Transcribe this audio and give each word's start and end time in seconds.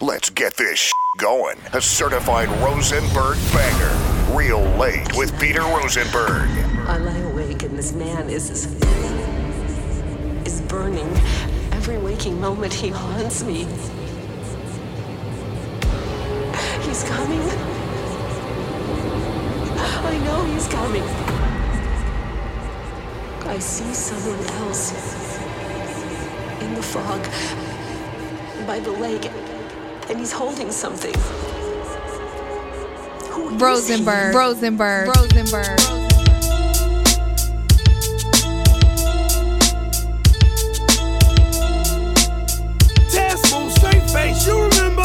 Let's 0.00 0.30
get 0.30 0.56
this 0.56 0.92
going. 1.16 1.56
A 1.72 1.80
certified 1.80 2.48
Rosenberg 2.62 3.36
banger. 3.52 4.32
Real 4.32 4.60
late 4.78 5.16
with 5.16 5.36
Peter 5.40 5.60
Rosenberg. 5.60 6.48
I 6.86 6.98
lie 6.98 7.18
awake 7.18 7.64
and 7.64 7.76
this 7.76 7.92
man 7.94 8.30
is 8.30 8.48
is 10.46 10.60
burning. 10.68 11.08
Every 11.72 11.98
waking 11.98 12.40
moment 12.40 12.72
he 12.72 12.90
haunts 12.90 13.42
me. 13.42 13.64
He's 16.86 17.02
coming. 17.02 17.42
I 19.80 20.18
know 20.24 20.44
he's 20.44 20.68
coming. 20.68 21.02
I 23.48 23.58
see 23.58 23.92
someone 23.92 24.46
else 24.62 24.92
in 26.62 26.74
the 26.76 26.82
fog 26.84 27.20
by 28.64 28.78
the 28.78 28.92
lake, 28.92 29.30
and 30.10 30.18
he's 30.18 30.32
holding 30.32 30.70
something. 30.70 31.14
Who 33.30 33.50
is 33.50 33.60
Rosenberg, 33.60 34.32
he? 34.32 34.38
Rosenberg, 34.38 35.08
Rosenberg. 35.08 35.78
Test 43.10 43.54
move, 43.54 43.72
straight 43.72 44.10
face, 44.10 44.46
you 44.46 44.62
remember? 44.62 45.02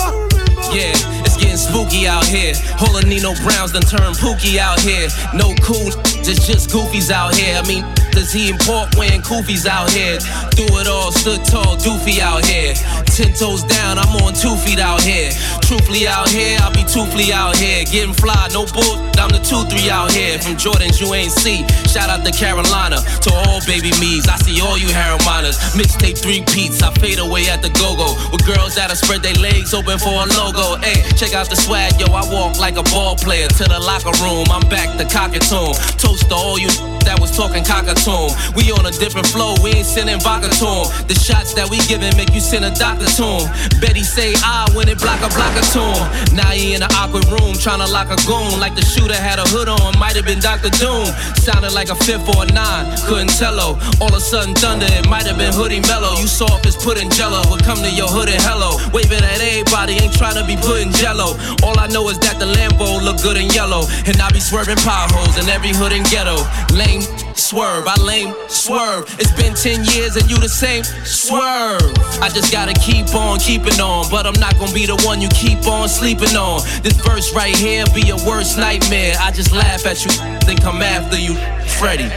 Yeah, 0.71 0.93
it's 1.23 1.35
getting 1.37 1.57
spooky 1.57 2.07
out 2.07 2.25
here. 2.25 2.53
Whole 2.77 2.99
Nino 3.01 3.35
Browns 3.43 3.73
done 3.73 3.83
turned 3.83 4.15
pookie 4.15 4.57
out 4.57 4.79
here. 4.79 5.09
No 5.33 5.53
cool, 5.61 5.91
it's 6.23 6.47
just 6.47 6.69
goofies 6.69 7.11
out 7.11 7.35
here. 7.35 7.59
I 7.61 7.67
mean, 7.67 7.85
does 8.11 8.31
he 8.31 8.49
import 8.49 8.95
wearing 8.95 9.21
koofies 9.21 9.67
out 9.67 9.91
here? 9.91 10.17
Do 10.51 10.65
it 10.79 10.87
all, 10.87 11.11
stood 11.11 11.43
tall, 11.45 11.75
doofy 11.77 12.19
out 12.19 12.45
here. 12.45 12.73
Ten 13.13 13.31
toes 13.31 13.63
down, 13.63 13.99
I'm 13.99 14.09
on 14.25 14.33
two 14.33 14.55
feet 14.65 14.79
out 14.79 14.99
here. 15.01 15.29
Truthfully 15.61 16.07
out 16.07 16.27
here, 16.29 16.57
I'll 16.61 16.73
be 16.73 16.81
truthfully 16.81 17.31
out 17.31 17.55
here. 17.55 17.85
Getting 17.85 18.11
fly, 18.11 18.49
no 18.51 18.65
bull, 18.65 18.97
I'm 19.23 19.31
the 19.31 19.39
two, 19.39 19.63
three 19.71 19.87
out 19.89 20.11
here. 20.11 20.37
From 20.37 20.59
Jordans 20.59 20.99
you 20.99 21.13
ain't 21.15 21.31
see. 21.31 21.63
Shout 21.87 22.11
out 22.11 22.25
to 22.27 22.31
Carolina, 22.35 22.99
to 23.23 23.31
all 23.47 23.63
baby 23.63 23.95
me's. 24.03 24.27
I 24.27 24.35
see 24.35 24.59
all 24.59 24.77
you 24.77 24.91
miners. 25.25 25.55
Mixtape 25.79 26.17
three 26.17 26.43
peats, 26.51 26.83
I 26.83 26.91
fade 26.99 27.19
away 27.19 27.47
at 27.47 27.61
the 27.61 27.69
go-go. 27.79 28.19
With 28.31 28.45
girls 28.45 28.75
that'll 28.75 28.95
spread 28.95 29.23
their 29.23 29.35
legs 29.35 29.73
open 29.73 29.97
for 29.97 30.11
a 30.11 30.27
logo. 30.35 30.75
Hey, 30.83 31.07
check 31.15 31.33
out 31.33 31.49
the 31.49 31.55
swag, 31.55 31.99
yo, 31.99 32.07
I 32.11 32.27
walk 32.31 32.59
like 32.59 32.75
a 32.75 32.83
ball 32.91 33.15
player 33.15 33.47
to 33.47 33.63
the 33.63 33.79
locker 33.79 34.11
room. 34.19 34.45
I'm 34.51 34.67
back 34.67 34.97
to 34.97 35.05
cockatoon. 35.05 35.71
Toast 35.95 36.27
to 36.29 36.35
all 36.35 36.59
you 36.59 36.69
that 37.03 37.19
was 37.19 37.35
talking 37.35 37.63
cockatoon. 37.63 38.31
We 38.55 38.71
on 38.71 38.85
a 38.85 38.91
different 38.91 39.27
flow, 39.27 39.55
we 39.63 39.71
ain't 39.71 39.87
sending 39.87 40.19
vodka 40.19 40.49
to 40.49 40.67
'em. 40.67 41.07
The 41.07 41.15
shots 41.15 41.53
that 41.53 41.69
we 41.69 41.79
giving 41.91 42.15
make 42.15 42.33
you 42.33 42.41
send 42.41 42.65
a 42.65 42.71
doctor 42.71 43.05
to 43.05 43.23
'em. 43.23 43.79
Betty 43.79 44.03
say 44.03 44.35
I 44.43 44.67
when 44.73 44.87
it 44.87 44.99
block 44.99 45.21
a 45.21 45.29
block 45.29 45.55
a 45.55 45.63
tune. 45.73 46.35
Now 46.35 46.51
he 46.51 46.75
in 46.75 46.83
an 46.83 46.91
awkward 46.95 47.27
room 47.27 47.53
trying 47.57 47.79
to 47.79 47.87
lock 47.87 48.09
a 48.09 48.17
goon. 48.27 48.59
Like 48.59 48.75
the 48.75 48.85
shooter 48.85 49.12
had 49.21 49.39
a 49.39 49.47
hood 49.47 49.69
on, 49.69 49.97
might 49.99 50.15
have 50.15 50.25
been 50.25 50.39
Dr. 50.39 50.69
Doom. 50.69 51.05
Sounded 51.35 51.73
like 51.73 51.89
a 51.89 51.95
fifth 51.95 52.27
or 52.35 52.43
a 52.43 52.47
nine, 52.51 52.85
couldn't 53.05 53.29
tell. 53.29 53.53
All 53.53 54.09
of 54.09 54.13
a 54.13 54.19
sudden 54.19 54.55
thunder, 54.55 54.87
it 54.89 55.07
might 55.09 55.25
have 55.25 55.37
been 55.37 55.53
hoodie 55.53 55.81
mellow. 55.81 56.17
You 56.17 56.27
saw 56.27 56.57
if 56.57 56.65
it's 56.65 56.79
putting 56.81 57.09
jello, 57.09 57.41
would 57.51 57.63
come 57.63 57.77
to 57.83 57.91
your 57.91 58.07
hood 58.07 58.29
and 58.29 58.41
hello. 58.41 58.79
Waving 58.91 59.23
at 59.23 59.39
everybody, 59.39 59.93
ain't 59.93 60.13
trying 60.13 60.35
to 60.35 60.45
be 60.45 60.55
putting 60.55 60.91
jello. 60.91 61.37
All 61.61 61.77
I 61.79 61.87
know 61.87 62.09
is 62.09 62.17
that 62.19 62.39
the 62.39 62.45
Lambo 62.45 63.03
look 63.03 63.21
good 63.21 63.37
in 63.37 63.49
yellow. 63.51 63.85
And 64.07 64.19
I 64.19 64.31
be 64.31 64.39
swerving 64.39 64.77
potholes 64.77 65.37
in 65.37 65.49
every 65.49 65.73
hood 65.73 65.91
and 65.91 66.05
ghetto. 66.09 66.41
Lame 66.73 67.03
swerve, 67.37 67.85
I 67.87 67.95
lame 68.01 68.33
swerve. 68.47 69.05
It's 69.19 69.31
been 69.31 69.53
10 69.53 69.85
years 69.95 70.15
and 70.15 70.29
you 70.29 70.37
the 70.37 70.49
same 70.49 70.83
swerve. 70.83 71.81
I 72.21 72.29
just 72.29 72.51
gotta 72.51 72.73
keep 72.73 73.13
on 73.15 73.39
keeping 73.39 73.79
on, 73.79 74.09
but 74.09 74.25
I'm 74.25 74.39
not 74.39 74.57
gonna 74.59 74.73
be 74.73 74.85
the 74.85 75.01
one 75.05 75.21
you 75.21 75.29
keep 75.29 75.65
on 75.67 75.89
sleeping 75.89 76.35
on. 76.35 76.61
This 76.81 76.93
verse 77.01 77.33
right 77.33 77.55
here 77.55 77.85
be 77.93 78.01
your 78.01 78.23
worst 78.25 78.57
nightmare. 78.57 79.15
I 79.19 79.31
just 79.31 79.51
laugh 79.51 79.85
at 79.85 80.03
you, 80.03 80.11
then 80.45 80.57
come 80.57 80.81
after 80.81 81.19
you, 81.19 81.35
Freddy. 81.79 82.09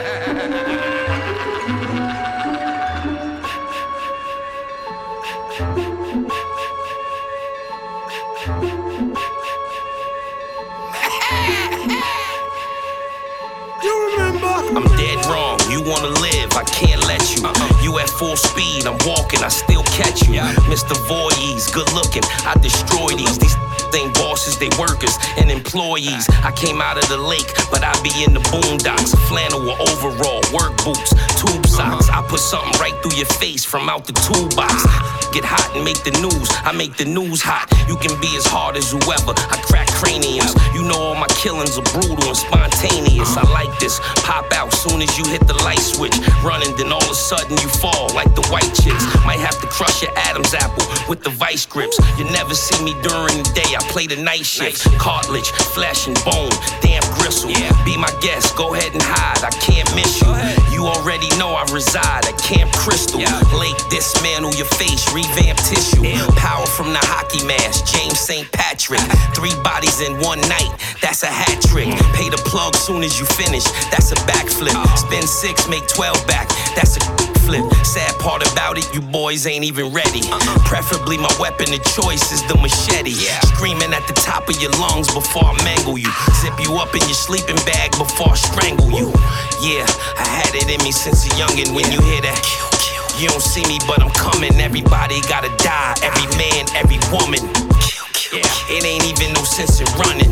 wanna 15.85 16.09
live, 16.19 16.53
I 16.55 16.63
can't 16.63 17.03
let 17.05 17.23
you. 17.35 17.43
You 17.83 17.99
at 17.99 18.09
full 18.09 18.35
speed, 18.35 18.85
I'm 18.87 18.97
walking, 19.05 19.43
I 19.43 19.49
still 19.49 19.83
catch 19.83 20.27
you. 20.27 20.39
Mr. 20.71 20.95
Voorhees, 21.07 21.69
good 21.71 21.91
looking, 21.93 22.23
I 22.45 22.55
destroy 22.61 23.15
these. 23.15 23.37
These 23.37 23.55
ain't 23.95 24.13
bosses, 24.15 24.57
they 24.57 24.69
workers 24.79 25.15
and 25.37 25.51
employees. 25.51 26.27
I 26.43 26.51
came 26.51 26.81
out 26.81 26.97
of 26.97 27.07
the 27.09 27.17
lake, 27.17 27.53
but 27.71 27.83
I 27.83 27.93
be 28.01 28.11
in 28.23 28.33
the 28.33 28.41
boondocks. 28.51 29.15
Flannel 29.27 29.69
or 29.69 29.77
overall, 29.89 30.41
work 30.53 30.75
boots, 30.83 31.13
tube 31.39 31.65
socks. 31.67 32.09
I 32.09 32.21
put 32.27 32.39
something 32.39 32.79
right 32.79 32.95
through 33.01 33.17
your 33.17 33.31
face 33.37 33.63
from 33.65 33.89
out 33.89 34.05
the 34.05 34.13
toolbox. 34.13 35.22
Get 35.33 35.45
hot 35.45 35.73
and 35.73 35.83
make 35.83 35.97
the 36.05 36.13
news. 36.21 36.45
I 36.61 36.71
make 36.77 36.93
the 36.93 37.05
news 37.05 37.41
hot. 37.41 37.65
You 37.89 37.97
can 37.97 38.13
be 38.21 38.29
as 38.37 38.45
hard 38.45 38.77
as 38.77 38.93
whoever. 38.93 39.33
I 39.33 39.57
crack 39.65 39.89
craniums. 39.89 40.53
You 40.77 40.85
know 40.85 40.93
all 40.93 41.17
my 41.17 41.25
killings 41.33 41.73
are 41.73 41.87
brutal 41.89 42.21
and 42.21 42.37
spontaneous. 42.37 43.33
I 43.33 43.41
like 43.49 43.73
this. 43.79 43.97
Pop 44.21 44.53
out 44.53 44.69
soon 44.73 45.01
as 45.01 45.09
you 45.17 45.25
hit 45.25 45.41
the 45.49 45.57
light 45.65 45.81
switch. 45.81 46.13
Running, 46.45 46.69
then 46.77 46.93
all 46.93 47.01
of 47.01 47.09
a 47.09 47.17
sudden 47.17 47.57
you 47.57 47.69
fall 47.81 48.13
like 48.13 48.29
the 48.37 48.45
white 48.53 48.69
chicks. 48.77 49.01
Might 49.25 49.41
have 49.41 49.57
to 49.61 49.67
crush 49.73 50.05
your 50.05 50.13
Adam's 50.15 50.53
apple 50.53 50.85
with 51.09 51.23
the 51.25 51.33
vice 51.33 51.65
grips. 51.65 51.97
You 52.17 52.29
never 52.29 52.53
see 52.53 52.77
me 52.85 52.93
during 53.01 53.41
the 53.41 53.49
day. 53.57 53.73
I 53.73 53.81
play 53.89 54.05
the 54.05 54.21
night 54.21 54.45
shift. 54.45 54.85
Cartilage, 55.01 55.49
flesh 55.73 56.05
and 56.05 56.17
bone, 56.21 56.53
damn 56.85 57.01
gristle. 57.17 57.49
Be 57.81 57.97
my 57.97 58.13
guest. 58.21 58.55
Go 58.55 58.75
ahead 58.77 58.93
and 58.93 59.01
hide. 59.01 59.41
I 59.41 59.49
can't 59.57 59.89
miss 59.97 60.21
you. 60.21 60.29
You 60.69 60.85
already 60.85 61.29
know 61.41 61.57
I 61.57 61.65
reside 61.73 62.29
at 62.29 62.37
Camp 62.37 62.71
Crystal. 62.73 63.17
Lake, 63.57 63.77
dismantle 63.89 64.53
your 64.53 64.69
face, 64.77 65.09
revamp 65.23 65.57
tissue. 65.59 66.03
Power 66.35 66.65
from 66.65 66.91
the 66.91 66.99
hockey 67.01 67.45
mask, 67.45 67.85
James 67.85 68.19
St. 68.19 68.49
Patrick. 68.51 69.01
Three 69.35 69.53
bodies 69.63 70.01
in 70.01 70.19
one 70.19 70.41
night, 70.41 70.71
that's 71.01 71.23
a 71.23 71.31
hat 71.31 71.61
trick. 71.61 71.87
Pay 72.15 72.29
the 72.29 72.41
plug 72.45 72.75
soon 72.75 73.03
as 73.03 73.19
you 73.19 73.25
finish, 73.25 73.63
that's 73.91 74.11
a 74.11 74.19
backflip. 74.27 74.75
Spin 74.97 75.25
six, 75.27 75.67
make 75.69 75.87
12 75.87 76.27
back, 76.27 76.49
that's 76.75 76.97
a 76.97 77.01
flip. 77.43 77.63
Sad 77.83 78.13
part 78.19 78.43
about 78.51 78.77
it, 78.77 78.87
you 78.93 79.01
boys 79.01 79.47
ain't 79.47 79.63
even 79.63 79.91
ready. 79.93 80.21
Preferably, 80.65 81.17
my 81.17 81.31
weapon 81.39 81.71
of 81.73 81.83
choice 81.95 82.31
is 82.31 82.41
the 82.47 82.55
machete. 82.55 83.15
Screaming 83.55 83.93
at 83.93 84.05
the 84.07 84.13
top 84.13 84.49
of 84.49 84.59
your 84.61 84.71
lungs 84.79 85.11
before 85.13 85.45
I 85.45 85.55
mangle 85.63 85.97
you. 85.97 86.11
Zip 86.41 86.55
you 86.59 86.75
up 86.77 86.93
in 86.95 87.01
your 87.01 87.19
sleeping 87.19 87.59
bag 87.67 87.91
before 87.97 88.31
I 88.31 88.35
strangle 88.35 88.91
you. 88.91 89.11
Yeah, 89.61 89.85
I 90.19 90.27
had 90.27 90.51
it 90.55 90.69
in 90.69 90.83
me 90.83 90.91
since 90.91 91.25
a 91.25 91.29
youngin' 91.35 91.73
when 91.75 91.91
you 91.91 92.01
hear 92.01 92.21
that. 92.21 92.72
You 93.19 93.29
don't 93.29 93.41
see 93.41 93.61
me, 93.67 93.77
but 93.87 94.01
I'm 94.01 94.09
coming. 94.11 94.53
Everybody 94.59 95.21
gotta 95.29 95.49
die. 95.63 95.93
Every 96.03 96.25
man, 96.37 96.65
every 96.75 96.97
woman. 97.13 97.39
Yeah, 98.33 98.73
it 98.73 98.83
ain't 98.83 99.05
even 99.05 99.33
no 99.33 99.43
sense 99.43 99.79
in 99.79 99.87
running. 99.99 100.31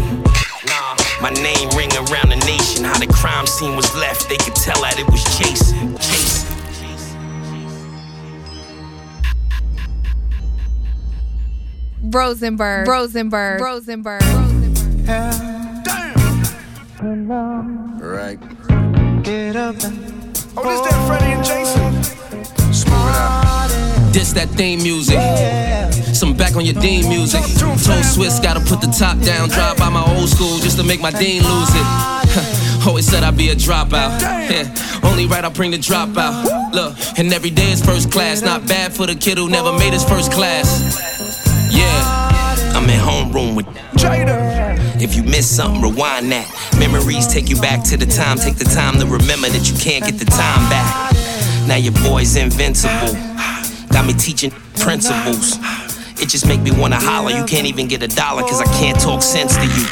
Nah, 0.66 0.96
my 1.22 1.30
name 1.30 1.70
ring 1.78 1.91
around 1.94 2.30
the 2.30 2.41
nation. 2.46 2.84
How 2.84 2.97
the 2.97 3.06
crime 3.08 3.46
scene 3.46 3.75
was 3.75 3.94
left, 3.96 4.30
they 4.30 4.38
could 4.38 4.56
tell 4.56 4.81
that 4.81 4.97
it 4.97 5.06
was 5.12 5.24
Jason. 5.38 5.96
Jason. 5.97 6.47
Rosenberg, 12.09 12.88
Rosenberg, 12.88 13.62
Rosenberg. 13.62 14.22
Damn. 15.06 15.81
Right. 18.00 18.40
Get 19.24 19.56
up. 19.56 19.75
Oh, 20.58 20.64
this 20.64 20.81
that 20.81 21.08
Freddy 21.08 21.31
and 21.31 21.46
Jason. 21.46 22.30
This 24.11 24.34
that 24.34 24.49
theme 24.58 24.84
music. 24.84 25.20
Some 26.14 26.35
back 26.35 26.55
on 26.55 26.66
your 26.66 26.76
Dean 26.76 27.08
music. 27.08 27.41
Told 27.58 28.03
Swizz 28.03 28.43
gotta 28.43 28.59
put 28.59 28.82
the 28.82 28.88
top 28.88 29.17
down. 29.20 29.49
Drive 29.49 29.78
by 29.78 29.90
my 29.90 30.03
old 30.16 30.29
school 30.29 30.59
just 30.59 30.78
to 30.78 30.84
make 30.84 31.02
my 31.02 31.11
Dean 31.11 31.41
lose 31.43 31.72
it. 31.73 31.88
Always 32.88 33.08
said 33.08 33.23
I'd 33.23 33.38
be 33.38 33.49
a 33.49 33.55
dropout. 33.55 34.22
Yeah, 34.22 34.67
only 35.03 35.26
right 35.28 35.43
I 35.43 35.49
bring 35.49 35.72
the 35.72 35.78
dropout. 35.78 36.73
Look, 36.73 36.97
and 37.17 37.32
every 37.34 37.49
day 37.49 37.72
is 37.72 37.84
first 37.84 38.11
class. 38.11 38.41
Not 38.41 38.67
bad 38.67 38.93
for 38.93 39.08
the 39.08 39.16
kid 39.16 39.38
who 39.38 39.49
never 39.49 39.72
made 39.72 39.93
his 39.93 40.03
first 40.03 40.32
class. 40.32 40.67
Yeah, 41.72 42.76
I'm 42.76 42.90
in 42.90 42.99
homeroom 42.99 43.55
with 43.55 43.67
Jada. 43.96 45.02
If 45.02 45.16
you 45.16 45.23
miss 45.23 45.49
something, 45.49 45.82
rewind 45.82 46.32
that. 46.32 46.47
Memories 46.78 47.28
take 47.28 47.49
you 47.49 47.59
back 47.61 47.84
to 47.85 47.97
the 47.97 48.05
time. 48.05 48.38
Take 48.38 48.58
the 48.58 48.66
time 48.66 48.99
to 48.99 49.05
remember 49.05 49.49
that 49.49 49.70
you 49.72 49.78
can't 49.78 50.03
get 50.03 50.20
the 50.20 50.26
time 50.26 50.70
back. 50.70 51.30
Now 51.67 51.75
your 51.78 51.93
boy's 52.03 52.35
invincible. 52.35 53.13
Got 53.90 54.05
me 54.05 54.13
teaching 54.13 54.52
principles. 54.79 55.58
It 56.22 56.29
just 56.29 56.47
make 56.47 56.61
me 56.61 56.72
wanna 56.72 56.99
holler. 56.99 57.31
You 57.31 57.46
can't 57.46 57.67
even 57.67 57.87
get 57.87 58.03
a 58.03 58.08
dollar, 58.08 58.41
cause 58.43 58.61
I 58.61 58.66
can't 58.79 58.99
talk 58.99 59.22
sense 59.22 59.55
to 59.55 59.63
you. 59.63 59.85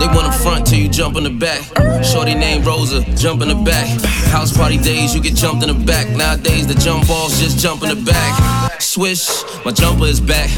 They 0.00 0.06
wanna 0.14 0.32
front 0.32 0.66
till 0.66 0.78
you 0.78 0.88
jump 0.88 1.16
in 1.16 1.24
the 1.24 1.30
back. 1.30 1.62
Shorty 2.04 2.34
named 2.34 2.66
Rosa, 2.66 3.02
jump 3.16 3.42
in 3.42 3.48
the 3.48 3.54
back. 3.54 3.88
House 4.30 4.56
party 4.56 4.76
days, 4.76 5.14
you 5.14 5.22
get 5.22 5.34
jumped 5.34 5.62
in 5.64 5.68
the 5.76 5.84
back. 5.86 6.08
Nowadays, 6.10 6.66
the 6.66 6.74
jump 6.74 7.06
balls 7.08 7.40
just 7.40 7.58
jump 7.58 7.82
in 7.82 7.88
the 7.88 8.04
back. 8.04 8.80
Swish, 8.80 9.28
my 9.64 9.72
jumper 9.72 10.04
is 10.04 10.20
back. 10.20 10.50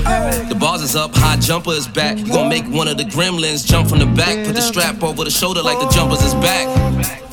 The 0.48 0.54
bars 0.54 0.82
is 0.82 0.96
up, 0.96 1.14
high 1.14 1.36
jumper 1.36 1.72
is 1.72 1.86
back. 1.86 2.18
You 2.18 2.26
gon' 2.26 2.48
make 2.48 2.66
one 2.66 2.88
of 2.88 2.96
the 2.96 3.04
gremlins 3.04 3.66
jump 3.66 3.88
from 3.88 4.00
the 4.00 4.06
back. 4.06 4.44
Put 4.46 4.54
the 4.54 4.62
strap 4.62 5.02
over 5.02 5.24
the 5.24 5.30
shoulder 5.30 5.62
like 5.62 5.78
the 5.78 5.88
jumpers 5.88 6.22
is 6.22 6.34
back. 6.34 7.27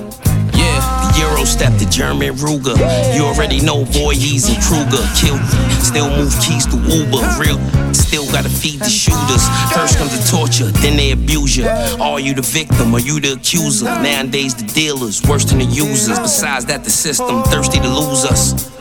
Euro 1.20 1.46
step 1.46 1.74
the 1.80 1.86
German 1.86 2.36
Ruger. 2.36 2.78
You 3.16 3.24
already 3.26 3.62
know 3.62 3.84
Voorhees 3.86 4.48
and 4.50 4.62
Krueger. 4.64 5.04
Kill, 5.16 5.38
still 5.80 6.10
move 6.10 6.34
keys 6.42 6.66
to 6.68 6.78
Uber. 6.78 7.24
Real, 7.40 7.60
still 7.94 8.26
gotta 8.32 8.50
feed 8.50 8.80
the 8.80 8.90
shooters. 8.90 9.48
First 9.74 9.98
comes 9.98 10.12
the 10.12 10.24
torture, 10.30 10.72
then 10.82 10.98
they 10.98 11.12
abuse 11.12 11.56
you. 11.56 11.68
Are 12.00 12.20
you 12.20 12.34
the 12.34 12.42
victim 12.42 12.94
or 12.94 13.00
you 13.00 13.20
the 13.20 13.34
accuser? 13.34 13.86
Nowadays, 13.86 14.56
the 14.56 14.66
dealers 14.66 15.22
worse 15.24 15.46
than 15.46 15.60
the 15.60 15.66
users. 15.66 16.20
Besides 16.20 16.66
that, 16.66 16.84
the 16.84 16.90
system 16.90 17.44
thirsty 17.44 17.80
to 17.80 17.88
lose 17.88 18.26
us. 18.26 18.72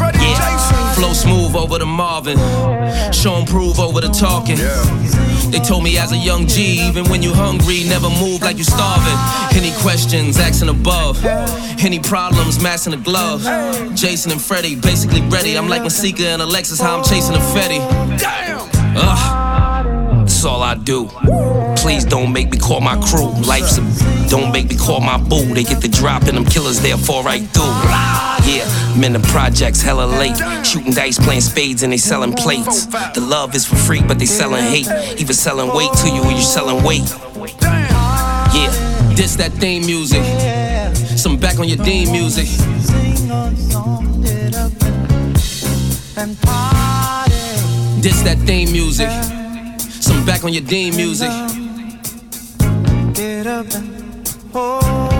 Yeah. 0.00 0.94
Flow 0.94 1.12
smooth 1.12 1.56
over 1.56 1.78
the 1.78 1.86
Marvin. 1.86 2.38
Show 3.12 3.34
and 3.34 3.46
prove 3.48 3.78
over 3.80 4.00
the 4.00 4.08
talking. 4.08 4.58
They 5.50 5.60
told 5.60 5.82
me 5.82 5.98
as 5.98 6.12
a 6.12 6.16
young 6.16 6.46
G, 6.46 6.86
even 6.88 7.08
when 7.10 7.22
you 7.22 7.32
hungry, 7.32 7.84
never 7.84 8.10
move 8.10 8.42
like 8.42 8.58
you 8.58 8.64
starving. 8.64 9.18
Any 9.56 9.72
questions, 9.80 10.38
asking 10.38 10.68
above. 10.68 11.24
Any 11.24 11.98
problems, 11.98 12.62
massing 12.62 12.92
the 12.92 12.98
glove. 12.98 13.42
Jason 13.94 14.32
and 14.32 14.40
Freddy, 14.40 14.74
basically 14.76 15.22
ready. 15.22 15.56
I'm 15.56 15.68
like 15.68 15.82
Masika 15.82 16.28
and 16.28 16.42
Alexis, 16.42 16.80
how 16.80 16.98
I'm 16.98 17.04
chasing 17.04 17.34
a 17.34 17.38
Fetty. 17.38 17.80
Ugh. 18.96 19.48
That's 20.28 20.44
all 20.44 20.62
I 20.62 20.74
do. 20.74 21.08
Please 21.76 22.04
don't 22.04 22.32
make 22.32 22.50
me 22.50 22.58
call 22.58 22.80
my 22.80 23.00
crew. 23.00 23.32
Life's 23.42 23.78
a 23.78 24.28
don't 24.28 24.52
make 24.52 24.68
me 24.68 24.76
call 24.76 25.00
my 25.00 25.16
boo. 25.16 25.42
They 25.54 25.64
get 25.64 25.80
the 25.80 25.88
drop 25.88 26.24
and 26.24 26.36
them 26.36 26.44
killers 26.44 26.80
there 26.80 26.98
fall 26.98 27.22
right 27.22 27.42
through. 27.48 28.07
Yeah, 28.48 28.64
men 28.98 29.14
in 29.14 29.20
projects 29.20 29.82
hella 29.82 30.06
late. 30.06 30.38
Shooting 30.64 30.92
dice, 30.92 31.18
playing 31.18 31.42
spades, 31.42 31.82
and 31.82 31.92
they 31.92 31.98
selling 31.98 32.32
plates. 32.32 32.86
The 32.86 33.20
love 33.20 33.54
is 33.54 33.66
for 33.66 33.76
free, 33.76 34.00
but 34.00 34.18
they 34.18 34.24
selling 34.24 34.64
hate. 34.64 34.88
Even 35.20 35.34
selling 35.34 35.68
weight 35.76 35.92
to 36.02 36.08
you 36.08 36.22
when 36.22 36.32
you're 36.32 36.40
selling 36.40 36.82
weight. 36.82 37.08
Yeah, 37.68 38.70
this 39.14 39.36
that 39.36 39.52
theme 39.60 39.84
music. 39.84 40.24
Some 41.18 41.36
back 41.36 41.58
on 41.58 41.68
your 41.68 41.76
Dean 41.76 42.10
music. 42.10 42.46
This 48.00 48.22
that 48.22 48.38
theme 48.46 48.72
music. 48.72 49.10
Some 50.00 50.24
back 50.24 50.44
on 50.44 50.54
your 50.54 50.64
Dean 50.64 50.96
music. 50.96 51.30
Get 53.12 53.46
up 53.46 53.66
and 53.74 53.98
Damn. 54.52 55.17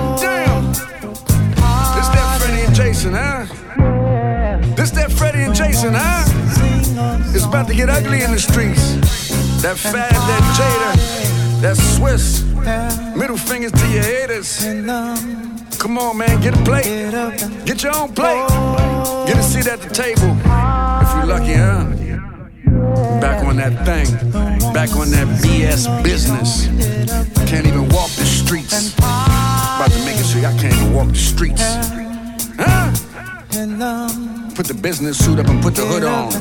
Jason, 2.78 3.12
huh? 3.12 3.44
This 4.76 4.92
that 4.92 5.10
Freddy 5.10 5.42
and 5.42 5.52
Jason, 5.52 5.94
huh? 5.94 6.22
It's 7.34 7.44
about 7.44 7.66
to 7.66 7.74
get 7.74 7.90
ugly 7.90 8.22
in 8.22 8.30
the 8.30 8.38
streets. 8.38 8.94
That 9.62 9.76
Fab, 9.76 10.12
that 10.12 10.42
Jada, 10.56 11.60
that 11.60 11.76
Swizz. 11.76 12.46
Middle 13.16 13.36
fingers 13.36 13.72
to 13.72 13.86
your 13.88 14.04
haters. 14.04 14.64
Come 15.76 15.98
on, 15.98 16.18
man, 16.18 16.40
get 16.40 16.54
a 16.54 16.62
plate. 16.62 16.84
Get 17.66 17.82
your 17.82 17.96
own 17.96 18.14
plate. 18.14 18.46
Get 19.26 19.36
a 19.36 19.42
seat 19.42 19.66
at 19.66 19.80
the 19.80 19.92
table. 19.92 20.30
If 21.02 21.10
you're 21.16 21.26
lucky, 21.26 21.54
huh? 21.54 23.18
Back 23.20 23.44
on 23.44 23.56
that 23.56 23.74
thing. 23.84 24.06
Back 24.72 24.94
on 24.94 25.10
that 25.10 25.26
BS 25.42 25.88
business. 26.04 26.68
Can't 27.50 27.66
even 27.66 27.88
walk 27.88 28.10
the 28.10 28.24
streets. 28.24 28.94
About 28.94 29.90
to 29.90 29.98
make 30.04 30.16
it 30.16 30.24
so 30.24 30.38
I 30.38 30.56
can't 30.56 30.74
even 30.74 30.94
walk 30.94 31.08
the 31.08 31.16
streets. 31.16 32.07
Huh? 32.58 32.90
Put 34.54 34.66
the 34.66 34.78
business 34.80 35.24
suit 35.24 35.38
up 35.38 35.46
and 35.48 35.62
put 35.62 35.74
the 35.74 35.86
hood 35.86 36.04
on. 36.04 36.32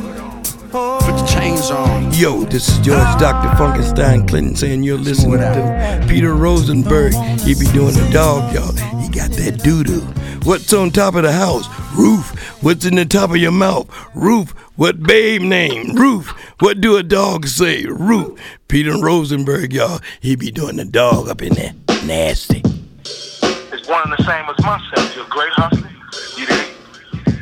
Put 0.72 1.16
the 1.16 1.26
chains 1.26 1.70
on. 1.72 2.12
Yo, 2.14 2.44
this 2.44 2.68
is 2.70 2.80
George 2.80 3.20
Dr. 3.20 3.50
Funkenstein 3.56 4.28
Clinton 4.28 4.56
saying 4.56 4.84
you're 4.84 4.98
listening 4.98 5.40
to 5.40 6.06
Peter 6.10 6.34
Rosenberg. 6.34 7.14
He 7.42 7.54
be 7.54 7.66
doing 7.72 7.94
the 7.94 8.10
dog, 8.12 8.54
y'all. 8.54 8.74
He 9.00 9.10
got 9.10 9.32
that 9.32 9.62
doo 9.64 9.84
doo. 9.84 10.02
What's 10.44 10.74
on 10.74 10.92
top 10.92 11.16
of 11.16 11.24
the 11.24 11.32
house? 11.32 11.68
Roof. 11.96 12.32
What's 12.64 12.86
in 12.86 12.96
the 12.96 13.06
top 13.06 13.30
of 13.30 13.38
your 13.38 13.52
mouth? 13.52 13.88
Roof. 14.16 14.52
What 14.76 15.04
babe 15.04 15.42
name? 15.42 15.96
Roof. 15.96 16.30
What 16.60 16.82
do 16.82 16.98
a 16.98 17.04
dog 17.04 17.48
say? 17.48 17.86
Roof. 17.86 18.40
Peter 18.68 18.98
Rosenberg, 19.00 19.74
y'all. 19.74 20.00
He 20.20 20.36
be 20.36 20.52
doing 20.52 20.78
the 20.78 20.86
dog 20.86 21.30
up 21.30 21.42
in 21.42 21.54
there. 21.54 21.74
Nasty. 22.06 22.62
It's 23.04 23.88
one 23.88 24.04
and 24.04 24.14
the 24.14 24.24
same 24.24 24.46
as 24.50 24.64
myself. 24.64 25.16
You're 25.16 25.26
a 25.26 25.30
great 25.30 25.54
hustler. 25.54 25.97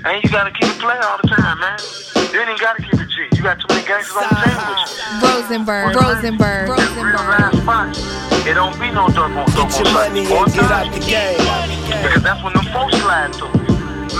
You 0.06 0.12
dig? 0.12 0.16
And 0.16 0.24
you 0.24 0.30
gotta 0.30 0.52
keep 0.52 0.70
it 0.70 0.80
playing 0.80 1.02
all 1.02 1.18
the 1.22 1.28
time, 1.28 1.60
man. 1.60 1.80
You 2.34 2.42
ain't 2.42 2.60
gotta 2.60 2.82
keep 2.82 2.94
it 2.94 3.10
G. 3.10 3.28
You 3.36 3.44
got 3.44 3.60
too 3.60 3.66
many 3.70 3.86
gangsters 3.88 4.18
on 4.18 4.30
the 4.30 4.36
team 4.38 4.58
with 4.70 4.78
you. 4.78 5.26
Rosenberg, 5.26 5.96
Rosenberg, 5.96 6.70
Rosenberg. 6.70 7.96
It 8.46 8.54
don't 8.54 8.78
be 8.80 8.92
no 8.92 9.10
dope 9.10 9.34
on 9.34 9.50
dope 9.50 9.70
Get 9.70 9.82
your 9.82 9.94
money 9.94 10.26
and 10.30 10.54
get 10.54 10.70
out 10.70 10.94
the 10.94 11.00
game. 11.02 11.42
Because 12.04 12.22
that's 12.22 12.44
when 12.44 12.54
them 12.54 12.66
folks 12.70 12.98
slide 13.02 13.34
through. 13.34 13.50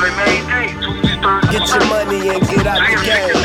Like, 0.02 0.16
man, 0.18 0.42
day, 0.50 0.74
Tuesday, 0.82 1.22
Thursday, 1.22 1.54
Get 1.54 1.70
your 1.70 1.86
money 1.86 2.30
and 2.34 2.42
get 2.50 2.66
out 2.66 2.82
the 2.82 2.98
game. 3.06 3.38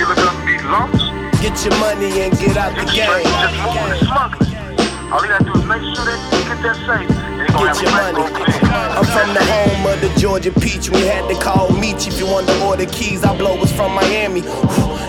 You 0.00 0.08
look 0.08 0.18
up 0.18 0.36
these 0.46 0.64
lumps. 0.64 1.04
Get 1.44 1.60
your 1.64 1.76
money 1.78 2.08
and 2.24 2.32
get 2.40 2.56
out 2.56 2.72
the 2.72 2.84
game. 2.88 3.28
Just 3.28 3.54
moving 3.60 3.92
and 3.92 4.00
smuggling. 4.08 4.50
All 5.12 5.20
you 5.20 5.28
gotta 5.28 5.44
do 5.44 5.52
is 5.52 5.64
make 5.66 5.82
sure 5.94 6.04
that 6.08 6.18
you 6.32 6.44
get 6.48 6.62
that 6.64 6.76
safe. 6.86 7.39
Get 7.58 7.82
your 7.82 7.90
money. 7.90 8.22
I'm 8.62 9.04
from 9.04 9.34
the 9.34 9.42
home 9.44 9.86
of 9.86 10.00
the 10.00 10.12
Georgia 10.20 10.52
peach. 10.52 10.88
We 10.90 11.00
had 11.00 11.28
to 11.28 11.34
call 11.42 11.70
Meech 11.72 12.06
if 12.06 12.18
you 12.18 12.26
want 12.26 12.46
to 12.46 12.64
order 12.64 12.86
keys. 12.86 13.24
I 13.24 13.36
blow 13.36 13.58
us 13.58 13.72
from 13.72 13.92
Miami. 13.94 14.40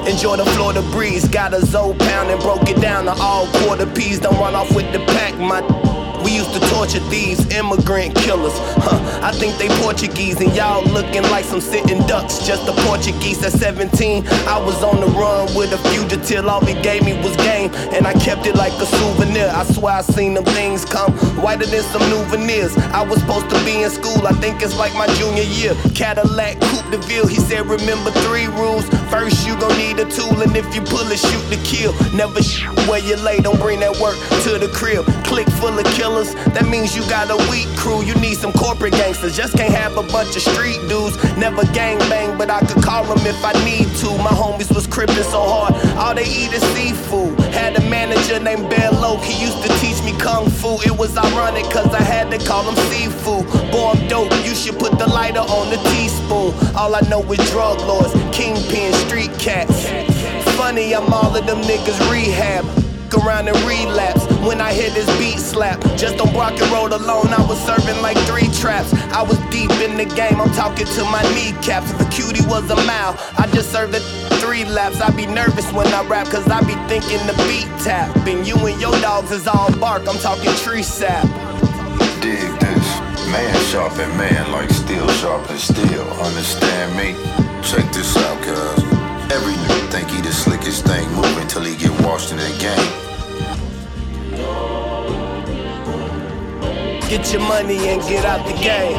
Enjoy 0.10 0.38
the 0.38 0.46
Florida 0.56 0.82
breeze. 0.92 1.28
Got 1.28 1.54
a 1.54 1.66
Zoe 1.66 1.96
pound 1.98 2.30
and 2.30 2.42
broke 2.42 2.68
it 2.70 2.82
down 2.82 3.06
to 3.06 3.14
all 3.14 3.48
quarter 3.48 3.86
peas. 3.86 4.20
Don't 4.20 4.40
run 4.40 4.56
off 4.56 4.76
with 4.76 4.92
the 4.92 5.00
pack, 5.06 5.38
my. 5.38 6.01
We 6.24 6.36
used 6.36 6.54
to 6.54 6.60
torture 6.70 7.00
these 7.10 7.40
immigrant 7.54 8.16
killers. 8.16 8.54
Huh, 8.86 9.00
I 9.24 9.32
think 9.32 9.58
they 9.58 9.70
Portuguese, 9.82 10.40
and 10.42 10.54
y'all 10.56 10.84
looking 10.86 11.24
like 11.24 11.46
some 11.46 11.62
sitting 11.62 12.00
ducks. 12.08 12.46
Just 12.46 12.66
the 12.66 12.74
Portuguese 12.84 13.44
at 13.44 13.54
17. 13.54 14.28
I 14.48 14.60
was 14.64 14.84
on 14.84 15.00
the 15.00 15.08
run 15.08 15.54
with 15.56 15.74
a 15.74 15.78
fugitive. 15.90 16.46
All 16.48 16.64
he 16.66 16.74
gave 16.82 17.04
me 17.04 17.14
was 17.22 17.36
game, 17.38 17.72
and 17.94 18.06
I 18.06 18.14
kept 18.14 18.46
it 18.46 18.56
like 18.56 18.74
a 18.74 18.86
souvenir. 18.86 19.50
I 19.54 19.64
swear 19.66 19.96
I 19.96 20.02
seen 20.02 20.34
them 20.34 20.46
things 20.46 20.86
come 20.86 21.12
whiter 21.42 21.66
than 21.66 21.84
some 21.84 22.04
new 22.10 22.24
veneers. 22.26 22.78
I 22.78 23.04
was 23.04 23.20
supposed 23.22 23.50
to 23.50 23.66
be 23.66 23.84
in 23.84 23.90
school, 23.90 24.28
I 24.28 24.34
think 24.34 24.62
it's 24.62 24.78
like 24.78 24.94
my 24.94 25.08
junior 25.16 25.44
year. 25.44 25.74
Cadillac 25.96 26.60
Coupe 26.62 26.92
de 26.92 26.98
Ville, 27.08 27.28
he 27.28 27.38
said, 27.38 27.66
remember 27.66 28.12
three 28.26 28.48
rules. 28.48 28.86
First, 29.12 29.46
you 29.46 29.60
gon' 29.60 29.78
need 29.78 30.00
a 30.00 30.10
tool, 30.10 30.42
and 30.42 30.56
if 30.56 30.74
you 30.74 30.82
pull 30.82 31.04
it, 31.12 31.20
shoot 31.20 31.46
to 31.52 31.60
kill. 31.68 31.92
Never 32.16 32.42
shoot 32.42 32.74
where 32.88 33.04
you 33.04 33.18
lay, 33.18 33.40
don't 33.40 33.60
bring 33.60 33.82
that 33.82 34.00
work 34.00 34.16
to 34.48 34.58
the 34.58 34.72
crib. 34.74 35.04
Click 35.26 35.48
full 35.60 35.78
of 35.78 35.86
killers, 36.00 36.34
that 36.56 36.66
means 36.66 36.96
you 36.96 37.04
got 37.10 37.30
a 37.30 37.36
weak 37.52 37.68
crew. 37.76 38.02
You 38.04 38.16
need 38.16 38.38
some 38.38 38.54
corporate 38.54 38.94
gangsters, 38.94 39.36
just 39.36 39.58
can't 39.58 39.74
have 39.74 39.98
a 39.98 40.04
bunch 40.04 40.38
of 40.38 40.42
street 40.42 40.80
dudes. 40.88 41.20
Never 41.36 41.66
gang 41.76 42.00
bang, 42.08 42.38
but 42.38 42.50
I 42.50 42.62
could 42.62 42.82
call 42.82 43.04
them 43.04 43.20
if 43.28 43.44
I 43.44 43.52
need 43.68 43.92
to. 44.00 44.08
My 44.24 44.32
homies 44.32 44.74
was 44.74 44.88
crippin' 44.88 45.28
so 45.28 45.44
hard, 45.44 45.76
all 46.00 46.16
they 46.16 46.24
eat 46.24 46.54
is 46.56 46.64
seafood. 46.72 47.38
Had 47.52 47.76
a 47.76 47.84
manager 47.90 48.40
named 48.40 48.70
Bear 48.70 48.92
Loke, 48.92 49.24
he 49.24 49.36
used 49.44 49.62
to 49.62 49.70
teach 49.84 50.02
me 50.08 50.16
kung 50.18 50.50
fu. 50.50 50.80
It 50.88 50.96
was 50.98 51.18
ironic, 51.18 51.66
cause 51.66 51.94
I 51.94 52.02
had 52.02 52.32
to 52.32 52.40
call 52.48 52.64
him 52.64 52.80
seafood. 52.88 53.44
I'm 53.90 54.08
dope, 54.08 54.32
you 54.46 54.54
should 54.56 54.78
put 54.78 54.98
the 54.98 55.08
lighter 55.08 55.40
on 55.40 55.70
the 55.70 55.78
teaspoon. 55.90 56.54
All 56.76 56.96
I 56.96 57.02
know 57.10 57.22
is 57.32 57.40
drug 57.52 57.80
lords, 57.82 58.14
kingpin, 58.36 58.94
street 59.06 59.32
cats. 59.40 59.88
Funny, 60.58 60.94
I'm 60.94 61.12
all 61.12 61.36
of 61.36 61.46
them 61.46 61.62
niggas 61.62 62.12
rehab. 62.12 62.66
Around 63.12 63.50
and 63.50 63.58
relapse 63.68 64.26
when 64.48 64.62
I 64.62 64.72
hear 64.72 64.90
this 64.92 65.06
beat 65.20 65.38
slap. 65.38 65.82
Just 65.98 66.22
on 66.22 66.32
Brock 66.32 66.54
and 66.62 66.72
Road 66.72 66.94
alone, 66.94 67.28
I 67.28 67.46
was 67.46 67.60
serving 67.60 68.02
like 68.02 68.18
three 68.20 68.48
traps. 68.54 68.94
I 69.12 69.22
was 69.22 69.38
deep 69.52 69.70
in 69.84 69.98
the 69.98 70.06
game, 70.06 70.40
I'm 70.40 70.50
talking 70.54 70.86
to 70.86 71.04
my 71.04 71.22
kneecaps. 71.36 71.92
If 71.92 72.00
a 72.00 72.10
cutie 72.10 72.48
was 72.48 72.72
a 72.72 72.76
mile, 72.88 73.18
I 73.38 73.50
just 73.54 73.70
served 73.70 73.96
it 73.96 74.02
three 74.40 74.64
laps. 74.64 75.02
I 75.02 75.12
be 75.12 75.26
nervous 75.26 75.70
when 75.74 75.88
I 75.88 76.08
rap, 76.08 76.28
cause 76.28 76.48
I 76.48 76.62
be 76.62 76.74
thinking 76.88 77.20
the 77.28 77.34
beat 77.46 77.68
tap. 77.84 78.16
And 78.26 78.48
you 78.48 78.56
and 78.56 78.80
your 78.80 78.98
dogs 79.02 79.32
is 79.32 79.46
all 79.46 79.70
bark, 79.78 80.08
I'm 80.08 80.18
talking 80.20 80.54
tree 80.64 80.82
sap. 80.82 81.26
Dig 82.22 82.60
this. 82.62 82.71
Man 83.32 83.56
sharpen 83.72 84.10
man 84.18 84.52
like 84.52 84.70
steel 84.70 85.08
sharpen 85.08 85.58
steel. 85.58 86.04
Understand 86.20 86.98
me? 86.98 87.16
Check 87.64 87.90
this 87.94 88.18
out, 88.18 88.42
cuz. 88.44 88.84
Every 89.32 89.54
nigga 89.54 89.90
think 89.90 90.10
he 90.10 90.22
the 90.22 90.34
slickest 90.34 90.86
thing 90.86 91.10
moving 91.14 91.48
till 91.48 91.64
he 91.64 91.78
get 91.78 91.92
washed 92.02 92.34
in 92.34 92.38
the 92.38 92.52
game. 92.60 92.92
Get 97.10 97.32
your 97.32 97.42
money 97.42 97.78
and 97.88 98.02
get 98.02 98.26
out 98.26 98.46
the 98.46 98.54
game. 98.54 98.98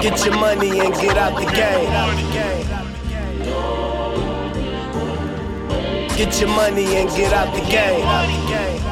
Get 0.00 0.24
your 0.24 0.36
money 0.38 0.80
and 0.80 0.94
get 0.94 1.18
out 1.18 1.34
the 1.36 1.44
game. 1.52 1.90
Get 6.16 6.40
your 6.40 6.48
money 6.48 6.96
and 6.96 7.10
get 7.10 7.32
out 7.34 7.54
the 7.54 7.60
game. 7.70 8.88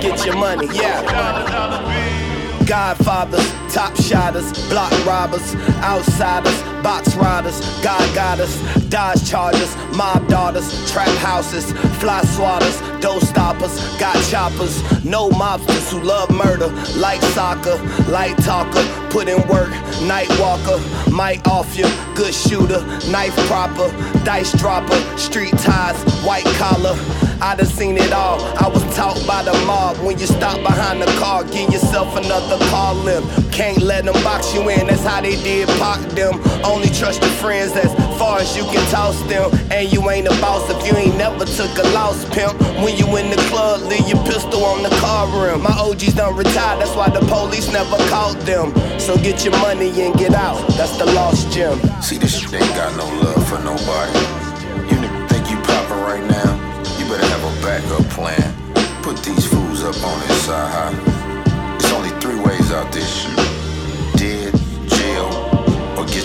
Get 0.00 0.26
your 0.26 0.36
money, 0.36 0.68
yeah. 0.74 1.02
Godfathers, 2.66 3.50
top 3.76 3.94
shotters, 3.96 4.50
block 4.70 4.90
robbers, 5.04 5.54
outsiders, 5.84 6.62
box 6.82 7.14
riders, 7.16 7.60
God 7.82 8.40
us, 8.40 8.56
Dodge 8.88 9.28
Chargers, 9.28 9.76
mob 9.94 10.26
daughters, 10.28 10.90
trap 10.90 11.14
houses, 11.18 11.72
fly 12.00 12.22
swatters, 12.22 12.76
dough 13.02 13.18
stoppers, 13.18 13.76
got 13.98 14.16
choppers, 14.30 14.82
no 15.04 15.28
mobsters 15.28 15.90
who 15.90 16.00
love 16.00 16.30
murder, 16.30 16.68
like 16.98 17.20
soccer, 17.34 17.76
light 18.10 18.38
talker, 18.38 18.82
put 19.10 19.28
in 19.28 19.46
work, 19.46 19.70
night 20.04 20.30
walker, 20.40 20.78
might 21.10 21.46
off 21.46 21.76
you, 21.76 21.84
good 22.14 22.32
shooter, 22.32 22.80
knife 23.10 23.36
proper, 23.46 23.90
dice 24.24 24.52
dropper, 24.58 24.98
street 25.18 25.52
ties, 25.58 26.02
white 26.24 26.46
collar. 26.56 26.96
I 27.40 27.54
done 27.54 27.66
seen 27.66 27.98
it 27.98 28.12
all. 28.12 28.40
I 28.56 28.68
was 28.68 28.82
taught 28.96 29.22
by 29.26 29.42
the 29.42 29.52
mob. 29.66 29.98
When 29.98 30.18
you 30.18 30.26
stop 30.26 30.56
behind 30.62 31.02
the 31.02 31.06
car, 31.20 31.44
give 31.44 31.70
yourself 31.70 32.16
another 32.16 32.56
call 32.70 32.94
limb. 32.94 33.24
Can't 33.50 33.65
let 33.74 34.04
them 34.04 34.14
box 34.22 34.54
you 34.54 34.68
in, 34.68 34.86
that's 34.86 35.02
how 35.02 35.20
they 35.20 35.34
did 35.42 35.68
pop 35.80 35.98
them. 36.10 36.40
Only 36.64 36.88
trust 36.88 37.20
your 37.20 37.30
friends 37.42 37.72
as 37.72 37.92
far 38.18 38.38
as 38.38 38.56
you 38.56 38.62
can 38.64 38.84
toss 38.90 39.20
them. 39.24 39.50
And 39.70 39.92
you 39.92 40.08
ain't 40.10 40.26
a 40.26 40.36
boss 40.40 40.70
if 40.70 40.86
you 40.86 40.96
ain't 40.96 41.16
never 41.16 41.44
took 41.44 41.76
a 41.78 41.86
loss, 41.90 42.24
pimp. 42.30 42.54
When 42.82 42.96
you 42.96 43.06
in 43.16 43.30
the 43.30 43.42
club, 43.50 43.82
leave 43.82 44.06
your 44.08 44.22
pistol 44.24 44.64
on 44.64 44.82
the 44.82 44.90
car 45.00 45.26
rim. 45.26 45.62
My 45.62 45.72
OGs 45.72 46.14
done 46.14 46.36
retired, 46.36 46.80
that's 46.80 46.94
why 46.94 47.08
the 47.08 47.20
police 47.26 47.72
never 47.72 47.96
caught 48.08 48.38
them. 48.46 48.72
So 49.00 49.16
get 49.16 49.44
your 49.44 49.56
money 49.58 49.90
and 50.02 50.14
get 50.14 50.34
out, 50.34 50.66
that's 50.76 50.96
the 50.98 51.06
lost 51.06 51.50
gem. 51.52 51.78
See, 52.00 52.18
this 52.18 52.38
shit 52.38 52.54
ain't 52.54 52.74
got 52.74 52.96
no 52.96 53.06
love 53.24 53.48
for 53.48 53.58
nobody. 53.58 54.18
You 54.90 54.98
think 55.26 55.50
you 55.50 55.56
poppin' 55.66 56.00
right 56.06 56.24
now? 56.30 56.54
You 56.98 57.04
better 57.10 57.26
have 57.26 57.42
a 57.42 57.62
backup 57.62 58.06
plan. 58.10 58.46
Put 59.02 59.22
these 59.24 59.46
fools 59.46 59.82
up 59.82 59.96
on 60.04 60.20
this 60.20 60.42
side. 60.46 60.94
It's 61.76 61.92
only 61.92 62.10
three 62.20 62.40
ways 62.40 62.72
out 62.72 62.92
this 62.92 63.22
shit. 63.22 63.45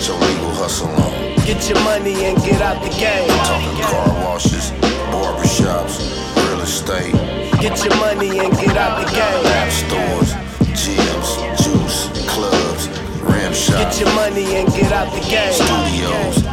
Dead, 0.02 0.10
jail, 0.10 0.16
or 0.16 0.22
get 0.22 0.24
your 0.24 0.28
legal 0.28 0.50
hustle 0.54 0.88
on. 0.88 1.46
Get 1.46 1.68
your 1.68 1.80
money 1.84 2.24
and 2.24 2.36
get 2.38 2.60
out 2.60 2.82
the 2.82 2.88
game. 2.88 3.30
I'm 3.30 3.46
talking 3.46 3.82
car 3.82 4.08
washes, 4.24 4.70
barber 5.10 5.46
shops, 5.46 6.00
real 6.36 6.60
estate. 6.60 7.12
Get 7.60 7.84
your 7.84 7.96
money 7.96 8.38
and 8.38 8.52
get 8.54 8.76
out 8.76 9.06
the 9.06 9.10
game. 9.12 9.46
App 9.46 9.70
stores, 9.70 10.32
gyms, 10.74 11.30
juice, 11.62 12.08
clubs, 12.28 12.88
rim 13.22 13.52
shops. 13.52 13.78
Get 13.78 14.00
your 14.00 14.14
money 14.14 14.56
and 14.56 14.68
get 14.68 14.92
out 14.92 15.12
the 15.12 15.20
game. 15.20 15.52
Studios. 15.52 16.46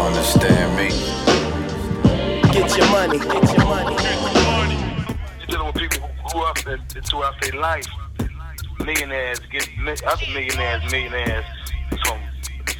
Understand 0.00 0.76
me? 0.76 0.90
Get 2.52 2.76
your 2.76 2.88
money. 2.90 3.18
Get 3.18 3.56
your 3.56 3.66
money. 3.66 3.96
You're 5.38 5.46
dealing 5.48 5.66
with 5.66 5.76
people 5.76 6.10
grew 6.28 6.42
up 6.42 6.58
and, 6.66 6.82
and 6.96 7.06
throughout 7.06 7.40
their 7.42 7.60
life. 7.60 7.86
Millionaires 8.78 9.40
get 9.50 9.68
other 10.04 10.26
millionaires, 10.32 10.82
millionaires 10.90 11.44
from 12.04 12.18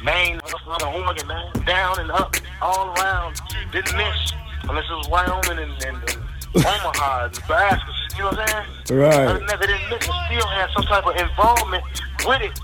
Maine, 0.03 0.39
Oregon, 0.67 1.27
man, 1.27 1.51
down 1.65 1.99
and 1.99 2.11
up, 2.11 2.35
all 2.61 2.93
around. 2.97 3.39
Didn't 3.71 3.95
miss 3.95 4.33
unless 4.63 4.85
it 4.89 4.93
was 4.93 5.07
Wyoming 5.07 5.59
and, 5.59 5.71
and, 5.83 5.97
and 5.97 6.65
Omaha 6.65 7.25
and 7.25 7.33
Nebraska. 7.33 7.91
You 8.15 8.19
know 8.19 8.29
what 8.29 8.39
I'm 8.39 8.47
saying? 8.47 8.99
Right. 8.99 9.47
That, 9.47 9.59
they 9.59 9.67
didn't 9.67 9.89
miss. 9.89 10.03
It 10.03 10.11
still 10.27 10.47
had 10.47 10.69
some 10.75 10.83
type 10.83 11.05
of 11.05 11.15
involvement 11.15 11.83
with 12.25 12.41
it. 12.41 12.59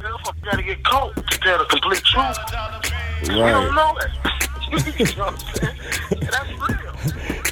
You 0.00 0.44
gotta 0.44 0.62
get 0.62 0.82
caught 0.84 1.14
to 1.16 1.38
tell 1.40 1.58
the 1.58 1.64
complete 1.64 2.02
truth. 2.04 2.38
Right. 2.48 3.22
We 3.22 3.34
don't 3.34 3.74
know 3.74 3.96
that. 3.98 4.30
you 4.98 5.16
know 5.16 5.26
what 5.26 5.34
I'm 5.34 5.38
saying? 5.54 5.78
And 6.22 6.30
that's 6.30 6.50
real. 6.68 6.90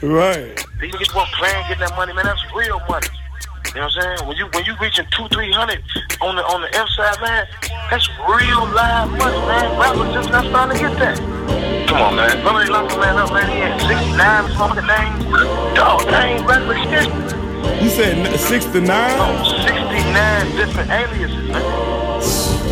Right. 0.00 0.54
These 0.80 0.94
niggas 0.94 1.12
want 1.12 1.28
playing, 1.32 1.66
getting 1.66 1.80
that 1.80 1.96
money, 1.96 2.12
man. 2.12 2.24
That's 2.24 2.40
real 2.54 2.80
money. 2.88 3.08
You 3.78 3.84
know 3.84 3.90
what 3.94 4.06
I'm 4.06 4.16
saying? 4.18 4.28
When 4.28 4.36
you 4.36 4.46
when 4.58 4.64
you 4.64 4.74
reaching 4.82 5.06
two, 5.14 5.28
three 5.28 5.52
hundred 5.52 5.78
on 6.18 6.34
the 6.34 6.42
on 6.42 6.62
the 6.62 6.70
M 6.74 6.86
side, 6.98 7.14
man, 7.22 7.46
that's 7.94 8.10
real 8.26 8.66
live 8.74 9.06
money, 9.14 9.38
man. 9.46 9.78
Rappers 9.78 10.14
just 10.18 10.30
not 10.34 10.50
starting 10.50 10.74
to 10.74 10.82
get 10.82 10.98
that. 10.98 11.86
Come 11.86 12.02
on, 12.02 12.16
man. 12.18 12.42
Remember 12.42 12.58
they 12.58 12.70
locked 12.74 12.90
the 12.90 12.98
man 12.98 13.14
up, 13.14 13.30
man. 13.30 13.46
He 13.46 13.62
had 13.62 13.78
69 13.78 14.18
some 14.58 14.74
of 14.74 14.82
the 14.82 14.82
names. 14.82 15.22
Dog, 15.78 16.02
that 16.10 16.26
ain't 16.26 16.42
regular 16.42 16.74
shit. 16.90 17.06
You 17.78 17.86
said 17.94 18.18
69? 18.18 18.82
No, 18.82 19.46
69 19.46 20.58
different 20.58 20.90
aliases, 20.90 21.46
man. 21.46 21.62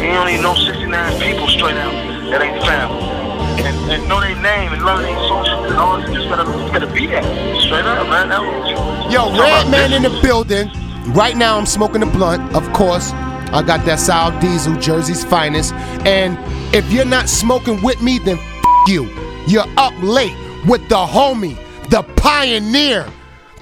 You 0.02 0.10
don't 0.10 0.26
even 0.26 0.42
know 0.42 0.58
69 0.58 0.90
people 1.22 1.46
straight 1.46 1.78
out 1.78 1.94
that 2.34 2.42
ain't 2.42 2.58
family. 2.66 2.98
And, 3.62 3.78
and 3.94 4.08
know 4.10 4.18
their 4.18 4.34
name 4.42 4.75
and 4.75 4.82
learn 4.82 5.06
their 5.06 5.14
social 5.30 5.70
and 5.70 5.75
all 5.78 6.02
this. 6.02 6.10
You 6.10 6.18
just 6.18 6.34
gotta, 6.34 6.50
you 6.50 6.66
gotta 6.75 6.90
be 6.90 7.06
that. 7.14 7.22
Straight 7.62 7.86
up, 7.86 8.10
man. 8.10 8.34
That 8.34 8.42
was, 8.42 9.14
Yo, 9.14 9.30
Redman 9.38 9.92
in 9.94 10.02
the 10.02 10.10
building. 10.18 10.66
Right 11.08 11.36
now, 11.36 11.56
I'm 11.58 11.66
smoking 11.66 12.02
a 12.02 12.06
blunt, 12.06 12.54
of 12.54 12.70
course. 12.72 13.12
I 13.52 13.62
got 13.64 13.84
that 13.86 14.00
Sour 14.00 14.38
Diesel, 14.40 14.75
Jersey's 14.76 15.25
finest. 15.25 15.72
And 16.04 16.36
if 16.75 16.90
you're 16.92 17.04
not 17.04 17.28
smoking 17.28 17.80
with 17.82 18.02
me, 18.02 18.18
then 18.18 18.38
f- 18.38 18.64
you. 18.88 19.04
You're 19.46 19.68
up 19.76 19.94
late 20.02 20.36
with 20.66 20.86
the 20.88 20.96
homie, 20.96 21.56
the 21.90 22.02
pioneer, 22.16 23.06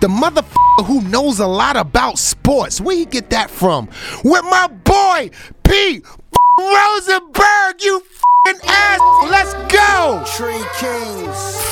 the 0.00 0.08
motherfucker 0.08 0.86
who 0.86 1.02
knows 1.02 1.38
a 1.38 1.46
lot 1.46 1.76
about 1.76 2.18
sports. 2.18 2.80
Where 2.80 2.96
you 2.96 3.04
get 3.06 3.28
that 3.30 3.50
from? 3.50 3.88
With 4.24 4.44
my 4.44 4.66
boy, 4.68 5.30
Pete 5.64 6.02
f- 6.04 6.18
Rosenberg, 6.58 7.82
you 7.82 7.98
f***ing 7.98 8.60
ass. 8.66 9.00
Let's 9.30 9.52
go. 9.70 10.24
Tree 10.34 10.64
Kings. 10.78 11.70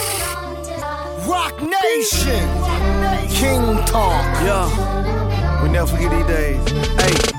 Rock 1.26 1.60
Nation. 1.62 2.46
King 3.30 3.84
Talk. 3.86 4.22
Yeah, 4.44 5.21
we 5.21 5.21
never 5.72 5.86
forget 5.86 6.10
these 6.10 6.26
days. 6.26 6.70
Hey. 7.00 7.38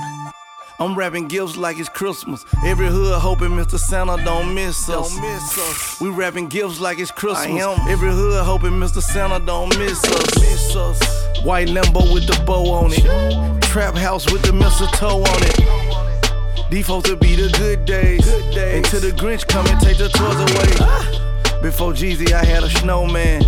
I'm 0.80 0.98
wrapping 0.98 1.28
gifts 1.28 1.56
like 1.56 1.78
it's 1.78 1.88
Christmas. 1.88 2.44
Every 2.66 2.88
hood 2.88 3.22
hoping 3.22 3.52
Mr. 3.52 3.78
Santa 3.78 4.22
don't 4.26 4.56
miss 4.56 4.90
us. 4.90 5.14
Don't 5.14 5.22
miss 5.22 5.58
us. 5.58 6.02
We 6.02 6.10
wrapping 6.10 6.48
gifts 6.48 6.80
like 6.80 7.00
it's 7.00 7.12
Christmas. 7.12 7.62
Every 7.88 8.10
hood 8.10 8.44
hoping 8.44 8.72
Mr. 8.72 9.02
Santa 9.02 9.40
don't 9.46 9.70
miss 9.78 10.04
us. 10.04 10.40
Miss 10.40 10.76
us. 10.76 11.00
White 11.44 11.68
Lambo 11.68 12.12
with 12.14 12.26
the 12.26 12.44
bow 12.44 12.72
on 12.72 12.92
it. 12.92 13.62
Trap 13.62 13.96
house 13.96 14.30
with 14.32 14.42
the 14.42 14.52
mistletoe 14.52 15.20
on 15.20 15.44
it. 15.44 16.72
These 16.72 16.88
folks 16.88 17.10
will 17.10 17.18
be 17.18 17.36
the 17.36 17.56
good 17.58 17.86
days. 17.86 18.26
Good 18.26 18.56
days. 18.56 18.78
Until 18.78 19.02
the 19.02 19.16
Grinch 19.16 19.48
come 19.48 19.68
and 19.68 19.80
take 19.80 19.98
the 19.98 20.10
toys 20.10 20.40
away. 20.40 21.62
Before 21.62 21.94
Jeezy, 21.94 22.34
I 22.34 22.44
had 22.44 22.64
a 22.64 22.70
snowman. 22.70 23.44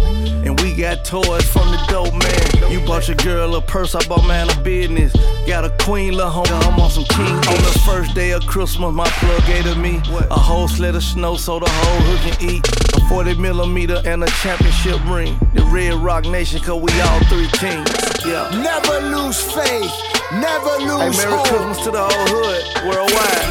And 0.45 0.59
we 0.61 0.75
got 0.75 1.03
toys 1.03 1.43
from 1.49 1.71
the 1.71 1.83
dope 1.89 2.13
man. 2.13 2.71
You 2.71 2.79
bought 2.85 3.07
your 3.07 3.17
girl 3.17 3.55
a 3.55 3.61
purse, 3.61 3.95
I 3.95 4.05
bought 4.07 4.25
mine 4.27 4.47
a 4.49 4.61
business. 4.61 5.11
Got 5.47 5.65
a 5.65 5.71
queen, 5.83 6.13
lil' 6.13 6.29
homie, 6.29 6.51
I'm 6.67 6.79
on 6.79 6.91
some 6.91 7.03
king. 7.05 7.25
On 7.25 7.61
the 7.63 7.81
first 7.85 8.13
day 8.13 8.31
of 8.31 8.45
Christmas, 8.45 8.93
my 8.93 9.07
plug 9.07 9.43
gave 9.47 9.63
to 9.63 9.75
me 9.75 10.01
a 10.29 10.39
whole 10.39 10.67
sled 10.67 10.95
of 10.95 11.03
snow 11.03 11.35
so 11.35 11.59
the 11.59 11.67
whole 11.67 12.01
hood 12.01 12.19
can 12.37 12.49
eat. 12.49 12.67
A 12.95 12.99
40 13.09 13.35
millimeter 13.35 14.01
and 14.05 14.23
a 14.23 14.27
championship 14.27 15.03
ring. 15.07 15.35
The 15.53 15.63
Red 15.63 15.95
Rock 15.95 16.25
Nation, 16.25 16.59
cause 16.61 16.79
we 16.79 16.91
all 17.01 17.19
three 17.25 17.47
kings. 17.57 17.89
Yeah. 18.23 18.49
Never 18.61 19.01
lose 19.15 19.41
faith. 19.41 19.91
Never 20.33 20.77
lose 20.77 21.17
Hey, 21.17 21.25
Merry 21.25 21.37
hope. 21.37 21.47
Christmas 21.47 21.83
to 21.85 21.91
the 21.91 22.01
whole 22.01 22.27
hood, 22.29 22.63
worldwide. 22.87 23.49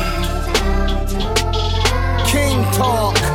King 2.29 2.65
Talk. 2.73 3.34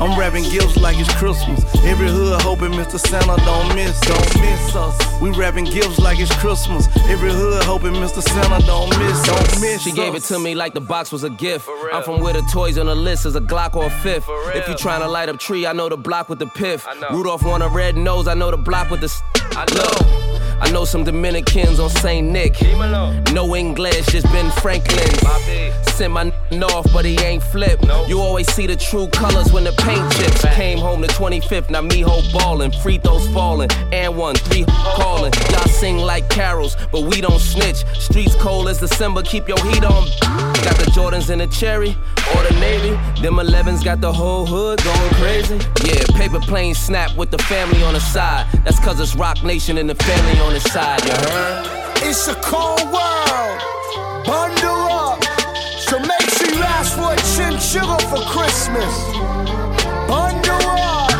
Rock 0.00 0.08
Nation. 0.08 0.12
I'm 0.12 0.18
wrapping 0.18 0.44
gifts 0.50 0.76
like 0.76 0.98
it's 0.98 1.12
Christmas. 1.14 1.64
Every 1.84 2.08
hood 2.08 2.40
hoping 2.42 2.72
Mr. 2.72 2.98
Santa 2.98 3.36
don't 3.44 3.74
miss, 3.74 3.98
don't 4.00 4.40
miss 4.40 4.74
us. 4.74 5.20
We 5.20 5.30
wrapping 5.30 5.64
gifts 5.64 5.98
like 5.98 6.18
it's 6.18 6.34
Christmas. 6.36 6.88
Every 7.08 7.30
hood 7.32 7.62
hoping 7.64 7.92
Mr. 7.94 8.22
Santa 8.22 8.64
don't 8.66 8.90
miss, 8.98 9.22
don't 9.24 9.60
miss 9.60 9.82
She 9.82 9.92
gave 9.92 10.14
it 10.14 10.22
to 10.24 10.38
me 10.38 10.54
like 10.54 10.74
the 10.74 10.80
box 10.80 11.12
was 11.12 11.24
a 11.24 11.30
gift. 11.30 11.68
I'm 11.92 12.02
from 12.02 12.20
where 12.20 12.32
the 12.34 12.42
toys 12.52 12.78
on 12.78 12.86
the 12.86 12.94
list 12.94 13.26
is 13.26 13.36
a 13.36 13.40
Glock 13.40 13.74
or 13.76 13.86
a 13.86 13.90
fifth. 13.90 14.26
If 14.54 14.68
you 14.68 14.74
trying 14.74 15.00
to 15.00 15.08
light 15.08 15.28
up 15.28 15.38
tree, 15.38 15.66
I 15.66 15.72
know 15.72 15.88
the 15.88 15.96
block 15.96 16.28
with 16.28 16.38
the 16.38 16.46
piff. 16.46 16.86
Rudolph 17.10 17.42
want 17.42 17.62
a 17.62 17.68
red 17.68 17.96
nose, 17.96 18.28
I 18.28 18.34
know 18.34 18.50
the 18.50 18.56
block 18.56 18.90
with 18.90 19.00
the. 19.00 19.06
s- 19.06 19.22
Look, 19.56 20.25
I 20.60 20.70
know 20.72 20.84
some 20.84 21.04
Dominicans 21.04 21.78
on 21.78 21.90
St. 21.90 22.26
Nick. 22.26 22.60
No 23.32 23.54
English, 23.54 24.06
just 24.06 24.26
Ben 24.32 24.50
Franklin. 24.62 24.98
Sent 25.96 26.12
my 26.12 26.32
n- 26.50 26.62
off, 26.62 26.86
but 26.92 27.04
he 27.04 27.18
ain't 27.20 27.42
flip. 27.42 27.80
You 28.06 28.20
always 28.20 28.52
see 28.52 28.66
the 28.66 28.76
true 28.76 29.08
colors 29.08 29.52
when 29.52 29.64
the 29.64 29.72
paint 29.72 30.10
chips. 30.12 30.44
Came 30.54 30.78
home 30.78 31.00
the 31.00 31.08
25th, 31.08 31.70
now 31.70 31.80
me 31.82 32.00
ho 32.02 32.20
ballin'. 32.32 32.72
Free 32.82 32.98
throws 32.98 33.26
falling, 33.28 33.70
and 33.92 34.16
one, 34.16 34.34
three 34.34 34.64
calling. 34.68 35.32
Y'all 35.50 35.68
sing 35.68 35.98
like 35.98 36.28
carols, 36.28 36.76
but 36.92 37.02
we 37.02 37.20
don't 37.20 37.38
snitch. 37.40 37.84
Streets 37.98 38.34
cold 38.36 38.68
as 38.68 38.78
December, 38.80 39.22
keep 39.22 39.48
your 39.48 39.58
heat 39.66 39.84
on. 39.84 40.04
Got 40.64 40.76
the 40.76 40.90
Jordans 40.94 41.30
in 41.30 41.38
the 41.38 41.46
cherry, 41.46 41.96
or 42.34 42.42
the 42.42 42.54
Navy. 42.60 42.90
Them 43.22 43.36
11s 43.36 43.82
got 43.84 44.00
the 44.00 44.12
whole 44.12 44.44
hood 44.46 44.82
going 44.82 45.10
crazy. 45.14 45.56
Yeah, 45.84 46.02
paper 46.16 46.40
plane 46.40 46.74
snap 46.74 47.16
with 47.16 47.30
the 47.30 47.38
family 47.38 47.82
on 47.82 47.94
the 47.94 48.00
side. 48.00 48.46
That's 48.64 48.78
cause 48.80 49.00
it's 49.00 49.14
Rock 49.16 49.42
Nation 49.44 49.78
and 49.78 49.88
the 49.88 49.94
family 49.94 50.38
on 50.40 50.45
the 50.52 50.60
side, 50.60 51.04
you 51.04 51.12
heard? 51.12 51.66
It's 52.02 52.28
a 52.28 52.34
cold 52.36 52.82
world. 52.92 53.58
Bundle 54.26 54.86
up. 54.90 55.22
So 55.78 55.98
make 55.98 56.28
sure 56.36 56.50
you 56.54 56.62
ask 56.62 56.94
for 56.94 57.12
a 57.12 57.16
chinchilla 57.34 57.98
for 58.10 58.22
Christmas. 58.30 58.92
Bundle 60.06 60.68
up. 60.78 61.12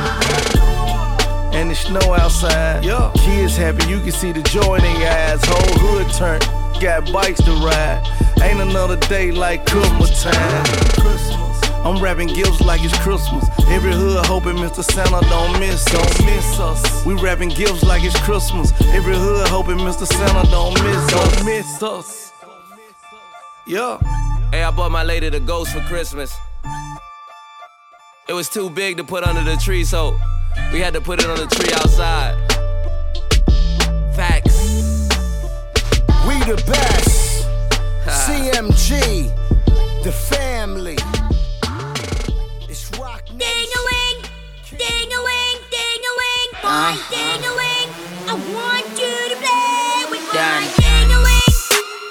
And 1.55 1.71
it's 1.71 1.81
snow 1.81 2.15
outside. 2.15 2.85
Yeah. 2.85 3.11
Kids 3.17 3.57
happy, 3.57 3.89
you 3.89 4.01
can 4.01 4.13
see 4.13 4.33
the 4.33 4.43
joy 4.43 4.77
in 4.77 4.83
their 4.83 5.33
eyes. 5.33 5.41
Whole 5.45 5.79
hood 5.79 6.13
turned, 6.13 6.43
got 6.81 7.11
bikes 7.13 7.43
to 7.43 7.53
ride. 7.53 8.03
Ain't 8.43 8.61
another 8.61 8.97
day 9.09 9.33
like 9.33 9.67
Christmas 9.67 10.23
time. 10.23 10.65
Christmas. 11.01 11.46
I'm 11.87 12.03
rapping 12.03 12.27
gifts 12.27 12.61
like 12.63 12.83
it's 12.83 12.99
Christmas. 12.99 13.49
Every 13.69 13.93
hood 13.93 14.27
hoping 14.27 14.57
Mr. 14.57 14.83
Santa 14.83 15.25
don't 15.29 15.61
miss, 15.61 15.85
don't 15.85 16.27
miss 16.27 16.59
us. 16.59 17.07
We 17.07 17.15
rapping 17.15 17.51
gifts 17.51 17.85
like 17.85 18.03
it's 18.03 18.19
Christmas. 18.23 18.73
Every 18.87 19.15
hood 19.15 19.47
hoping 19.47 19.79
Mr. 19.79 20.05
Santa 20.05 20.51
don't 20.51 20.75
miss, 20.83 21.07
don't 21.07 21.45
miss 21.45 21.81
us. 21.85 22.33
Yeah. 23.69 23.99
Hey, 24.51 24.65
I 24.65 24.73
bought 24.73 24.91
my 24.91 25.05
lady 25.05 25.29
the 25.29 25.39
ghost 25.39 25.75
for 25.75 25.81
Christmas. 25.83 26.37
It 28.29 28.33
was 28.33 28.49
too 28.49 28.69
big 28.69 28.97
to 28.97 29.05
put 29.05 29.23
under 29.23 29.45
the 29.49 29.57
tree, 29.57 29.85
so 29.85 30.19
we 30.73 30.81
had 30.81 30.93
to 30.95 31.01
put 31.01 31.23
it 31.23 31.31
on 31.31 31.37
the 31.37 31.47
tree 31.47 31.73
outside. 31.73 32.35
Facts. 34.17 34.59
We 36.27 36.35
the 36.51 36.61
best. 36.67 37.47
CMG, 38.27 40.03
the 40.03 40.11
family. 40.11 40.97
Uh-huh. 46.67 46.99
ding-a-ling, 47.15 47.39
ding-a-ling. 47.39 47.89
I 48.27 48.35
want 48.51 48.87
you 48.99 49.15
to 49.31 49.37
play 49.39 50.03
with 50.11 50.27
my 50.35 50.67
ding-a-ling, 50.83 51.55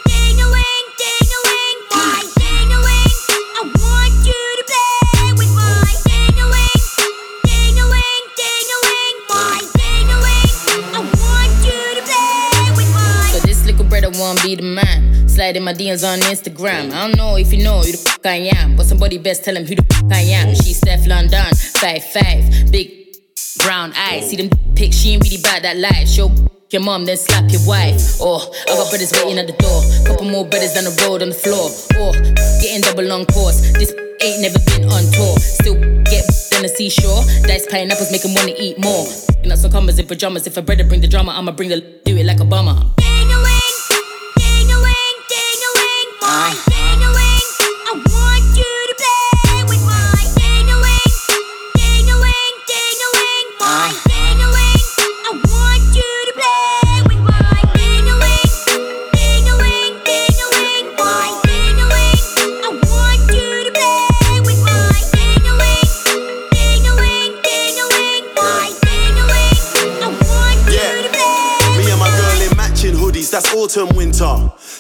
ding-a-ling, 0.08 0.86
ding-a-ling, 0.96 1.78
boy, 1.92 2.24
ding-a-ling. 2.40 3.16
I 3.52 3.64
want 3.68 4.16
you 4.24 4.44
to 4.56 4.64
play 4.64 5.28
with 5.36 5.52
my 5.52 5.92
ding-a-ling, 6.08 6.82
ding-a-ling, 7.44 8.24
ding-a-ling, 8.40 9.18
boy, 9.28 9.60
ding-a-ling. 9.76 10.56
I 10.96 11.00
want 11.04 11.52
you 11.68 11.82
to 12.00 12.04
play 12.08 12.72
with 12.80 12.90
my 12.96 13.36
So 13.36 13.44
this 13.44 13.60
little 13.68 13.84
brother 13.84 14.12
won't 14.16 14.40
be 14.42 14.56
the 14.56 14.64
man. 14.64 15.28
Slide 15.28 15.58
in 15.58 15.64
my 15.68 15.74
DMs 15.74 16.08
on 16.08 16.20
Instagram. 16.32 16.96
I 16.96 17.08
don't 17.08 17.18
know 17.18 17.36
if 17.36 17.52
you 17.52 17.62
know 17.62 17.84
who 17.84 17.92
the 17.92 17.98
fuck 17.98 18.26
I 18.26 18.48
am, 18.56 18.78
but 18.78 18.86
somebody 18.86 19.18
best 19.18 19.44
tell 19.44 19.58
him 19.58 19.66
who 19.66 19.76
the 19.76 19.84
fuck 19.84 20.08
I 20.14 20.22
am. 20.32 20.56
She's 20.56 20.78
Steph 20.78 21.06
London, 21.06 21.44
five 21.76 22.06
five, 22.06 22.72
big 22.72 23.05
brown 23.60 23.94
eyes. 23.96 24.30
See 24.30 24.38
them 24.38 24.50
pics, 24.76 24.98
she 24.98 25.12
ain't 25.12 25.24
really 25.24 25.42
bad 25.42 25.64
that 25.64 25.78
life. 25.78 26.08
Show 26.08 26.32
your 26.72 26.82
mom, 26.82 27.06
then 27.06 27.18
slap 27.18 27.50
your 27.52 27.66
wife. 27.68 28.20
Oh, 28.20 28.42
I 28.68 28.76
got 28.76 28.90
brothers 28.90 29.12
waiting 29.14 29.40
at 29.40 29.48
the 29.48 29.54
door. 29.54 29.82
Couple 30.06 30.26
more 30.30 30.46
brothers 30.46 30.74
down 30.74 30.86
the 30.86 30.96
road 31.06 31.22
on 31.22 31.30
the 31.30 31.36
floor. 31.36 31.70
Oh, 31.96 32.12
getting 32.62 32.82
double 32.82 33.12
on 33.12 33.26
course. 33.28 33.62
This 33.74 33.94
ain't 34.22 34.42
never 34.42 34.60
been 34.66 34.90
on 34.90 35.04
tour. 35.12 35.38
Still 35.40 35.76
get 36.04 36.26
on 36.56 36.64
the 36.64 36.72
seashore. 36.74 37.24
Dice 37.44 37.68
pineapples 37.68 38.12
make 38.12 38.26
him 38.26 38.34
wanna 38.34 38.54
eat 38.58 38.78
more. 38.80 39.06
You 39.44 39.50
know, 39.50 39.56
some 39.56 39.72
commas 39.72 40.00
in 40.00 40.08
pajamas. 40.08 40.48
If 40.48 40.58
a 40.58 40.62
brother 40.62 40.84
bring 40.84 41.02
the 41.02 41.08
drama, 41.08 41.32
I'ma 41.34 41.52
bring 41.52 41.70
the 41.70 41.82
do 42.04 42.18
it 42.18 42.26
like 42.26 42.38
Obama. 42.38 42.96
Ding-a-ling, 42.98 43.78
ding-a-ling, 44.38 45.18
boy, 46.20 46.50
ding-a-ling. 46.50 46.75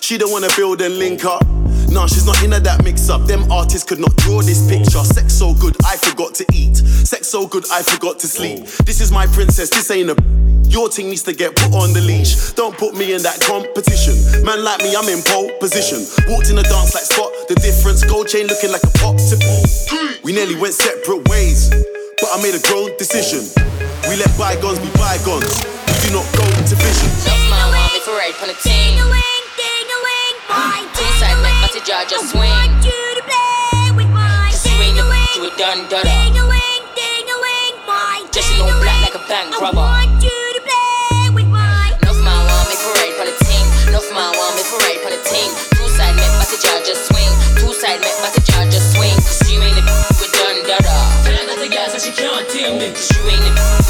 She 0.06 0.20
don't 0.20 0.32
wanna 0.32 0.54
build 0.56 0.84
and 0.84 1.00
link 1.00 1.26
up. 1.26 1.42
Nah, 1.90 2.06
she's 2.06 2.28
not 2.28 2.38
into 2.44 2.60
that 2.60 2.84
mix 2.84 3.10
up. 3.10 3.26
Them 3.26 3.52
artists 3.52 3.82
could 3.82 3.98
not 3.98 4.16
draw 4.18 4.38
this 4.44 4.62
picture. 4.70 5.02
Sex 5.02 5.34
so 5.34 5.56
good, 5.56 5.74
I 5.84 5.98
forgot 5.98 6.36
to 6.36 6.46
eat. 6.54 6.78
Sex 6.78 7.26
so 7.28 7.48
good, 7.48 7.66
I 7.74 7.82
forgot 7.82 8.20
to 8.20 8.28
sleep. 8.28 8.70
This 8.86 9.02
is 9.02 9.12
my 9.12 9.26
princess, 9.26 9.72
this 9.72 9.90
ain't 9.90 10.14
a. 10.14 10.16
Your 10.70 10.90
team 10.90 11.10
needs 11.10 11.24
to 11.24 11.34
get 11.34 11.56
put 11.56 11.74
on 11.74 11.92
the 11.98 12.02
leash. 12.06 12.54
Don't 12.54 12.78
put 12.78 12.94
me 12.94 13.18
in 13.18 13.24
that 13.24 13.42
competition. 13.42 14.46
Man 14.46 14.64
like 14.64 14.78
me, 14.86 14.94
I'm 14.94 15.10
in 15.10 15.26
pole 15.26 15.50
position. 15.58 16.06
Walked 16.30 16.54
in 16.54 16.62
the 16.62 16.68
dance 16.70 16.94
like 16.94 17.10
spot 17.10 17.34
the 17.50 17.56
difference. 17.56 18.06
Gold 18.06 18.30
chain 18.30 18.46
looking 18.46 18.70
like 18.70 18.86
a 18.86 18.94
pop 19.02 19.18
We 20.22 20.38
nearly 20.38 20.54
went 20.54 20.76
separate 20.78 21.26
ways, 21.34 21.74
but 22.22 22.30
I 22.30 22.38
made 22.46 22.54
a 22.54 22.62
grown 22.62 22.94
decision. 23.02 23.42
We 24.06 24.22
let 24.22 24.30
bygones 24.38 24.78
be 24.78 24.94
bygones. 25.02 25.66
We 25.90 26.14
do 26.14 26.22
not 26.22 26.30
go 26.38 26.46
to 26.46 26.76
vision. 26.78 27.10
Love 27.26 27.50
my 27.50 27.66
a. 27.74 28.54
Two 28.62 29.35
side 30.56 31.40
make 31.44 31.58
my 31.62 31.68
jaw 31.84 32.04
just 32.08 32.32
swing. 32.32 32.52
Just 34.52 34.64
swing 34.64 34.96
the 34.96 35.04
to 35.36 35.42
a 35.44 35.52
done 35.60 35.84
dada. 35.90 36.08
Just 38.32 38.52
you 38.52 38.60
know 38.60 38.80
black 38.80 39.02
like 39.04 39.16
a 39.16 39.24
bank 39.28 39.52
robber. 39.60 39.84
Enough 42.04 42.22
my 42.24 42.36
mom 42.48 42.68
if 42.72 42.82
I 42.84 42.92
ride 42.96 43.16
on 43.20 43.28
a 43.28 43.36
team. 43.44 43.66
Enough 43.90 44.10
my 44.16 44.28
mom 44.32 44.56
if 44.60 44.72
I 44.72 44.78
ride 44.84 45.04
on 45.08 45.12
a 45.16 45.22
team. 45.28 45.52
Two 45.76 45.88
side 45.92 46.16
make 46.16 46.34
my 46.40 46.46
jaw 46.48 46.78
just 46.88 47.08
swing. 47.12 47.32
Two 47.60 47.72
side 47.74 48.00
make 48.00 48.18
my 48.24 48.32
jaw 48.44 48.64
just 48.72 48.96
swing. 48.96 49.16
Cause 49.16 49.44
you 49.52 49.60
ain't 49.60 49.76
the 49.76 49.84
with 50.20 50.32
done 50.36 50.60
dada. 50.68 50.96
Tell 51.24 51.36
her 51.36 51.46
that 51.52 51.60
the 51.60 51.68
gas 51.68 51.94
and 51.94 52.04
she 52.04 52.12
can't 52.16 52.48
tame 52.50 52.80
me. 52.80 52.92
Cause 52.96 53.12
you 53.12 53.24
ain't 53.28 53.44
the 53.44 53.85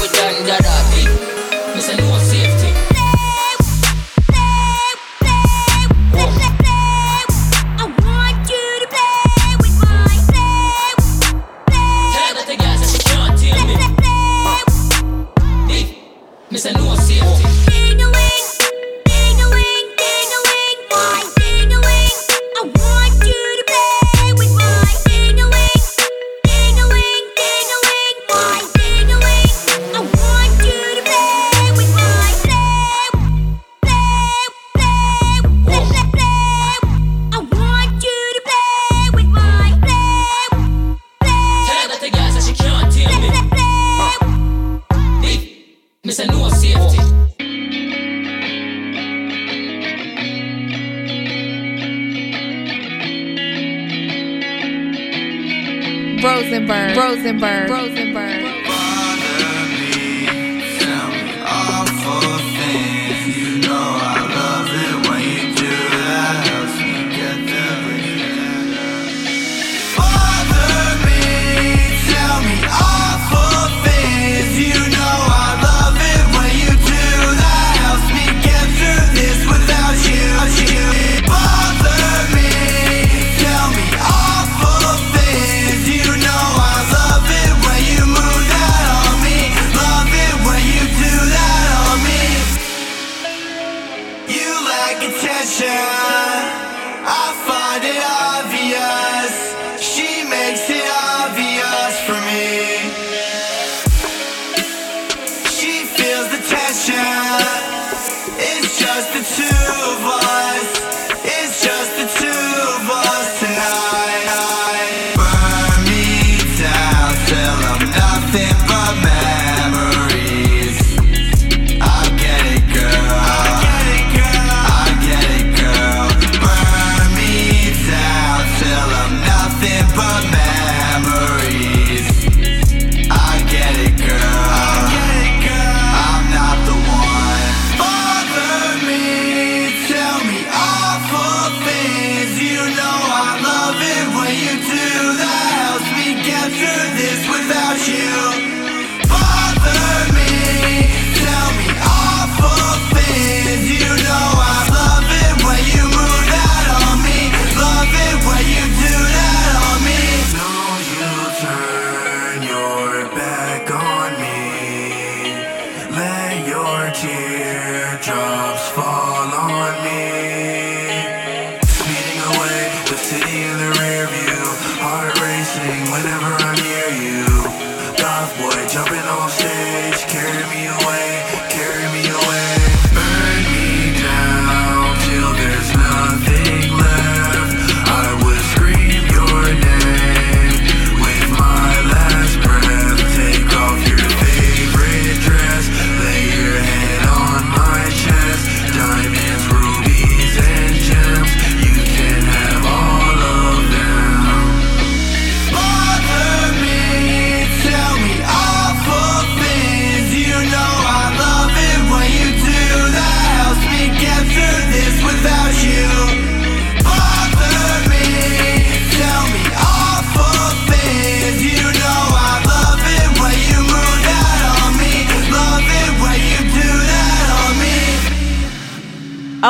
Rosenberg. 56.26 56.96
Rosenberg. 56.96 57.70
Rosenberg. 57.70 58.45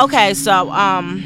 Okay, 0.07 0.33
so 0.35 0.71
um, 0.71 1.21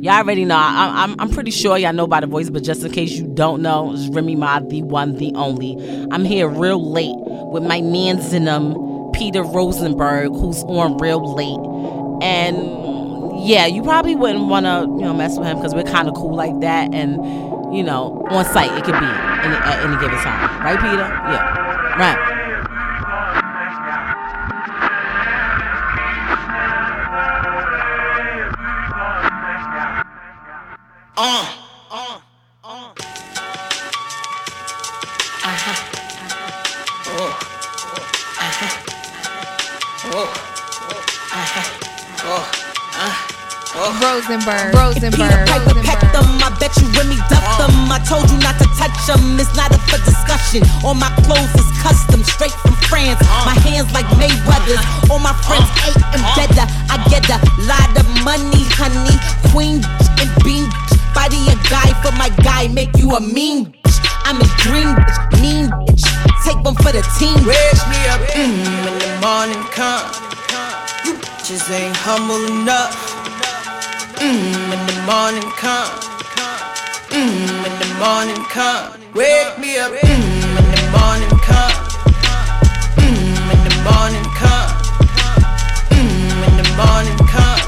y'all 0.00 0.14
already 0.14 0.46
know. 0.46 0.56
I, 0.56 1.04
I'm 1.04 1.20
I'm 1.20 1.28
pretty 1.28 1.50
sure 1.50 1.76
y'all 1.76 1.92
know 1.92 2.06
by 2.06 2.20
the 2.20 2.26
voice, 2.26 2.48
but 2.48 2.62
just 2.62 2.82
in 2.82 2.90
case 2.90 3.12
you 3.12 3.26
don't 3.34 3.60
know, 3.60 3.92
it's 3.92 4.08
Remy 4.08 4.36
Ma, 4.36 4.60
the 4.60 4.82
one, 4.82 5.18
the 5.18 5.30
only. 5.34 5.76
I'm 6.10 6.24
here 6.24 6.48
real 6.48 6.82
late 6.82 7.14
with 7.14 7.62
my 7.62 7.82
man's 7.82 8.32
in 8.32 8.46
them, 8.46 8.74
Peter 9.12 9.42
Rosenberg, 9.42 10.30
who's 10.30 10.62
on 10.62 10.96
real 10.96 11.34
late, 11.34 12.24
and 12.24 13.44
yeah, 13.46 13.66
you 13.66 13.82
probably 13.82 14.14
wouldn't 14.14 14.46
want 14.46 14.64
to 14.64 14.86
you 14.96 15.04
know 15.04 15.12
mess 15.12 15.36
with 15.38 15.46
him 15.46 15.58
because 15.58 15.74
we're 15.74 15.82
kind 15.82 16.08
of 16.08 16.14
cool 16.14 16.34
like 16.34 16.58
that, 16.60 16.94
and 16.94 17.16
you 17.76 17.82
know 17.82 18.26
on 18.30 18.46
site 18.46 18.72
it 18.78 18.82
could 18.84 18.98
be 18.98 19.04
any, 19.04 19.56
at 19.56 19.84
any 19.84 20.00
given 20.00 20.16
time, 20.20 20.64
right, 20.64 20.80
Peter? 20.80 20.96
Yeah, 20.96 21.98
right. 21.98 22.33
Rosenberg. 44.24 44.72
If 44.72 44.80
Rosenberg. 44.80 45.20
Peter 45.20 45.40
Piper 45.44 45.76
pecked 45.84 46.12
them, 46.16 46.28
I 46.40 46.48
bet 46.56 46.72
you 46.80 46.88
Remy 46.96 47.20
ducked 47.28 47.60
oh. 47.60 47.68
them. 47.68 47.92
I 47.92 48.00
told 48.08 48.24
you 48.32 48.38
not 48.40 48.56
to 48.56 48.68
touch 48.80 48.96
them, 49.04 49.36
it's 49.36 49.52
not 49.52 49.68
up 49.68 49.84
for 49.84 50.00
discussion. 50.00 50.64
All 50.80 50.96
my 50.96 51.12
clothes 51.28 51.52
is 51.60 51.68
custom, 51.84 52.24
straight 52.24 52.56
from 52.64 52.72
France. 52.88 53.20
Uh. 53.20 53.52
My 53.52 53.56
hands 53.60 53.92
like 53.92 54.08
Mayweather's. 54.16 54.80
All 55.12 55.20
my 55.20 55.36
friends 55.44 55.68
ate 55.84 56.00
and 56.16 56.24
better. 56.36 56.64
I 56.88 56.96
get 57.12 57.28
a 57.28 57.38
lot 57.68 57.90
of 58.00 58.06
money, 58.24 58.64
honey. 58.80 59.16
Queen 59.52 59.84
and 60.20 60.30
bean. 60.40 60.72
Body 61.12 61.38
a 61.52 61.56
guy 61.68 61.92
for 62.00 62.10
my 62.16 62.32
guy, 62.42 62.68
make 62.68 62.96
you 62.96 63.12
a 63.14 63.20
mean 63.20 63.66
bitch. 63.84 63.98
I'm 64.24 64.40
a 64.40 64.48
dream 64.64 64.96
bitch, 64.96 65.20
mean 65.40 65.68
bitch. 65.84 66.04
Take 66.42 66.58
one 66.64 66.74
for 66.80 66.90
the 66.90 67.04
team. 67.20 67.36
Wake 67.44 67.84
me 67.92 68.00
up 68.08 68.20
mm, 68.32 68.64
when 68.88 68.94
the 68.98 69.10
morning 69.20 69.64
come. 69.70 70.08
You 71.04 71.14
bitches 71.20 71.70
ain't 71.70 71.96
humble 71.96 72.40
enough. 72.62 73.13
Mm, 74.24 74.70
when 74.70 74.80
the 74.86 74.96
morning 75.04 75.50
come. 75.60 76.00
Mm, 77.12 77.62
when 77.62 77.74
the 77.78 77.88
morning 78.00 78.42
come. 78.48 78.96
Wake 79.12 79.58
me 79.58 79.76
up 79.76 79.92
mm, 79.92 80.40
when 80.56 80.66
the 80.72 80.82
morning 80.96 81.36
come. 81.44 81.76
Mm, 83.04 83.36
when 83.48 83.60
the 83.68 83.76
morning 83.84 84.24
come. 84.40 84.72
Mm, 85.92 86.40
when 86.40 86.54
the 86.56 86.68
morning 86.72 87.18
come. 87.28 87.60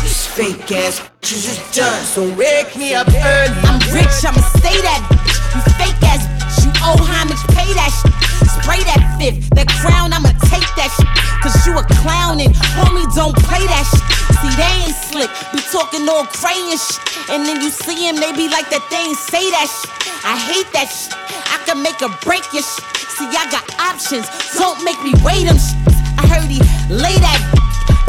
This 0.00 0.24
fake 0.24 0.72
ass 0.72 1.02
bitches 1.20 1.44
is 1.52 1.76
done, 1.76 2.02
so 2.02 2.22
wake 2.34 2.74
me 2.74 2.94
up 2.94 3.08
early. 3.08 3.52
I'm 3.68 3.76
rich, 3.92 4.24
I'ma 4.24 4.40
stay 4.56 4.80
that 4.88 5.04
bitch. 5.12 5.36
You 5.52 5.60
fake 5.76 6.02
ass 6.08 6.24
bitch, 6.40 6.64
you 6.64 6.72
owe 6.80 6.96
homage, 6.96 7.44
pay 7.52 7.68
that 7.76 7.92
shit. 7.92 8.12
Spray 8.56 8.80
that 8.88 9.04
fifth, 9.20 9.50
that 9.50 9.68
crown, 9.68 10.14
I'ma 10.14 10.32
take 10.52 10.68
that 10.76 10.92
shit. 10.92 11.08
Cause 11.40 11.56
you 11.64 11.72
a 11.80 11.84
clown 12.04 12.38
and 12.44 12.52
homie 12.76 13.08
don't 13.16 13.34
play 13.48 13.64
that 13.64 13.84
shit. 13.88 14.04
See, 14.38 14.52
they 14.60 14.72
ain't 14.84 14.98
slick, 15.08 15.32
be 15.56 15.60
talking 15.72 16.04
all 16.04 16.28
crayon 16.28 16.76
shit. 16.76 17.00
And 17.32 17.48
then 17.48 17.64
you 17.64 17.70
see 17.72 17.96
them, 18.04 18.20
they 18.20 18.36
be 18.36 18.52
like 18.52 18.68
that, 18.68 18.84
they 18.92 19.00
ain't 19.08 19.16
say 19.16 19.48
that 19.56 19.66
shit. 19.66 19.90
I 20.28 20.36
hate 20.36 20.68
that 20.76 20.92
shit. 20.92 21.16
I 21.48 21.56
can 21.64 21.80
make 21.80 21.98
or 22.04 22.12
break 22.20 22.44
your 22.52 22.62
shit. 22.62 22.84
See, 23.16 23.28
I 23.32 23.48
got 23.48 23.64
options, 23.80 24.28
don't 24.60 24.84
make 24.84 25.00
me 25.00 25.16
weigh 25.24 25.48
them 25.48 25.56
shit. 25.56 25.80
I 26.20 26.28
heard 26.28 26.48
he 26.52 26.60
lay 26.92 27.16
that 27.24 27.62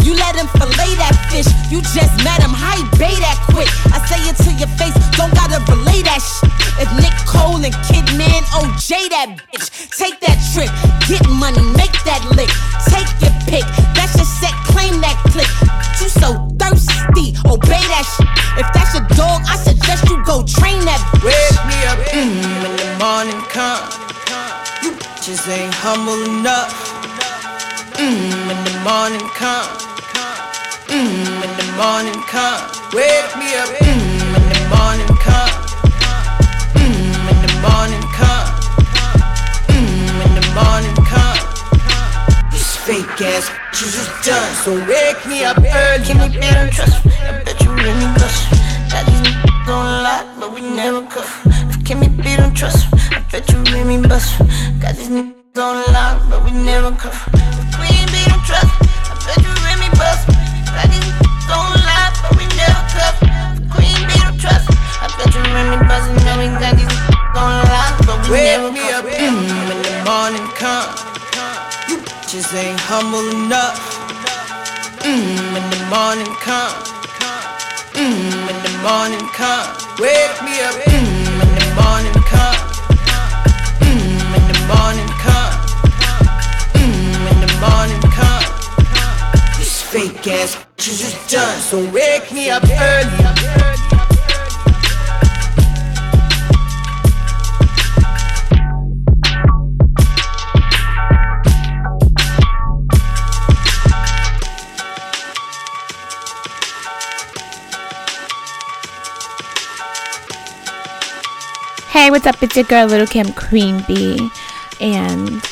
you 0.04 0.14
let 0.16 0.36
him 0.36 0.48
fillet 0.60 1.00
that 1.00 1.16
fish. 1.34 1.50
You 1.74 1.82
just 1.82 2.14
met 2.22 2.38
him. 2.46 2.54
How 2.54 2.78
he 2.78 2.86
bay 3.02 3.18
that 3.26 3.38
quick? 3.50 3.66
I 3.90 3.98
say 4.06 4.22
it 4.30 4.38
to 4.46 4.52
your 4.62 4.70
face. 4.78 4.94
Don't 5.18 5.34
gotta 5.34 5.58
relay 5.66 6.06
that 6.06 6.22
shit. 6.22 6.54
If 6.78 6.90
Nick 7.02 7.14
Cole 7.26 7.58
and 7.58 7.74
Kidman 7.90 8.46
OJ 8.54 9.10
that 9.10 9.42
bitch, 9.50 9.68
take 9.98 10.22
that 10.22 10.38
trick. 10.54 10.70
Get 11.10 11.26
money, 11.26 11.62
make 11.74 11.98
that 12.06 12.22
lick. 12.38 12.54
Take 12.86 13.10
your 13.18 13.34
pick. 13.50 13.66
That's 13.98 14.14
your 14.14 14.30
set. 14.30 14.54
Claim 14.70 15.02
that 15.02 15.18
click. 15.34 15.50
You 15.98 16.10
so 16.14 16.38
thirsty. 16.62 17.34
Obey 17.50 17.82
that 17.90 18.06
shit. 18.06 18.30
If 18.62 18.70
that's 18.78 18.94
your 18.94 19.06
dog, 19.18 19.42
I 19.50 19.58
suggest 19.58 20.06
you 20.10 20.22
go 20.24 20.46
train 20.46 20.86
that 20.86 21.02
bitch. 21.18 21.34
Wake 21.34 21.58
me 21.66 21.78
up 21.90 22.00
mm, 22.14 22.46
when 22.62 22.74
the 22.78 22.90
morning 23.02 23.42
come. 23.50 23.90
You 24.86 24.94
bitches 25.02 25.50
ain't 25.50 25.74
humble 25.82 26.22
enough. 26.30 26.74
Mm, 27.98 28.48
when 28.48 28.60
the 28.66 28.76
morning 28.86 29.26
come. 29.34 29.83
Mm, 30.94 31.42
when 31.42 31.50
the 31.58 31.66
morning 31.74 32.22
come. 32.30 32.70
Wake 32.94 33.34
me 33.42 33.50
up 33.58 33.70
mm, 33.82 34.30
when 34.30 34.46
the 34.54 34.62
morning 34.70 35.10
come. 35.26 35.54
Mm, 36.78 37.18
when 37.26 37.38
the 37.42 37.54
morning 37.66 38.06
come. 38.14 38.46
Mm, 39.74 40.22
when 40.22 40.32
the 40.38 40.46
morning 40.54 40.94
come. 41.10 41.42
This 42.52 42.78
fake 42.78 43.22
ass 43.26 43.50
bitches 43.50 44.06
is 44.06 44.10
done, 44.22 44.54
so 44.62 44.72
wake 44.86 45.26
me 45.26 45.44
up 45.44 45.58
early. 45.58 46.06
Give 46.06 46.18
me 46.18 46.30
better 46.38 46.70
trust. 46.70 47.02
I 47.08 47.42
bet 47.44 47.60
you 47.64 47.72
really 47.74 48.08
bust. 48.14 48.54
Got 48.94 49.08
these 49.08 49.22
niggas 49.26 49.74
on 49.74 50.04
lock, 50.06 50.26
but 50.40 50.54
we 50.54 50.62
never 50.62 51.02
cuff. 51.08 51.42
If 51.74 51.80
Kimmy 51.90 52.16
B 52.22 52.36
don't 52.38 52.56
trust, 52.56 52.86
I 52.94 53.26
bet 53.32 53.50
you 53.50 53.58
really 53.74 53.98
bust. 54.08 54.38
Got 54.80 54.96
these 54.96 55.10
niggas 55.10 55.58
on 55.58 55.92
lock, 55.92 56.22
but 56.30 56.46
we 56.46 56.52
never 56.52 56.92
cuff. 56.92 57.28
If 57.34 57.78
Queen 57.82 58.06
B 58.14 58.22
don't 58.30 58.46
trust, 58.46 58.70
I 59.10 59.18
bet 59.26 59.42
you 59.42 59.63
I 65.54 65.62
bet 65.62 65.66
you 65.66 65.72
really 65.72 65.88
bust. 65.88 66.10
And 66.10 66.26
now 66.26 66.40
we 66.40 66.48
got 66.58 66.74
these 66.78 66.88
on 67.38 67.62
lock, 67.70 67.94
but 68.06 68.18
we 68.26 68.34
Wake 68.34 68.58
never 68.58 68.72
me 68.72 68.90
up 68.90 69.06
mm, 69.06 69.70
when 69.70 69.80
the 69.86 69.94
morning 70.06 70.48
come. 70.58 70.90
You 71.90 71.98
bitches 72.02 72.54
ain't 72.58 72.80
humble 72.80 73.22
enough. 73.30 73.78
Mm, 75.06 75.54
when 75.54 75.66
the 75.70 75.82
morning 75.94 76.34
come. 76.42 76.74
Mm, 77.94 78.34
when 78.48 78.58
the 78.66 78.74
morning 78.82 79.28
come. 79.34 79.70
Wake 80.00 80.38
me 80.42 80.58
up 80.66 80.76
mm, 80.90 81.38
when 81.38 81.50
the 81.54 81.68
morning 81.78 82.18
come. 82.26 82.58
Mm, 83.86 84.22
when 84.34 84.44
the 84.50 84.60
morning 84.74 85.12
come. 85.22 85.54
Mm, 86.82 87.14
when 87.26 87.38
the 87.46 87.52
morning 87.62 88.02
come. 88.10 88.46
This 89.58 89.82
fake 89.82 90.28
ass 90.28 90.58
bitches 90.78 91.06
is 91.06 91.32
done, 91.32 91.60
so 91.60 91.78
wake 91.92 92.32
me 92.32 92.50
up 92.50 92.64
early. 92.64 93.73
Hey, 111.94 112.10
what's 112.10 112.26
up? 112.26 112.42
It's 112.42 112.56
your 112.56 112.66
girl, 112.66 112.88
Lil' 112.88 113.06
Kim 113.06 113.32
Queen 113.34 113.84
Bee, 113.88 114.18
and 114.82 115.44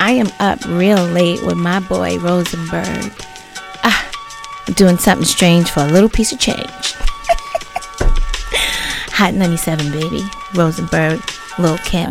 I 0.00 0.12
am 0.12 0.28
up 0.40 0.64
real 0.64 1.04
late 1.04 1.42
with 1.42 1.58
my 1.58 1.78
boy 1.78 2.18
Rosenberg. 2.18 3.12
Ah, 3.84 4.10
I'm 4.66 4.72
doing 4.72 4.96
something 4.96 5.26
strange 5.26 5.70
for 5.70 5.80
a 5.80 5.86
little 5.86 6.08
piece 6.08 6.32
of 6.32 6.38
change. 6.38 6.64
Hot 9.12 9.34
97, 9.34 9.92
baby. 9.92 10.22
Rosenberg, 10.54 11.20
Lil' 11.58 11.76
Kim. 11.76 12.10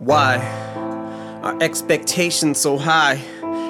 Why 0.00 0.38
are 1.42 1.62
expectations 1.62 2.58
so 2.58 2.78
high? 2.78 3.20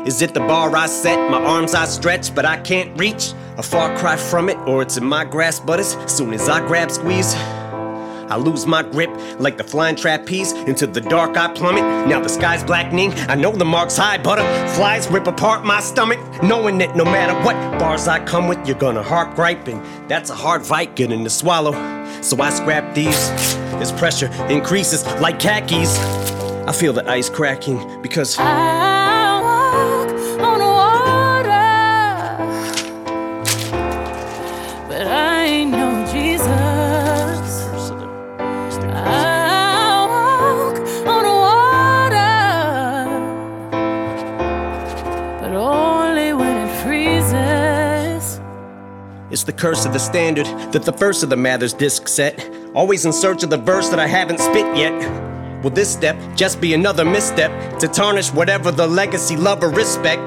Is 0.06 0.22
it 0.22 0.32
the 0.32 0.38
bar 0.38 0.76
I 0.76 0.86
set, 0.86 1.28
my 1.28 1.42
arms 1.42 1.74
I 1.74 1.86
stretch, 1.86 2.32
but 2.32 2.44
I 2.44 2.56
can't 2.58 2.96
reach? 2.96 3.32
A 3.58 3.64
far 3.64 3.98
cry 3.98 4.16
from 4.16 4.48
it, 4.48 4.56
or 4.58 4.80
it's 4.80 4.96
in 4.96 5.04
my 5.04 5.24
grasp, 5.24 5.66
but 5.66 5.80
as 5.80 5.96
soon 6.06 6.32
as 6.32 6.48
I 6.48 6.64
grab 6.64 6.92
squeeze, 6.92 7.34
I 7.34 8.36
lose 8.36 8.64
my 8.64 8.84
grip 8.84 9.10
like 9.40 9.58
the 9.58 9.64
flying 9.64 9.96
trapeze. 9.96 10.52
Into 10.52 10.86
the 10.86 11.00
dark 11.00 11.36
I 11.36 11.52
plummet. 11.52 11.82
Now 12.06 12.20
the 12.20 12.28
sky's 12.28 12.62
blackening. 12.62 13.12
I 13.28 13.34
know 13.34 13.50
the 13.50 13.64
mark's 13.64 13.96
high. 13.96 14.18
Butterflies 14.18 15.08
rip 15.10 15.26
apart 15.26 15.64
my 15.64 15.80
stomach. 15.80 16.20
Knowing 16.44 16.78
that 16.78 16.94
no 16.94 17.04
matter 17.04 17.34
what 17.44 17.56
bars 17.80 18.06
I 18.06 18.24
come 18.24 18.46
with, 18.46 18.64
you're 18.68 18.78
gonna 18.78 19.02
heart 19.02 19.34
gripe. 19.34 19.66
And 19.66 19.84
that's 20.08 20.30
a 20.30 20.36
hard 20.36 20.64
fight 20.64 20.94
getting 20.94 21.24
to 21.24 21.30
swallow. 21.30 21.99
So 22.22 22.40
I 22.40 22.50
scrap 22.50 22.94
these. 22.94 23.30
This 23.78 23.92
pressure 23.92 24.30
increases 24.48 25.04
like 25.20 25.38
khakis. 25.38 25.98
I 26.66 26.72
feel 26.72 26.92
the 26.92 27.08
ice 27.08 27.30
cracking 27.30 28.02
because. 28.02 28.36
I 28.38 28.99
curse 49.60 49.84
of 49.84 49.92
the 49.92 49.98
standard 49.98 50.46
that 50.72 50.84
the 50.84 50.92
first 50.92 51.22
of 51.22 51.28
the 51.28 51.36
Mathers 51.36 51.74
disc 51.74 52.08
set. 52.08 52.48
Always 52.74 53.04
in 53.04 53.12
search 53.12 53.42
of 53.42 53.50
the 53.50 53.58
verse 53.58 53.90
that 53.90 53.98
I 53.98 54.06
haven't 54.06 54.40
spit 54.40 54.74
yet. 54.74 54.94
Will 55.62 55.70
this 55.70 55.92
step 55.92 56.16
just 56.34 56.62
be 56.62 56.72
another 56.72 57.04
misstep 57.04 57.78
to 57.80 57.86
tarnish 57.86 58.32
whatever 58.32 58.70
the 58.70 58.86
legacy, 58.86 59.36
love, 59.36 59.62
or 59.62 59.68
respect 59.68 60.22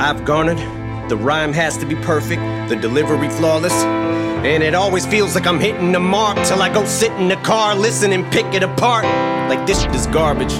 I've 0.00 0.24
garnered? 0.24 0.58
The 1.10 1.16
rhyme 1.18 1.52
has 1.52 1.76
to 1.76 1.84
be 1.84 1.96
perfect, 1.96 2.40
the 2.70 2.76
delivery 2.76 3.28
flawless. 3.28 3.74
And 4.44 4.62
it 4.62 4.74
always 4.74 5.04
feels 5.04 5.34
like 5.34 5.46
I'm 5.46 5.60
hitting 5.60 5.92
the 5.92 6.00
mark 6.00 6.36
till 6.46 6.62
I 6.62 6.72
go 6.72 6.86
sit 6.86 7.12
in 7.12 7.28
the 7.28 7.36
car, 7.36 7.74
listen 7.74 8.10
and 8.12 8.24
pick 8.32 8.46
it 8.54 8.62
apart. 8.62 9.04
Like 9.50 9.66
this 9.66 9.82
shit 9.82 9.94
is 9.94 10.06
garbage. 10.06 10.54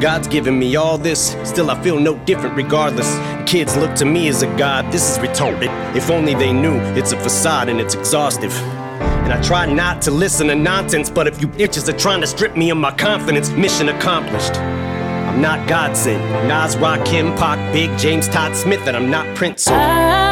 God's 0.00 0.28
given 0.28 0.58
me 0.58 0.76
all 0.76 0.96
this, 0.96 1.36
still 1.44 1.70
I 1.70 1.82
feel 1.82 2.00
no 2.00 2.16
different 2.24 2.56
regardless. 2.56 3.14
Kids 3.48 3.74
look 3.78 3.94
to 3.94 4.04
me 4.04 4.28
as 4.28 4.42
a 4.42 4.46
god, 4.58 4.92
this 4.92 5.10
is 5.10 5.16
retarded. 5.16 5.70
If 5.96 6.10
only 6.10 6.34
they 6.34 6.52
knew 6.52 6.78
it's 6.98 7.12
a 7.12 7.16
facade 7.16 7.70
and 7.70 7.80
it's 7.80 7.94
exhaustive. 7.94 8.52
And 8.52 9.32
I 9.32 9.40
try 9.40 9.64
not 9.64 10.02
to 10.02 10.10
listen 10.10 10.48
to 10.48 10.54
nonsense, 10.54 11.08
but 11.08 11.26
if 11.26 11.40
you 11.40 11.48
bitches 11.48 11.88
are 11.88 11.96
trying 11.96 12.20
to 12.20 12.26
strip 12.26 12.58
me 12.58 12.68
of 12.68 12.76
my 12.76 12.90
confidence, 12.90 13.48
mission 13.52 13.88
accomplished. 13.88 14.54
I'm 14.54 15.40
not 15.40 15.66
God 15.66 15.96
sent. 15.96 16.22
Nas, 16.46 16.76
Rakim, 16.76 17.34
Pac, 17.38 17.72
Big, 17.72 17.98
James, 17.98 18.28
Todd 18.28 18.54
Smith, 18.54 18.86
and 18.86 18.94
I'm 18.94 19.10
not 19.10 19.34
Prince. 19.34 19.62
So 19.62 20.27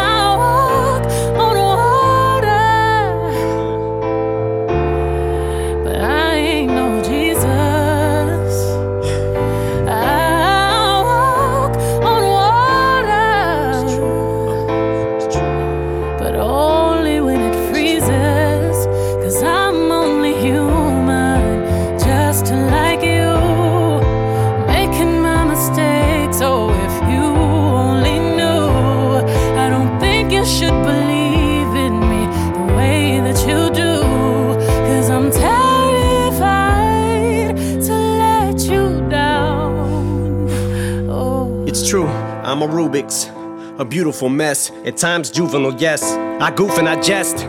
A 43.79 43.85
beautiful 43.85 44.31
mess, 44.31 44.71
at 44.87 44.97
times 44.97 45.29
juvenile, 45.31 45.75
yes. 45.79 46.03
I 46.41 46.51
goof 46.51 46.79
and 46.79 46.89
I 46.89 46.99
jest. 46.99 47.47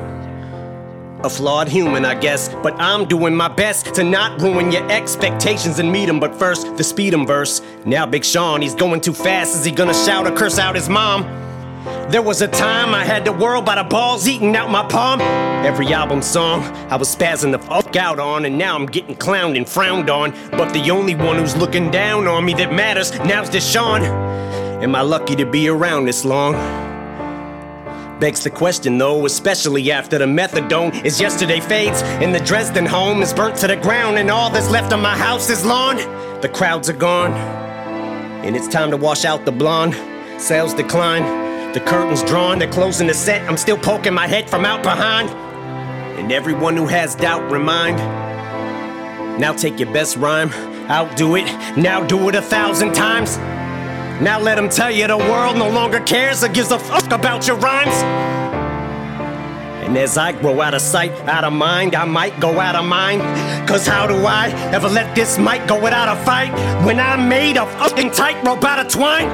A 1.23 1.29
flawed 1.29 1.69
human, 1.69 2.03
I 2.03 2.15
guess, 2.15 2.49
but 2.61 2.73
I'm 2.73 3.05
doing 3.05 3.33
my 3.33 3.47
best 3.47 3.95
to 3.95 4.03
not 4.03 4.41
ruin 4.41 4.69
your 4.69 4.85
expectations 4.91 5.79
and 5.79 5.89
meet 5.89 6.09
'em. 6.09 6.19
But 6.19 6.35
first, 6.35 6.75
the 6.75 6.83
speed 6.83 7.13
'em 7.13 7.25
verse. 7.25 7.61
Now, 7.85 8.05
Big 8.05 8.25
Sean, 8.25 8.61
he's 8.61 8.75
going 8.75 8.99
too 8.99 9.13
fast. 9.13 9.55
Is 9.55 9.63
he 9.63 9.71
gonna 9.71 9.93
shout 9.93 10.27
or 10.27 10.31
curse 10.31 10.59
out 10.59 10.75
his 10.75 10.89
mom? 10.89 11.25
There 12.09 12.21
was 12.21 12.41
a 12.41 12.47
time 12.47 12.93
I 12.93 13.05
had 13.05 13.23
the 13.23 13.31
world 13.31 13.63
by 13.63 13.75
the 13.75 13.85
balls 13.85 14.27
eating 14.27 14.53
out 14.53 14.69
my 14.69 14.83
palm. 14.83 15.21
Every 15.65 15.93
album 15.93 16.21
song 16.21 16.61
I 16.89 16.97
was 16.97 17.07
spazzing 17.07 17.53
the 17.53 17.59
fuck 17.59 17.95
out 17.95 18.19
on, 18.19 18.43
and 18.43 18.57
now 18.57 18.75
I'm 18.75 18.85
getting 18.85 19.15
clowned 19.15 19.55
and 19.55 19.67
frowned 19.67 20.09
on. 20.09 20.33
But 20.51 20.73
the 20.73 20.91
only 20.91 21.15
one 21.15 21.37
who's 21.37 21.55
looking 21.55 21.89
down 21.89 22.27
on 22.27 22.43
me 22.43 22.53
that 22.55 22.73
matters 22.73 23.13
now's 23.23 23.49
Deshaun. 23.49 24.26
Am 24.79 24.93
I 24.93 25.01
lucky 25.01 25.35
to 25.37 25.45
be 25.45 25.69
around 25.69 26.05
this 26.05 26.23
long? 26.23 26.53
Begs 28.19 28.43
the 28.43 28.51
question 28.51 28.99
though, 28.99 29.25
especially 29.25 29.91
after 29.91 30.19
the 30.19 30.25
methadone 30.25 31.03
is 31.03 31.19
yesterday 31.19 31.59
fades 31.59 32.03
and 32.21 32.33
the 32.33 32.39
Dresden 32.41 32.85
home 32.85 33.23
is 33.23 33.33
burnt 33.33 33.55
to 33.57 33.67
the 33.67 33.75
ground 33.75 34.19
and 34.19 34.29
all 34.29 34.51
that's 34.51 34.69
left 34.69 34.93
of 34.93 34.99
my 34.99 35.17
house 35.17 35.49
is 35.49 35.65
lawn. 35.65 35.97
The 36.41 36.49
crowds 36.53 36.91
are 36.91 36.93
gone 36.93 37.33
and 38.43 38.55
it's 38.55 38.67
time 38.67 38.91
to 38.91 38.97
wash 38.97 39.25
out 39.25 39.45
the 39.45 39.51
blonde. 39.51 39.95
Sales 40.39 40.75
decline, 40.75 41.23
the 41.73 41.79
curtains 41.79 42.21
drawn, 42.21 42.59
they're 42.59 42.71
closing 42.71 43.07
the 43.07 43.15
set. 43.15 43.49
I'm 43.49 43.57
still 43.57 43.79
poking 43.79 44.13
my 44.13 44.27
head 44.27 44.47
from 44.47 44.63
out 44.63 44.83
behind. 44.83 45.31
And 46.19 46.31
everyone 46.31 46.77
who 46.77 46.85
has 46.85 47.15
doubt, 47.15 47.51
remind. 47.51 47.97
Now 49.41 49.53
take 49.53 49.79
your 49.79 49.91
best 49.91 50.17
rhyme, 50.17 50.51
outdo 50.87 51.35
it, 51.35 51.45
now 51.75 52.05
do 52.05 52.29
it 52.29 52.35
a 52.35 52.43
thousand 52.43 52.93
times. 52.93 53.39
Now 54.21 54.39
let 54.39 54.55
them 54.55 54.67
tell 54.67 54.89
you 54.89 55.05
the 55.05 55.17
world 55.17 55.57
no 55.57 55.69
longer 55.69 55.99
cares 55.99 56.43
or 56.43 56.47
gives 56.47 56.71
a 56.71 56.79
fuck 56.79 57.11
about 57.11 57.47
your 57.47 57.55
rhymes. 57.57 57.93
And 59.85 59.95
as 59.95 60.17
I 60.17 60.31
grow 60.31 60.59
out 60.59 60.73
of 60.73 60.81
sight, 60.81 61.11
out 61.29 61.43
of 61.43 61.53
mind, 61.53 61.95
I 61.95 62.03
might 62.03 62.37
go 62.39 62.59
out 62.59 62.75
of 62.75 62.83
mind. 62.83 63.21
Cause 63.69 63.85
how 63.85 64.07
do 64.07 64.15
I 64.25 64.49
ever 64.73 64.89
let 64.89 65.15
this 65.15 65.37
mic 65.37 65.67
go 65.67 65.79
without 65.79 66.09
a 66.09 66.19
fight 66.25 66.51
when 66.83 66.99
I'm 66.99 67.29
made 67.29 67.57
of 67.57 67.71
fucking 67.73 68.09
tightrope 68.11 68.63
out 68.63 68.83
of 68.83 68.91
twine? 68.91 69.29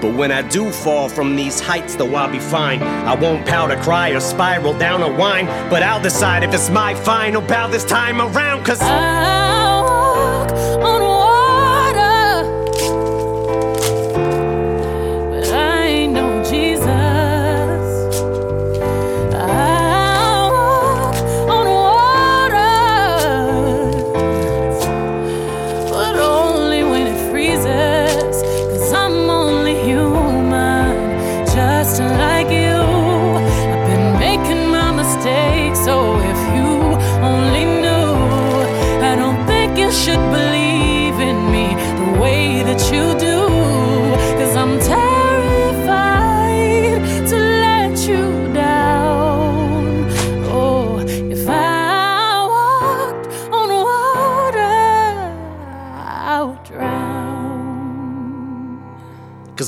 But 0.00 0.14
when 0.14 0.32
I 0.32 0.40
do 0.42 0.70
fall 0.70 1.08
from 1.10 1.36
these 1.36 1.60
heights, 1.60 1.94
though 1.94 2.14
I'll 2.14 2.32
be 2.32 2.40
fine. 2.40 2.82
I 2.82 3.14
won't 3.14 3.46
pout 3.46 3.70
or 3.70 3.76
cry 3.82 4.08
or 4.08 4.20
spiral 4.20 4.76
down 4.76 5.02
a 5.02 5.16
whine, 5.16 5.46
but 5.68 5.82
I'll 5.82 6.02
decide 6.02 6.42
if 6.44 6.54
it's 6.54 6.70
my 6.70 6.94
final 6.94 7.42
bow 7.42 7.68
this 7.68 7.84
time 7.84 8.20
around. 8.20 8.64
Cause 8.64 8.80
I 8.80 9.61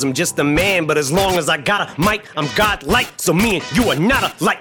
cause 0.05 0.11
I'm 0.11 0.15
just 0.15 0.39
a 0.39 0.45
man. 0.45 0.87
But 0.87 0.99
as 0.99 1.11
long 1.11 1.37
as 1.37 1.49
I 1.49 1.57
got 1.57 1.97
a 1.97 2.01
mic, 2.01 2.27
I'm 2.37 2.49
godlike. 2.55 3.09
So 3.17 3.33
me 3.33 3.57
and 3.57 3.77
you 3.77 3.91
are 3.91 3.97
not 3.97 4.41
alike. 4.41 4.61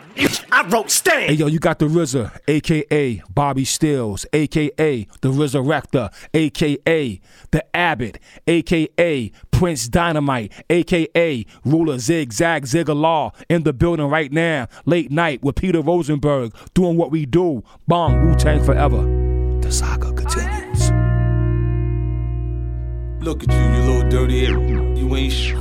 I 0.51 0.67
wrote 0.67 0.91
Stan. 0.91 1.29
Hey 1.29 1.33
yo, 1.33 1.47
you 1.47 1.59
got 1.59 1.79
the 1.79 1.85
RZA, 1.85 2.37
aka 2.47 3.23
Bobby 3.29 3.65
Steels, 3.65 4.25
aka 4.31 5.07
the 5.21 5.29
Resurrector, 5.29 6.13
aka 6.33 7.21
the 7.51 7.75
Abbot, 7.75 8.19
aka 8.45 9.31
Prince 9.51 9.87
Dynamite, 9.87 10.53
aka 10.69 11.45
Ruler 11.65 11.97
Zigzag 11.97 12.65
Zigalaw 12.65 13.33
in 13.49 13.63
the 13.63 13.73
building 13.73 14.07
right 14.07 14.31
now. 14.31 14.67
Late 14.85 15.11
night 15.11 15.43
with 15.43 15.55
Peter 15.55 15.81
Rosenberg 15.81 16.53
doing 16.75 16.95
what 16.95 17.09
we 17.09 17.25
do. 17.25 17.63
Bong 17.87 18.27
Wu 18.27 18.35
Tang 18.35 18.63
forever. 18.63 19.01
The 19.61 19.71
saga 19.71 20.13
continues. 20.13 20.91
Look 23.23 23.43
at 23.43 23.51
you, 23.51 23.57
you 23.57 23.93
little 23.93 24.09
dirty 24.09 24.92
ass. 25.13 25.13
You 25.13 25.15
ain't 25.15 25.33
sh- 25.33 25.53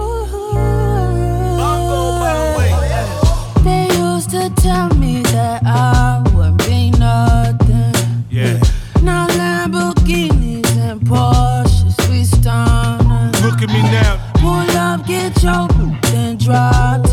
They 3.65 3.87
used 3.97 4.31
to 4.31 4.51
tell 4.63 4.89
me 4.97 5.23
that 5.23 5.63
I 5.65 6.23
would 6.35 6.57
be 6.59 6.91
nothing. 6.93 8.25
Yeah. 8.31 8.59
Now 9.03 9.27
Lamborghinis 9.29 10.67
and 10.77 11.01
Porsches, 11.01 11.97
we 12.11 12.25
stunning. 12.25 13.33
Look 13.43 13.63
at 13.63 13.69
me 13.69 13.83
now. 13.83 14.33
Pull 14.35 14.77
up, 14.77 15.07
get 15.07 15.43
your 15.43 15.69
then 16.03 16.37
drop 16.37 17.05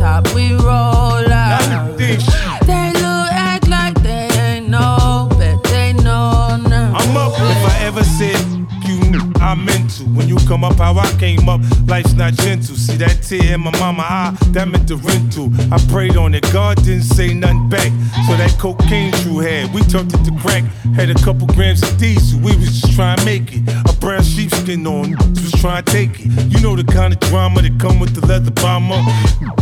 When 10.20 10.28
you 10.28 10.36
come 10.50 10.66
up 10.66 10.76
how 10.76 10.98
I 10.98 11.10
came 11.18 11.48
up, 11.48 11.62
life's 11.88 12.12
not 12.12 12.34
gentle. 12.34 12.76
See 12.76 12.98
that 12.98 13.24
tear 13.24 13.56
in 13.56 13.62
my 13.62 13.72
mama 13.80 14.04
eye, 14.04 14.38
that 14.52 14.68
meant 14.68 14.86
the 14.86 14.98
rental. 14.98 15.48
I 15.72 15.80
prayed 15.90 16.18
on 16.18 16.36
it, 16.36 16.44
God 16.52 16.76
didn't 16.84 17.04
say 17.04 17.34
nothing 17.34 17.70
back. 17.70 17.88
So 18.28 18.36
that 18.36 18.54
cocaine 18.60 19.14
you 19.24 19.40
had, 19.40 19.74
we 19.74 19.82
turned 19.84 20.14
it 20.14 20.22
to 20.26 20.32
crack. 20.42 20.66
Had 20.94 21.10
a 21.10 21.16
couple 21.24 21.48
grams 21.48 21.82
of 21.84 21.98
diesel, 21.98 22.38
we 22.42 22.54
was 22.58 22.82
just 22.82 22.96
trying 22.96 23.16
to 23.16 23.24
make 23.24 23.54
it. 23.54 23.64
A 23.88 23.96
brown 24.02 24.22
sheepskin 24.22 24.86
on, 24.86 25.16
was 25.40 25.54
trying 25.54 25.86
to 25.86 25.92
take 25.92 26.20
it. 26.20 26.28
You 26.52 26.60
know 26.60 26.76
the 26.76 26.84
kind 26.84 27.14
of 27.14 27.22
drama 27.22 27.62
that 27.62 27.80
come 27.80 28.02
with 28.02 28.14
the 28.14 28.28
leather 28.28 28.52
bomber. 28.52 29.00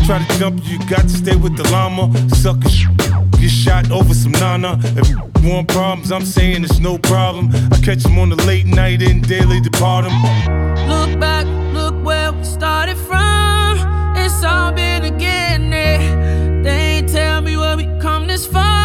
Try 0.07 0.25
to 0.25 0.39
jump, 0.39 0.65
you 0.65 0.79
got 0.89 1.01
to 1.01 1.09
stay 1.09 1.35
with 1.35 1.55
the 1.55 1.69
llama. 1.69 2.09
Sucker 2.33 2.67
Get 3.47 3.53
shot 3.53 3.91
over 3.91 4.13
some 4.13 4.33
nana. 4.33 4.77
If 4.97 5.07
you 5.07 5.17
want 5.49 5.69
problems, 5.69 6.11
I'm 6.11 6.25
saying 6.25 6.65
it's 6.65 6.79
no 6.79 6.97
problem. 6.97 7.49
I 7.71 7.77
catch 7.77 8.03
them 8.03 8.19
on 8.19 8.27
the 8.27 8.35
late 8.43 8.65
night 8.65 9.01
and 9.01 9.25
daily 9.25 9.61
depart 9.61 10.03
'em. 10.03 10.21
Look 10.89 11.17
back, 11.17 11.45
look 11.73 11.95
where 12.03 12.33
we 12.33 12.43
started 12.43 12.97
from. 12.97 13.79
It's 14.17 14.43
all 14.43 14.73
been 14.73 15.05
a 15.05 15.11
beginning. 15.11 16.61
They 16.61 16.97
ain't 16.97 17.07
tell 17.07 17.39
me 17.39 17.55
where 17.55 17.77
we 17.77 17.85
come 18.01 18.27
this 18.27 18.45
far. 18.45 18.76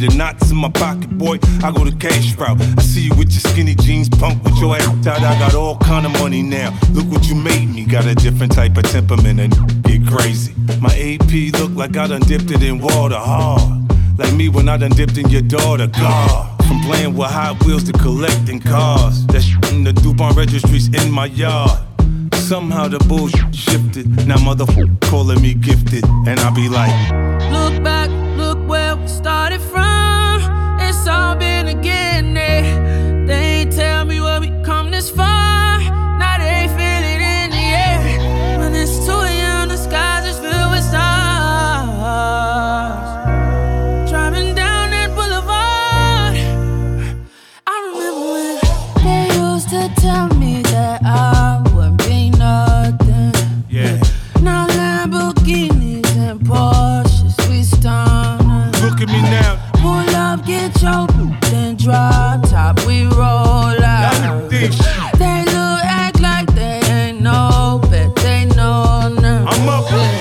The 0.00 0.08
knots 0.16 0.50
in 0.50 0.56
my 0.56 0.70
pocket, 0.70 1.10
boy. 1.18 1.38
I 1.62 1.70
go 1.70 1.84
the 1.84 1.94
cash 1.98 2.34
route. 2.36 2.60
I 2.60 2.82
see 2.82 3.02
you 3.02 3.14
with 3.16 3.30
your 3.32 3.40
skinny 3.40 3.74
jeans, 3.74 4.08
punk 4.08 4.42
with 4.42 4.56
your 4.58 4.74
ass 4.74 5.06
out. 5.06 5.20
I 5.20 5.38
got 5.38 5.54
all 5.54 5.76
kind 5.76 6.06
of 6.06 6.12
money 6.12 6.42
now. 6.42 6.76
Look 6.92 7.06
what 7.10 7.28
you 7.28 7.34
made 7.34 7.68
me. 7.68 7.84
Got 7.84 8.06
a 8.06 8.14
different 8.14 8.52
type 8.52 8.76
of 8.78 8.84
temperament 8.84 9.40
and 9.40 9.52
get 9.84 10.06
crazy. 10.06 10.54
My 10.80 10.94
AP 10.96 11.52
look 11.60 11.72
like 11.72 11.96
I 11.96 12.06
done 12.06 12.22
dipped 12.22 12.50
it 12.50 12.62
in 12.62 12.78
water 12.78 13.18
hard. 13.18 13.90
Like 14.18 14.34
me 14.34 14.48
when 14.48 14.68
I 14.68 14.78
done 14.78 14.90
dipped 14.90 15.18
in 15.18 15.28
your 15.28 15.42
daughter, 15.42 15.86
God. 15.86 16.56
From 16.66 16.80
playing 16.80 17.14
with 17.14 17.30
Hot 17.30 17.62
Wheels 17.64 17.84
to 17.84 17.92
collecting 17.92 18.60
cars. 18.60 19.26
That 19.26 19.42
shit 19.42 19.72
in 19.72 19.84
the 19.84 19.92
DuPont 19.92 20.36
registries 20.36 20.88
in 20.88 21.10
my 21.10 21.26
yard. 21.26 21.78
Somehow 22.34 22.88
the 22.88 22.98
bullshit 23.00 23.54
shifted. 23.54 24.26
Now 24.26 24.36
motherfucker 24.36 24.98
calling 25.10 25.42
me 25.42 25.52
gifted. 25.54 26.04
And 26.26 26.40
I 26.40 26.50
be 26.54 26.68
like, 26.68 27.59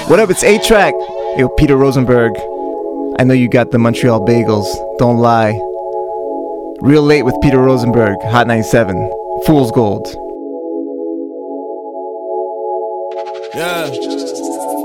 What 0.09 0.19
up? 0.19 0.31
It's 0.31 0.43
A-Trak. 0.43 0.93
Yo, 1.37 1.49
Peter 1.49 1.77
Rosenberg. 1.77 2.33
I 3.19 3.23
know 3.23 3.35
you 3.35 3.47
got 3.47 3.69
the 3.69 3.77
Montreal 3.77 4.25
bagels. 4.25 4.65
Don't 4.97 5.17
lie. 5.19 5.51
Real 6.81 7.03
late 7.03 7.21
with 7.21 7.35
Peter 7.43 7.59
Rosenberg. 7.59 8.17
Hot 8.23 8.47
97. 8.47 8.95
Fool's 9.45 9.69
Gold. 9.69 10.07
Yeah. 13.53 13.85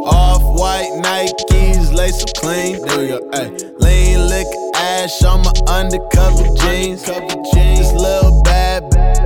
Off 0.04 0.42
white 0.60 0.92
Nikes, 1.02 1.94
lace 1.94 2.22
up 2.22 2.34
clean. 2.36 2.84
There 2.86 2.98
we 2.98 3.08
go. 3.08 3.20
Ay. 3.32 3.48
Lean 3.78 4.28
liquor 4.28 4.70
ash 4.76 5.24
on 5.24 5.40
my 5.40 5.52
undercover 5.68 6.44
jeans. 6.60 7.02
This 7.02 7.92
little 7.94 8.42
bad 8.42 8.82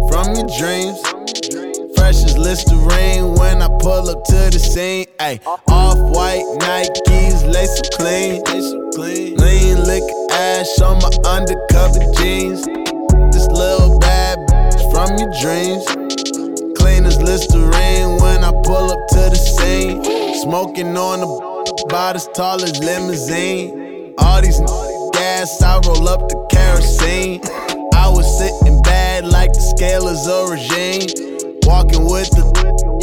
from 0.09 0.33
your 0.37 0.47
dreams. 0.61 1.08
As 2.09 2.39
Listerine 2.39 3.35
when 3.35 3.61
I 3.61 3.69
pull 3.83 4.09
up 4.09 4.25
to 4.25 4.49
the 4.51 4.59
scene. 4.59 5.05
Ay. 5.21 5.39
Off 5.69 5.99
white 6.17 6.43
Nikes, 6.59 7.45
lace 7.53 7.79
up 7.81 7.91
clean. 7.93 8.41
Lean 9.37 9.85
liquor 9.85 10.33
ash 10.33 10.81
on 10.81 10.97
my 11.05 11.11
undercover 11.29 12.01
jeans. 12.17 12.65
This 13.31 13.47
little 13.53 13.99
bad 13.99 14.39
bitch 14.49 14.81
from 14.91 15.19
your 15.21 15.29
dreams. 15.43 15.85
Clean 16.79 17.05
as 17.05 17.21
Listerine 17.21 18.17
when 18.23 18.43
I 18.43 18.53
pull 18.65 18.91
up 18.91 19.07
to 19.09 19.29
the 19.29 19.37
scene. 19.37 20.03
Smoking 20.41 20.97
on 20.97 21.21
the 21.21 21.85
about 21.85 22.17
as 22.17 22.27
tall 22.29 22.65
as 22.65 22.79
limousine. 22.79 24.15
All 24.17 24.41
these 24.41 24.59
gas, 25.13 25.61
I 25.61 25.79
roll 25.85 26.09
up 26.09 26.27
the 26.31 26.47
kerosene. 26.51 27.43
I 27.93 28.09
was 28.09 28.27
sitting 28.39 28.81
bad 28.81 29.27
like 29.27 29.53
the 29.53 29.61
scale 29.61 30.09
is 30.09 30.27
a 30.27 30.47
regime. 30.49 31.28
Walking 31.69 32.09
with 32.09 32.31
the, 32.33 32.49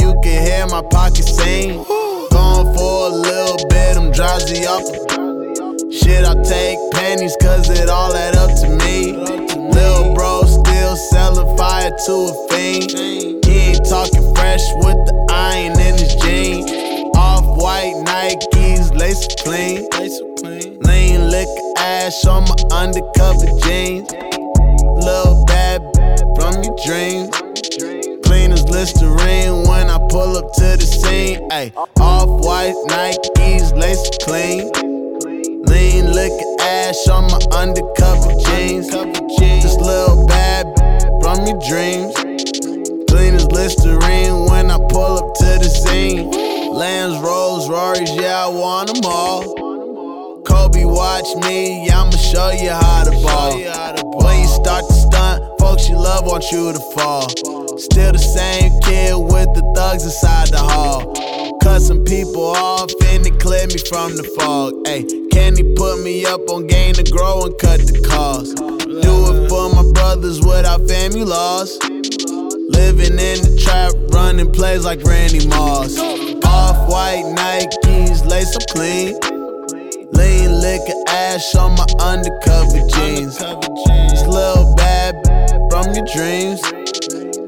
you 0.02 0.10
can 0.26 0.42
hear 0.42 0.66
my 0.66 0.82
pocket 0.90 1.22
sing. 1.22 1.86
Going 2.34 2.66
for 2.74 3.06
a 3.06 3.14
little 3.14 3.62
bit, 3.70 3.96
I'm 3.96 4.10
drowsy 4.10 4.66
off. 4.66 4.82
Shit, 5.94 6.26
I 6.26 6.34
take 6.42 6.76
pennies 6.90 7.36
cause 7.40 7.70
it 7.70 7.88
all 7.88 8.12
add 8.12 8.34
up 8.34 8.50
to 8.58 8.68
me. 8.82 9.14
Lil' 9.70 10.14
bro 10.14 10.42
still 10.42 10.96
selling 11.14 11.56
fire 11.56 11.94
to 11.94 12.14
a 12.26 12.34
fiend. 12.50 12.90
He 13.46 13.70
ain't 13.70 13.86
talking 13.86 14.34
fresh 14.34 14.66
with 14.82 14.98
the 15.06 15.14
iron 15.30 15.78
in 15.78 15.94
his 15.94 16.16
jeans. 16.16 16.66
Off 17.14 17.46
white 17.62 17.94
Nikes, 18.02 18.90
lace 18.98 19.30
clean. 19.46 19.86
Lean 20.82 21.30
liquor 21.30 21.72
ash 21.78 22.26
on 22.26 22.42
my 22.50 22.58
undercover 22.74 23.46
jeans. 23.62 24.10
Lil' 25.06 25.44
bad 25.46 25.86
from 26.34 26.64
your 26.64 26.74
dreams. 26.84 27.45
Listerine 28.76 29.66
when 29.66 29.88
I 29.88 29.96
pull 30.10 30.36
up 30.36 30.52
to 30.52 30.76
the 30.76 31.48
Ay, 31.50 31.72
off 31.98 32.28
white 32.44 32.76
Nikes, 32.88 33.72
lace 33.72 34.04
clean. 34.20 34.70
Lean 35.64 36.12
liquor 36.12 36.56
ash 36.60 37.08
on 37.08 37.24
my 37.32 37.40
undercover 37.56 38.36
jeans. 38.44 38.90
This 38.90 39.76
little 39.76 40.26
bad 40.26 40.66
from 41.22 41.46
your 41.46 41.58
dreams. 41.64 42.12
Clean 43.08 43.32
as 43.32 43.46
Listerine 43.50 44.44
when 44.44 44.70
I 44.70 44.76
pull 44.90 45.24
up 45.24 45.32
to 45.36 45.56
the 45.56 45.70
scene. 45.70 46.30
Lambs, 46.70 47.16
Rolls, 47.20 47.70
Rory's, 47.70 48.14
yeah, 48.14 48.44
I 48.44 48.48
want 48.48 48.92
them 48.92 49.10
all. 49.10 50.42
Kobe, 50.42 50.84
watch 50.84 51.34
me, 51.48 51.88
I'ma 51.88 52.10
show 52.10 52.50
you 52.50 52.72
how 52.72 53.04
to 53.04 53.12
ball. 53.22 53.56
When 54.20 54.42
you 54.42 54.48
start 54.48 54.86
to 54.86 54.92
stunt, 54.92 55.45
folks 55.58 55.88
you 55.88 55.96
love 55.96 56.26
want 56.26 56.44
you 56.52 56.72
to 56.72 56.78
fall. 56.94 57.28
Still 57.78 58.12
the 58.12 58.18
same 58.18 58.72
kid 58.82 59.14
with 59.16 59.52
the 59.54 59.62
thugs 59.74 60.04
inside 60.04 60.48
the 60.48 60.58
hall. 60.58 61.12
Cut 61.62 61.80
some 61.82 62.04
people 62.04 62.56
off 62.56 62.90
and 63.04 63.26
it 63.26 63.38
cleared 63.38 63.72
me 63.72 63.78
from 63.78 64.16
the 64.16 64.24
fog. 64.38 64.72
Hey, 64.86 65.04
can 65.30 65.56
he 65.56 65.62
put 65.74 66.02
me 66.02 66.24
up 66.24 66.40
on 66.48 66.66
gain 66.66 66.94
to 66.94 67.02
grow 67.04 67.44
and 67.44 67.58
cut 67.58 67.80
the 67.80 68.00
cost? 68.08 68.56
Do 68.56 69.14
it 69.34 69.48
for 69.48 69.68
my 69.74 69.84
brothers 69.92 70.40
without 70.40 70.86
family 70.88 71.24
loss. 71.24 71.78
Living 72.70 73.18
in 73.18 73.38
the 73.44 73.60
trap, 73.62 73.92
running 74.12 74.50
plays 74.52 74.84
like 74.84 75.02
Randy 75.04 75.46
Moss. 75.48 75.98
Off 76.44 76.88
white 76.88 77.24
Nikes, 77.36 78.24
lace 78.26 78.56
up 78.56 78.62
clean. 78.70 79.18
Lean 80.12 80.60
liquor 80.60 80.96
ash 81.08 81.54
on 81.54 81.74
my 81.76 81.86
undercover 82.00 82.80
jeans. 82.88 83.36
This 83.36 84.24
little 84.26 84.74
bad 84.76 85.35
from 85.82 85.92
your 85.94 86.06
dreams. 86.06 86.60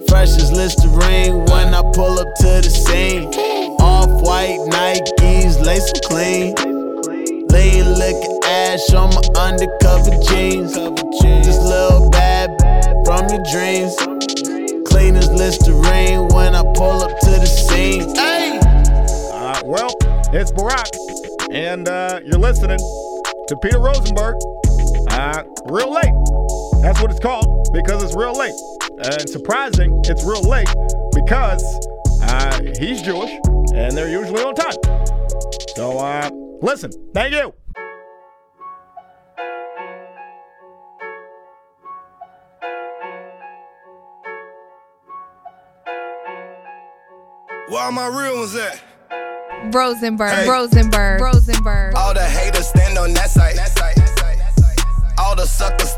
Fresh 0.07 0.37
as 0.37 0.53
Listerine 0.53 1.47
when 1.47 1.73
I 1.73 1.81
pull 1.95 2.19
up 2.21 2.29
to 2.37 2.61
the 2.61 2.69
scene. 2.69 3.25
Off 3.81 4.21
white 4.21 4.61
Nikes, 4.69 5.65
lace 5.65 5.91
them 5.93 6.03
clean. 6.05 6.55
Lean 7.49 7.95
liquor 7.97 8.39
ash 8.45 8.93
on 8.93 9.15
my 9.17 9.23
undercover 9.41 10.11
jeans. 10.29 10.75
This 10.75 11.57
little 11.57 12.11
bad 12.11 12.51
from 13.07 13.31
your 13.33 13.43
dreams. 13.51 13.97
Clean 14.85 15.17
as 15.17 15.31
Listerine 15.31 16.29
when 16.29 16.55
I 16.55 16.65
pull 16.75 17.01
up 17.01 17.19
to 17.21 17.31
the 17.31 17.47
scene. 17.47 18.15
Hey! 18.15 18.61
Uh, 19.33 19.63
well, 19.65 19.95
it's 20.35 20.53
Barack, 20.53 20.91
and 21.51 21.89
uh, 21.89 22.21
you're 22.27 22.39
listening 22.39 22.79
to 23.49 23.57
Peter 23.63 23.81
Rosenberg. 23.81 24.37
Uh, 25.09 25.45
real 25.65 25.95
late. 25.95 26.58
That's 26.81 27.01
what 27.01 27.11
it's 27.11 27.21
called 27.21 27.69
because 27.73 28.03
it's 28.03 28.15
real 28.17 28.33
late. 28.33 28.55
And 29.05 29.29
surprising, 29.29 30.01
it's 30.07 30.25
real 30.25 30.43
late 30.43 30.69
because 31.15 31.63
uh, 32.23 32.61
he's 32.79 33.03
Jewish 33.03 33.31
and 33.75 33.97
they're 33.97 34.09
usually 34.11 34.43
on 34.43 34.55
time. 34.55 34.77
So, 35.77 35.99
uh, 35.99 36.31
listen, 36.63 36.91
thank 37.15 37.35
you. 37.35 37.53
Where 47.69 47.83
are 47.83 47.93
my 47.93 48.07
real 48.07 48.39
ones 48.39 48.55
at? 48.57 48.81
Rosenberg, 49.75 50.31
Hey. 50.31 50.49
Rosenberg, 50.49 51.21
Rosenberg. 51.21 51.95
All 51.95 52.15
the 52.15 52.25
haters 52.25 52.69
stand 52.69 52.97
on 52.97 53.13
that 53.15 53.29
side. 53.31 53.59
All 55.19 55.37
the 55.37 55.45
suckers 55.45 55.91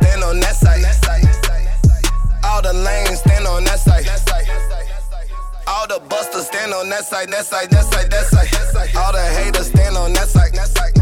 the 5.91 5.99
busters 6.07 6.47
stand 6.47 6.73
on 6.73 6.89
that 6.89 7.05
side, 7.05 7.29
that 7.31 7.45
side, 7.45 7.69
that 7.69 7.83
side, 7.83 8.09
that 8.13 8.25
side. 8.31 8.95
All 8.95 9.11
the 9.13 9.27
haters 9.35 9.67
stand 9.67 9.97
on 9.97 10.13
that 10.13 10.29
side. 10.29 10.53
That 10.55 10.69
side. 10.69 10.95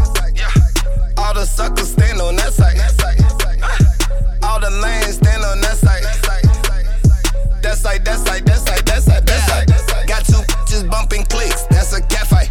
All 1.15 1.33
the 1.35 1.45
suckers 1.45 1.91
stand 1.91 2.19
on 2.19 2.35
that 2.37 2.51
side. 2.53 2.81
All 4.41 4.59
the 4.59 4.71
lanes 4.81 5.17
stand 5.17 5.45
on 5.45 5.61
that 5.61 5.77
side. 5.77 6.01
That 7.61 7.77
side, 7.77 8.03
that 8.03 8.17
side, 8.17 8.45
that 8.47 8.57
side, 8.57 8.85
that 8.87 9.01
side, 9.03 9.27
that 9.27 9.89
side. 9.89 10.07
Got 10.07 10.25
two 10.25 10.41
bitches 10.49 10.89
bumping 10.89 11.25
clicks. 11.25 11.63
That's 11.69 11.93
a 11.93 12.01
cat 12.01 12.25
fight. 12.25 12.49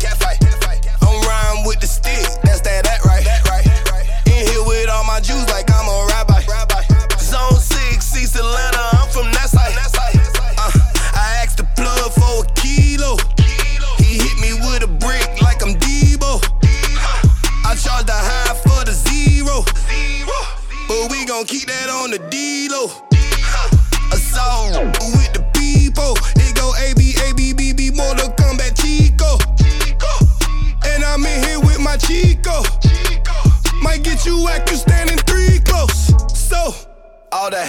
I'm 1.02 1.20
riding 1.26 1.66
with 1.66 1.80
the 1.80 1.88
stick. 1.88 2.22
That's 2.44 2.60
that 2.60 2.87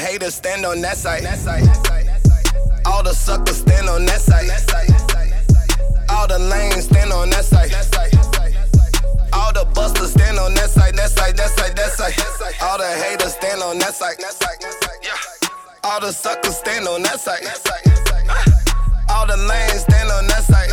haters 0.09 0.35
stand 0.35 0.65
on 0.65 0.81
that 0.81 0.97
side. 0.97 1.23
All 2.85 3.03
the 3.03 3.13
suckers 3.13 3.57
stand 3.57 3.87
on 3.87 4.05
that 4.05 4.21
side. 4.21 4.49
All 6.09 6.27
the 6.27 6.39
lanes 6.39 6.85
stand 6.85 7.13
on 7.13 7.29
that 7.29 7.45
side. 7.45 7.71
All 9.31 9.53
the 9.53 9.65
busters 9.75 10.11
stand 10.11 10.39
on 10.39 10.55
that 10.55 10.69
side, 10.69 10.95
that 10.95 11.11
side, 11.11 11.37
that 11.37 11.49
side, 11.51 11.75
that 11.75 11.91
side. 11.91 12.15
All 12.61 12.77
the 12.79 12.87
haters 12.87 13.33
stand 13.33 13.61
on 13.61 13.77
that 13.77 13.93
side. 13.93 14.17
All 15.83 15.99
the 16.01 16.11
suckers 16.11 16.57
stand 16.57 16.87
on 16.87 17.03
that 17.03 17.19
side. 17.19 17.45
All 19.09 19.27
the 19.27 19.37
lanes 19.37 19.81
stand 19.81 20.09
on 20.09 20.27
that 20.27 20.43
side. 20.43 20.69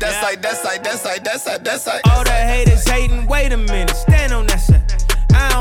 That 0.00 0.14
side, 0.22 0.42
that 0.42 0.56
side, 0.56 0.84
that 0.84 0.98
side, 0.98 1.24
that 1.24 1.40
side, 1.40 1.64
that 1.64 1.80
side. 1.80 2.00
All 2.10 2.24
the 2.24 2.30
haters 2.30 2.88
hating, 2.88 3.26
wait 3.26 3.52
a 3.52 3.56
minute, 3.56 3.96
stand 3.96 4.32
on 4.32 4.49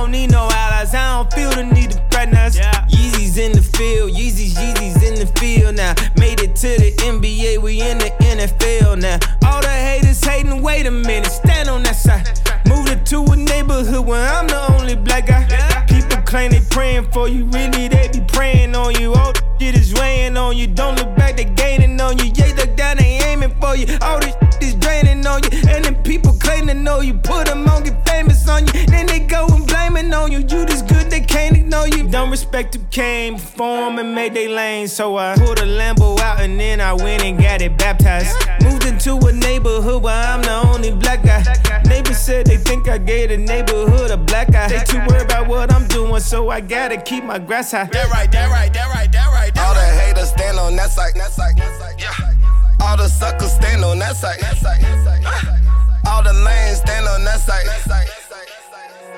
don't 0.10 0.22
need 0.22 0.32
no 0.32 0.50
allies, 0.52 0.96
I 0.96 1.18
don't 1.18 1.34
feel 1.34 1.52
the 1.52 1.64
need 1.64 1.92
to 1.92 2.02
fraternize. 2.10 2.58
Yeezys 2.90 3.38
in 3.38 3.52
the 3.52 3.62
field, 3.62 4.12
Yeezys, 4.12 4.56
Yeezys 4.56 5.04
in 5.08 5.16
the 5.20 5.28
field 5.40 5.76
now. 5.76 5.94
Made 6.18 6.40
it 6.40 6.56
to 6.58 6.68
the 6.68 6.92
NBA, 7.06 7.62
we 7.62 7.82
in 7.82 8.00
the 8.00 8.10
NFL 8.20 9.00
now. 9.00 9.20
All 9.46 9.62
the 9.62 9.68
haters 9.70 10.24
hating, 10.24 10.64
wait 10.64 10.88
a 10.88 10.92
minute, 10.92 11.32
stand 11.32 11.70
on 11.70 11.84
that 11.84 11.96
side. 11.96 12.26
Moved 12.68 12.90
it 12.90 13.06
to 13.08 13.24
a 13.24 13.36
neighborhood 13.36 14.06
where 14.06 14.28
I'm 14.28 14.48
the 14.48 14.74
only 14.74 14.96
black 14.96 15.28
guy. 15.28 15.46
People 15.88 16.24
claim 16.24 16.52
they 16.52 16.62
praying 16.72 17.12
for 17.12 17.28
you, 17.28 17.46
really 17.46 17.88
they 17.88 18.10
be 18.12 18.22
praying 18.34 18.76
on 18.76 18.96
you. 19.00 19.14
All 19.14 19.34
the 19.34 19.44
shit 19.60 19.76
is 19.76 19.94
weighing 19.94 20.38
on 20.38 20.58
you, 20.58 20.66
don't 20.66 20.96
look 20.96 21.16
back, 21.18 21.38
they 21.38 21.46
gaining 21.46 22.02
on 22.02 22.18
you. 22.18 22.32
Yeah, 22.34 22.54
look 22.58 22.76
down, 22.76 22.98
they 22.98 23.20
aiming 23.30 23.54
for 23.62 23.76
you. 23.76 23.86
All 24.02 24.20
this 24.20 24.34
shit 24.54 24.64
is 24.64 24.76
draining 24.76 25.26
on 25.28 25.44
you, 25.44 25.50
and 25.70 25.86
then 25.86 26.02
people 26.02 26.29
claim 26.70 26.78
to 26.78 26.84
know 26.84 27.02
you. 27.02 27.14
Put 27.14 27.48
them 27.48 27.68
on, 27.68 27.84
get 27.84 28.08
famous 28.08 28.48
on 28.48 28.66
you, 28.68 28.86
then 28.88 29.06
they 29.06 29.20
go 29.20 29.48
and 29.48 29.66
blaming 29.66 30.14
on 30.14 30.32
you. 30.32 30.40
You 30.40 30.66
just 30.66 30.88
good, 30.88 31.10
they 31.10 31.22
can't 31.22 31.56
ignore 31.58 31.88
you. 31.88 32.08
Don't 32.08 32.30
respect 32.30 32.76
who 32.76 32.82
came 32.92 33.36
before 33.36 33.88
'em 33.88 34.00
and 34.00 34.14
made 34.16 34.34
they 34.34 34.48
lane, 34.48 34.88
so 34.88 35.18
I 35.18 35.36
pulled 35.36 35.60
a 35.60 35.66
Lambo 35.66 36.20
out 36.20 36.40
and 36.42 36.60
then 36.60 36.82
I 36.82 36.94
went 36.94 37.24
and 37.24 37.42
got 37.42 37.62
it 37.62 37.78
baptized. 37.78 38.36
Moved 38.62 38.86
into 38.86 39.18
a 39.28 39.32
neighborhood 39.32 40.04
where 40.04 40.16
I'm 40.16 40.42
the 40.42 40.58
only 40.74 40.92
black 40.92 41.24
guy. 41.24 41.44
Neighbors 41.86 42.18
said 42.18 42.46
they 42.46 42.58
think 42.58 42.88
I 42.88 42.98
gave 42.98 43.30
the 43.30 43.38
neighborhood 43.38 44.12
a 44.12 44.18
black 44.18 44.54
eye. 44.56 44.68
They 44.70 44.84
too 44.84 45.02
worried 45.08 45.24
about 45.24 45.48
what 45.48 45.74
I'm 45.74 45.88
doing, 45.88 46.22
so 46.22 46.50
I 46.50 46.62
gotta 46.62 46.98
keep 46.98 47.24
my 47.24 47.40
grass 47.40 47.72
high. 47.72 47.86
That 47.86 48.10
right, 48.10 48.32
that 48.32 48.50
right, 48.52 48.72
that 48.74 48.88
right, 48.94 49.12
that 49.12 49.28
right. 49.28 49.52
All 49.60 49.74
the 49.74 49.88
haters 50.02 50.30
stand 50.30 50.60
on 50.60 50.76
that 50.76 50.92
side, 50.92 51.14
that 51.16 51.32
side, 51.32 51.58
that 51.58 51.80
side. 51.80 51.96
Yeah. 51.98 52.86
All 52.86 52.98
the 52.98 53.10
suckers 53.10 53.52
stand 53.52 53.84
on 53.84 54.00
that 54.00 54.16
side, 54.16 54.40
that 54.40 54.58
side. 54.58 54.80
Uh, 55.26 55.59
All 56.08 56.24
the 56.24 56.34
lanes 56.34 56.80
stand 56.80 57.08
on 57.08 57.24
that 57.24 57.40
side. 57.40 57.66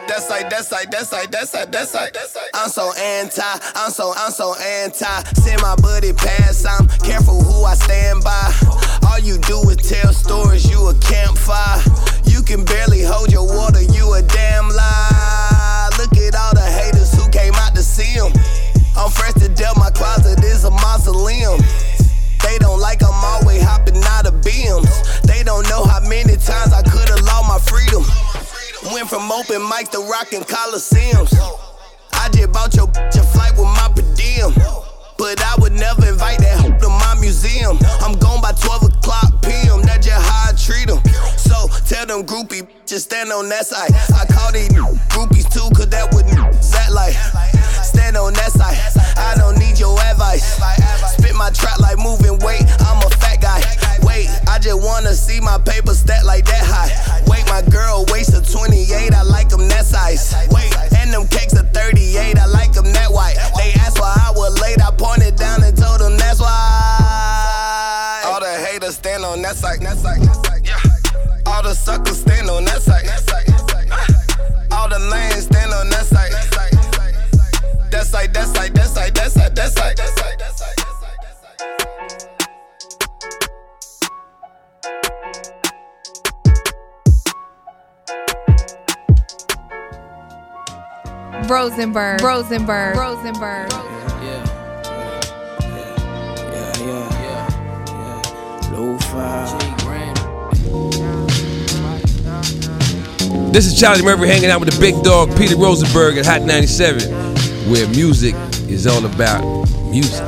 That 0.07 0.23
side, 0.23 0.49
that 0.49 0.65
side, 0.65 0.91
that 0.91 1.07
side, 1.07 1.31
that 1.31 1.47
side, 1.47 1.71
that 1.71 1.87
side. 1.87 2.17
I'm 2.53 2.69
so 2.69 2.91
anti, 2.99 3.41
I'm 3.75 3.91
so, 3.91 4.13
I'm 4.15 4.31
so 4.31 4.53
anti. 4.55 5.23
Send 5.39 5.61
my 5.61 5.75
buddy 5.75 6.11
past, 6.11 6.67
I'm 6.67 6.87
careful 6.99 7.41
who 7.41 7.63
I 7.63 7.75
stand 7.75 8.23
by. 8.23 8.53
All 9.07 9.19
you 9.19 9.37
do 9.37 9.61
is 9.69 9.77
tell 9.77 10.11
stories, 10.11 10.69
you 10.69 10.89
a 10.89 10.93
campfire. 10.95 11.80
Open 30.11 30.41
mics 30.41 30.41
rockin' 30.41 30.43
coliseums. 30.43 31.33
I 32.13 32.29
just 32.29 32.51
bought 32.51 32.75
your 32.75 32.87
bitch 32.87 33.17
a 33.17 33.23
flight 33.23 33.51
with 33.53 33.65
my 33.65 33.91
per 33.95 34.03
diem. 34.15 34.53
But 35.17 35.41
I 35.41 35.55
would 35.59 35.73
never 35.73 36.07
invite 36.07 36.39
that 36.39 36.79
to 36.81 36.89
my 36.89 37.15
museum. 37.21 37.77
I'm 38.01 38.17
gone 38.17 38.41
by 38.41 38.53
12 38.53 38.83
o'clock 38.83 39.41
p.m. 39.43 39.81
That's 39.83 40.07
just 40.07 40.17
how 40.17 40.49
I 40.49 40.53
treat 40.57 40.89
'em. 40.89 41.01
So 41.37 41.67
tell 41.85 42.05
them 42.05 42.25
groupie 42.25 42.67
just 42.87 43.05
stand 43.05 43.31
on 43.31 43.47
that 43.49 43.67
side. 43.67 43.91
I 44.17 44.25
call 44.25 44.51
these 44.51 44.69
groupies 45.13 45.47
too, 45.51 45.69
cause 45.75 45.89
that 45.89 46.13
would 46.13 46.25
that 46.27 46.91
like. 46.91 47.15
Stand 47.83 48.17
on 48.17 48.33
that 48.33 48.51
side. 48.51 48.77
I 49.17 49.35
don't 49.37 49.57
need 49.57 49.79
your 49.79 49.99
advice. 50.01 50.57
Spit 51.17 51.35
my 51.35 51.49
trap 51.51 51.79
like 51.79 51.97
moving 51.97 52.39
weight. 52.39 52.65
I'm. 52.81 53.00
Wait, 54.21 54.29
I 54.47 54.59
just 54.59 54.79
wanna 54.83 55.13
see 55.15 55.39
my 55.39 55.57
paper 55.57 55.95
stack 55.95 56.23
like 56.25 56.45
that 56.45 56.61
high. 56.61 56.93
Wait, 57.25 57.43
my 57.49 57.63
girl 57.71 58.05
waist 58.09 58.37
a 58.37 58.41
28. 58.41 59.13
I 59.15 59.23
like 59.23 59.49
them 59.49 59.67
that 59.69 59.83
size. 59.83 60.35
Wait, 60.51 60.69
and 60.97 61.11
them 61.11 61.27
cakes 61.27 61.53
a 61.53 61.63
38. 61.63 62.37
I 62.37 62.45
like 62.45 62.71
them 62.71 62.85
that 62.93 63.11
white. 63.11 63.33
They 63.57 63.73
asked 63.81 63.99
why 63.99 64.13
I 64.13 64.31
was 64.35 64.61
late. 64.61 64.79
I 64.79 64.91
pointed 64.91 65.37
down 65.37 65.63
and 65.63 65.75
told 65.75 66.01
them 66.01 66.17
that's 66.17 66.39
why. 66.39 68.21
All 68.25 68.39
the 68.39 68.63
haters 68.69 68.97
stand 68.97 69.25
on 69.25 69.41
that 69.41 69.55
side. 69.55 69.81
That 69.81 69.97
side. 69.97 70.21
Yeah. 70.63 70.77
All 71.47 71.63
the 71.63 71.73
suckers 71.73 72.21
stand 72.21 72.47
on 72.47 72.65
that 72.65 72.81
side. 72.83 73.09
All 74.71 74.87
the 74.87 74.99
lanes 74.99 75.45
stand 75.45 75.73
on 75.73 75.89
that 75.89 76.05
side. 76.05 76.31
That 77.89 78.05
side, 78.05 78.33
that 78.35 78.47
side, 78.47 78.75
that 78.75 78.87
side, 78.87 79.15
that 79.15 79.31
side, 79.31 79.55
that 79.55 79.71
side, 79.71 79.97
that 79.97 80.09
side, 80.17 80.40
Rosenberg. 91.51 92.21
Rosenberg. 92.21 92.95
Rosenberg. 92.95 93.69
Yeah. 93.71 94.23
Yeah. 94.23 95.21
Yeah. 95.59 95.99
Yeah. 96.79 97.11
Yeah. 97.19 97.51
Yeah. 97.91 98.71
Lo-fi. 98.71 99.57
This 103.51 103.65
is 103.65 103.77
Charlie 103.77 104.01
Murphy 104.01 104.27
hanging 104.27 104.49
out 104.49 104.61
with 104.61 104.73
the 104.73 104.79
big 104.79 105.03
dog 105.03 105.35
Peter 105.35 105.57
Rosenberg 105.57 106.17
at 106.17 106.25
Hot 106.25 106.43
97, 106.43 107.11
where 107.69 107.85
music 107.89 108.33
is 108.69 108.87
all 108.87 109.05
about 109.05 109.43
music. 109.89 110.23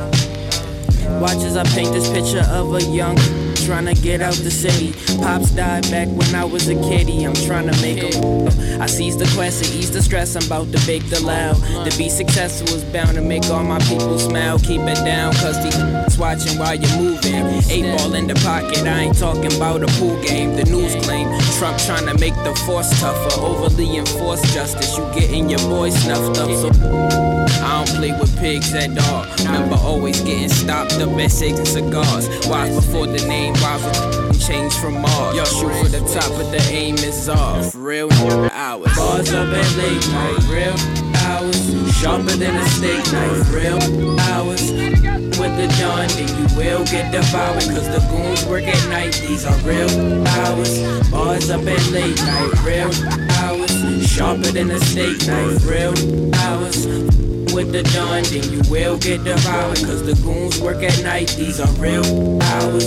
Watch 1.22 1.42
as 1.42 1.56
I 1.56 1.64
paint 1.64 1.94
this 1.94 2.10
picture 2.10 2.46
of 2.50 2.74
a 2.74 2.82
young 2.82 3.16
trying 3.64 3.86
to 3.86 3.94
get 3.94 4.20
out 4.20 4.34
the 4.34 4.50
city. 4.50 4.92
Pops 5.22 5.50
died 5.50 5.90
back 5.90 6.08
when 6.08 6.34
I 6.34 6.44
was 6.44 6.68
a 6.68 6.74
kiddie. 6.74 7.24
I'm 7.24 7.34
trying 7.34 7.70
to 7.70 7.82
make 7.82 8.02
him. 8.02 8.48
I 8.80 8.86
seize 8.86 9.16
the 9.16 9.30
quest 9.34 9.64
to 9.64 9.78
ease 9.78 9.90
the 9.90 10.02
stress. 10.02 10.36
I'm 10.36 10.44
about 10.44 10.70
to 10.72 10.86
bake 10.86 11.08
the 11.08 11.20
loud. 11.24 11.56
To 11.88 11.98
be 11.98 12.08
successful 12.08 12.68
is 12.76 12.84
bound 12.84 13.14
to 13.14 13.22
make 13.22 13.44
all 13.46 13.64
my 13.64 13.78
people 13.80 14.18
smile. 14.18 14.58
Keep 14.58 14.82
it 14.82 15.02
down, 15.04 15.32
cause 15.34 15.56
the 15.62 15.94
watching 16.18 16.58
while 16.58 16.74
you're 16.74 16.98
moving. 16.98 17.46
Eight 17.70 17.96
ball 17.96 18.14
in 18.14 18.26
the 18.26 18.34
pocket. 18.36 18.86
I 18.86 19.00
ain't 19.04 19.18
talking 19.18 19.54
about 19.56 19.82
a 19.82 19.86
pool 19.98 20.20
game. 20.22 20.56
The 20.56 20.64
news 20.64 20.94
claim 21.04 21.28
Trump 21.58 21.78
trying 21.78 22.06
to 22.06 22.18
make 22.18 22.34
the 22.44 22.54
force 22.66 22.90
tougher. 23.00 23.40
Overly 23.40 23.96
enforced 23.96 24.46
justice. 24.52 24.96
You 24.96 25.04
getting 25.14 25.48
your 25.48 25.60
boy 25.60 25.90
snuffed 25.90 26.38
up. 26.38 26.50
So 26.50 26.68
I 27.64 27.84
don't 27.84 27.96
play 27.96 28.12
with 28.18 28.36
pigs 28.38 28.74
at 28.74 28.96
all. 29.10 29.26
Remember 29.44 29.76
always 29.76 30.20
getting 30.20 30.48
stopped 30.48 30.94
up 30.94 31.10
at 31.10 31.42
and 31.42 31.68
cigars. 31.68 32.28
Watch 32.46 32.74
before 32.74 33.06
the 33.06 33.24
name 33.26 33.53
rises 33.62 34.24
change 34.46 34.74
from 34.74 35.00
Mars. 35.00 35.36
Y'all 35.36 35.44
shoot 35.44 35.72
for 35.82 35.88
the 35.88 36.00
top, 36.12 36.30
but 36.36 36.50
the 36.50 36.62
aim 36.70 36.96
is 36.96 37.28
off. 37.28 37.74
Real 37.74 38.12
hours. 38.12 38.94
Bars 38.94 39.32
up 39.32 39.48
at 39.48 39.76
late 39.76 40.08
night. 40.08 40.38
Real 40.48 40.76
hours. 41.24 41.94
Sharper 41.96 42.36
than 42.36 42.54
a 42.54 42.66
steak 42.68 43.12
knife. 43.12 43.52
Real 43.52 44.20
hours. 44.20 44.70
With 45.38 45.56
the 45.56 45.68
dawn, 45.80 46.08
then 46.08 46.28
you 46.38 46.56
will 46.56 46.84
get 46.84 47.10
devoured. 47.12 47.62
Cause 47.62 47.88
the 47.88 48.06
goons 48.10 48.44
work 48.46 48.64
at 48.64 48.88
night. 48.88 49.14
These 49.26 49.44
are 49.46 49.56
real 49.58 50.28
hours. 50.28 51.10
Bars 51.10 51.50
up 51.50 51.66
at 51.66 51.90
late 51.90 52.16
night. 52.16 52.52
Real 52.64 52.90
hours. 53.40 54.06
Sharper 54.06 54.52
than 54.52 54.70
a 54.70 54.80
steak 54.80 55.26
knife. 55.26 55.64
Real 55.66 56.34
hours 56.34 56.86
with 57.54 57.70
the 57.70 57.84
dawn, 57.94 58.24
then 58.24 58.42
you 58.50 58.60
will 58.68 58.98
get 58.98 59.22
devoured. 59.22 59.78
Cause 59.78 60.02
the 60.02 60.14
goons 60.24 60.60
work 60.60 60.82
at 60.82 61.00
night. 61.04 61.28
These 61.38 61.60
are 61.60 61.70
real 61.78 62.42
hours, 62.42 62.83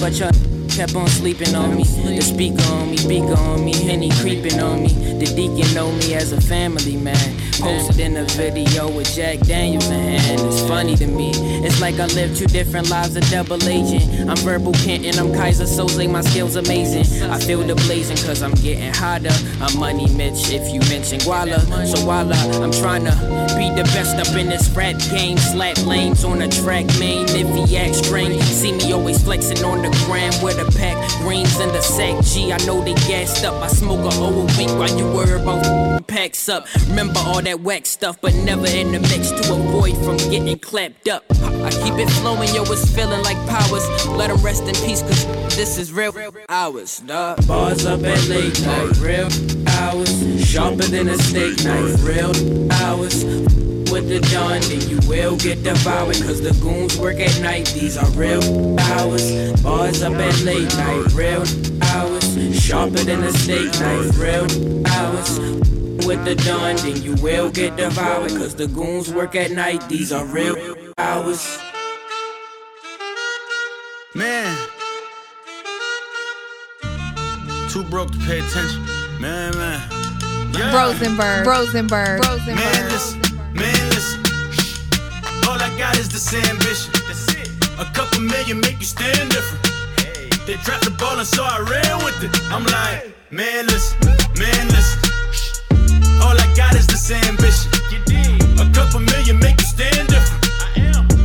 but 0.00 0.18
y'all 0.18 0.30
kept 0.68 0.94
on 0.94 1.06
sleeping 1.08 1.54
on 1.54 1.76
me. 1.76 1.84
The 1.84 2.20
speaker 2.20 2.62
on 2.72 2.90
me, 2.90 2.96
speaker 2.96 3.34
on 3.34 3.64
me, 3.64 3.74
Henny 3.74 4.10
creeping 4.20 4.60
on 4.60 4.82
me. 4.82 4.88
The 4.88 5.26
deacon 5.26 5.72
know 5.74 5.90
me 5.92 6.14
as 6.14 6.32
a 6.32 6.40
family 6.40 6.96
man. 6.96 7.45
Posted 7.60 8.00
in 8.00 8.16
a 8.16 8.24
video 8.24 8.90
with 8.90 9.12
Jack 9.14 9.38
Daniels 9.40 9.88
in 9.88 10.18
hand. 10.18 10.40
It's 10.42 10.60
funny 10.68 10.94
to 10.96 11.06
me. 11.06 11.30
It's 11.64 11.80
like 11.80 11.98
I 11.98 12.06
live 12.06 12.36
two 12.36 12.46
different 12.46 12.90
lives, 12.90 13.16
a 13.16 13.20
double 13.30 13.62
agent. 13.66 14.28
I'm 14.28 14.36
Verbal 14.36 14.72
Kint 14.72 15.06
and 15.06 15.16
I'm 15.16 15.28
Keyser 15.28 15.66
Soze, 15.66 16.10
my 16.10 16.20
skills 16.20 16.56
amazing. 16.56 17.30
I 17.30 17.38
feel 17.38 17.62
the 17.62 17.74
blazing 17.74 18.18
cause 18.18 18.42
I'm 18.42 18.52
getting 18.54 18.92
hotter. 18.92 19.32
I'm 19.60 19.78
Money 19.78 20.06
Mitch 20.14 20.50
if 20.50 20.72
you 20.72 20.80
mention 20.90 21.18
Guala. 21.20 21.58
So 21.86 22.04
Walla, 22.06 22.34
I'm 22.62 22.72
trying 22.72 23.04
to 23.04 23.12
be 23.56 23.70
the 23.70 23.84
best 23.94 24.16
up 24.16 24.36
in 24.36 24.48
this 24.48 24.68
rap 24.70 24.96
game. 25.10 25.38
Slap 25.38 25.78
lanes 25.86 26.24
on 26.24 26.40
the 26.40 26.48
track, 26.48 26.84
main. 26.98 27.24
If 27.30 27.48
he 27.68 27.76
acts 27.78 27.98
strange, 28.06 28.42
see 28.42 28.72
me 28.72 28.92
always 28.92 29.22
flexing 29.22 29.64
on 29.64 29.80
the 29.80 29.90
gram 30.04 30.32
with 30.42 30.58
a 30.58 30.70
pack. 30.78 30.96
Greens 31.22 31.58
in 31.58 31.68
the 31.68 31.80
sack, 31.80 32.22
G. 32.22 32.52
I 32.52 32.58
know 32.66 32.84
they 32.84 32.94
gassed 33.08 33.44
up. 33.44 33.54
I 33.62 33.68
smoke 33.68 34.04
a 34.04 34.14
whole 34.14 34.44
week 34.58 34.68
while 34.76 34.94
you 34.96 35.06
worry 35.06 35.40
about 35.40 36.06
packs 36.06 36.48
up. 36.48 36.66
Remember 36.88 37.20
all 37.20 37.45
that 37.46 37.60
wax 37.60 37.88
stuff, 37.90 38.20
but 38.20 38.34
never 38.34 38.66
in 38.66 38.90
the 38.90 38.98
mix 38.98 39.30
to 39.30 39.54
avoid 39.54 39.96
from 39.98 40.16
getting 40.30 40.58
clapped 40.58 41.06
up. 41.08 41.22
I 41.30 41.70
keep 41.70 41.94
it 41.94 42.10
flowing, 42.18 42.52
yo, 42.52 42.62
it's 42.62 42.90
feeling 42.92 43.22
like 43.22 43.36
powers. 43.46 43.86
Let 44.08 44.30
them 44.30 44.42
rest 44.42 44.64
in 44.64 44.74
peace, 44.74 45.02
cause 45.02 45.24
this 45.54 45.78
is 45.78 45.92
real 45.92 46.12
hours, 46.48 46.98
dog. 46.98 47.46
Bars 47.46 47.86
up 47.86 48.02
at 48.02 48.26
late 48.26 48.60
night, 48.66 48.98
real 48.98 49.28
hours. 49.78 50.10
Sharper 50.44 50.88
than 50.90 51.08
a 51.08 51.16
steak 51.18 51.62
knife, 51.62 52.02
real 52.02 52.32
hours. 52.82 53.24
With 53.92 54.08
the 54.08 54.18
dawn, 54.32 54.60
then 54.62 54.80
you 54.90 54.98
will 55.08 55.36
get 55.36 55.62
devoured. 55.62 56.16
Cause 56.16 56.40
the 56.40 56.50
goons 56.60 56.98
work 56.98 57.20
at 57.20 57.40
night, 57.40 57.66
these 57.66 57.96
are 57.96 58.10
real 58.10 58.42
hours. 58.80 59.62
Bars 59.62 60.02
up 60.02 60.14
at 60.14 60.40
late 60.40 60.74
night, 60.76 61.12
real 61.12 61.44
hours. 61.94 62.26
Sharper 62.60 63.04
than 63.04 63.22
a 63.22 63.32
steak 63.32 63.70
knife, 63.78 64.18
real 64.18 64.86
hours 64.88 65.75
with 66.06 66.24
the 66.24 66.36
dawn, 66.36 66.76
then 66.76 67.02
you 67.02 67.14
will 67.16 67.50
get 67.50 67.76
devoured. 67.76 68.30
Cause 68.30 68.54
the 68.54 68.68
goons 68.68 69.12
work 69.12 69.34
at 69.34 69.50
night, 69.50 69.86
these 69.88 70.12
are 70.12 70.24
real 70.26 70.56
hours. 70.98 71.58
Man. 74.14 74.56
Too 77.68 77.82
broke 77.84 78.12
to 78.12 78.18
pay 78.18 78.38
attention. 78.38 78.84
Man, 79.20 79.54
man. 79.56 79.82
Yeah. 80.54 80.74
Rosenberg. 80.74 81.46
Rosenberg. 81.46 82.20
Man, 82.20 82.30
Rosenberg. 82.30 82.92
listen. 82.92 83.20
Man, 83.52 83.88
listen. 83.90 84.20
All 85.48 85.58
I 85.58 85.74
got 85.76 85.98
is 85.98 86.08
this 86.08 86.32
ambition. 86.32 86.94
A 87.78 87.84
couple 87.92 88.20
million 88.20 88.60
make 88.60 88.78
you 88.78 88.86
stand 88.86 89.30
different. 89.30 89.64
They 90.46 90.54
dropped 90.62 90.84
the 90.84 90.92
ball 90.92 91.18
and 91.18 91.26
so 91.26 91.42
I 91.42 91.58
ran 91.58 92.04
with 92.04 92.22
it. 92.22 92.30
I'm 92.52 92.64
like, 92.64 93.12
man, 93.30 93.66
listen. 93.66 93.98
Man, 94.38 94.68
listen. 94.68 95.25
All 96.22 96.36
I 96.36 96.46
got 96.56 96.74
is 96.74 96.86
this 96.86 97.10
ambition. 97.10 97.72
A 98.58 98.68
couple 98.72 99.00
million 99.00 99.38
make 99.38 99.60
you 99.60 99.66
stand 99.66 100.08
different. 100.08 100.46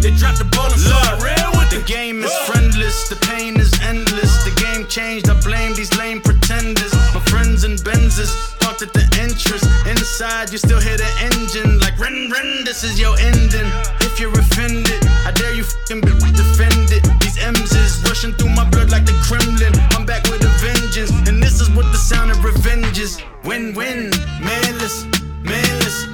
They 0.01 0.09
dropped 0.17 0.39
the 0.39 0.49
ball 0.49 0.65
and 0.65 0.81
so 0.81 0.97
I 0.97 1.13
ran 1.21 1.51
with 1.53 1.71
it. 1.73 1.81
The 1.81 1.85
game 1.85 2.23
is 2.23 2.33
friendless, 2.49 3.07
the 3.07 3.15
pain 3.27 3.59
is 3.59 3.71
endless. 3.81 4.43
The 4.43 4.49
game 4.57 4.87
changed, 4.87 5.29
I 5.29 5.39
blame 5.41 5.75
these 5.75 5.95
lame 5.95 6.21
pretenders. 6.21 6.91
My 7.13 7.21
friends 7.29 7.63
and 7.63 7.77
Benzes 7.79 8.33
parked 8.59 8.81
at 8.81 8.93
the 8.93 9.05
entrance. 9.21 9.61
Inside, 9.85 10.51
you 10.51 10.57
still 10.57 10.81
hear 10.81 10.97
the 10.97 11.11
engine. 11.21 11.77
Like, 11.79 11.99
ren, 11.99 12.31
ren, 12.31 12.65
this 12.65 12.83
is 12.83 12.99
your 12.99 13.13
ending. 13.19 13.69
If 14.01 14.19
you're 14.19 14.33
offended, 14.33 15.05
I 15.25 15.31
dare 15.31 15.53
you 15.53 15.63
fucking 15.63 16.01
be 16.01 16.31
defended. 16.33 17.20
M's 17.41 17.73
is 17.73 18.03
rushing 18.03 18.33
through 18.33 18.53
my 18.53 18.69
blood 18.69 18.91
like 18.91 19.05
the 19.05 19.17
Kremlin. 19.25 19.73
I'm 19.97 20.05
back 20.05 20.23
with 20.29 20.43
a 20.45 20.51
vengeance, 20.61 21.11
and 21.27 21.41
this 21.41 21.59
is 21.59 21.69
what 21.71 21.85
the 21.91 21.97
sound 21.97 22.31
of 22.31 22.43
revenge 22.43 22.99
is. 22.99 23.21
Win 23.43 23.73
win, 23.73 24.11
man, 24.39 24.71
listen, 24.77 25.09
man, 25.41 25.73
listen. 25.81 26.09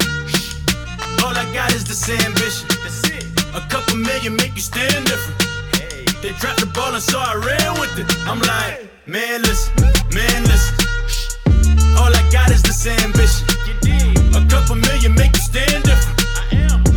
All 1.24 1.36
I 1.36 1.46
got 1.54 1.74
is 1.74 1.84
this 1.84 2.08
ambition. 2.10 2.68
A 3.54 3.62
couple 3.70 3.98
million 3.98 4.36
make 4.36 4.56
you 4.56 4.62
stand 4.62 5.06
different. 5.06 5.38
They 6.22 6.32
dropped 6.40 6.60
the 6.60 6.68
ball 6.68 6.94
and 6.94 7.04
so 7.04 7.20
I 7.20 7.36
ran 7.36 7.80
with 7.80 8.00
it. 8.00 8.08
I'm 8.28 8.40
like, 8.40 8.88
man, 9.06 9.42
listen, 9.42 9.74
man, 10.14 10.44
listen. 10.44 10.76
All 12.00 12.14
I 12.14 12.24
got 12.32 12.52
is 12.52 12.64
this 12.64 12.88
ambition. 12.88 13.48
A 14.36 14.46
couple 14.48 14.76
million 14.76 15.14
make 15.16 15.34
you 15.36 15.42
stand 15.42 15.84
different. 15.84 16.17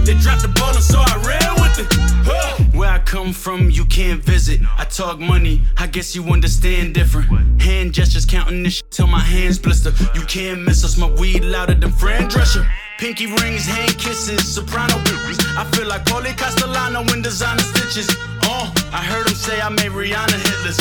They 0.05 0.15
dropped 0.15 0.43
the 0.43 0.49
ball 0.49 0.75
and 0.75 0.83
so 0.83 0.99
I 0.99 1.17
ran 1.27 1.55
with 1.61 1.79
it. 1.79 2.75
Where 2.75 2.91
I 2.91 2.99
come 2.99 3.33
from, 3.33 3.71
you 3.71 3.85
can't 3.85 4.23
visit. 4.23 4.61
I 4.79 4.85
talk 4.85 5.19
money, 5.19 5.63
I 5.77 5.87
guess 5.87 6.15
you 6.15 6.25
understand 6.25 6.95
different. 6.95 7.61
Hand 7.61 7.93
gestures 7.93 8.25
counting 8.25 8.63
this 8.63 8.75
shit 8.75 8.91
till 8.91 9.07
my 9.07 9.21
hands 9.21 9.59
blister. 9.59 9.93
You 10.15 10.23
can't 10.23 10.63
miss 10.63 10.85
us, 10.85 10.97
my 10.97 11.11
weed 11.21 11.45
louder 11.45 11.75
than 11.75 11.93
Fran 11.93 12.29
Drescher. 12.29 12.67
Pinky 12.99 13.27
rings, 13.27 13.67
hand 13.67 13.97
kisses, 13.99 14.47
soprano 14.55 14.95
bitches. 15.05 15.39
I 15.57 15.65
feel 15.73 15.89
like 15.89 16.05
Paulie 16.05 16.37
Castellano 16.37 17.01
in 17.13 17.23
designer 17.23 17.63
stitches. 17.63 18.09
Oh, 18.45 18.73
I 18.93 19.03
heard 19.03 19.27
him 19.27 19.35
say 19.35 19.61
I 19.61 19.69
made 19.69 19.93
Rihanna 19.93 20.39
hitless. 20.47 20.79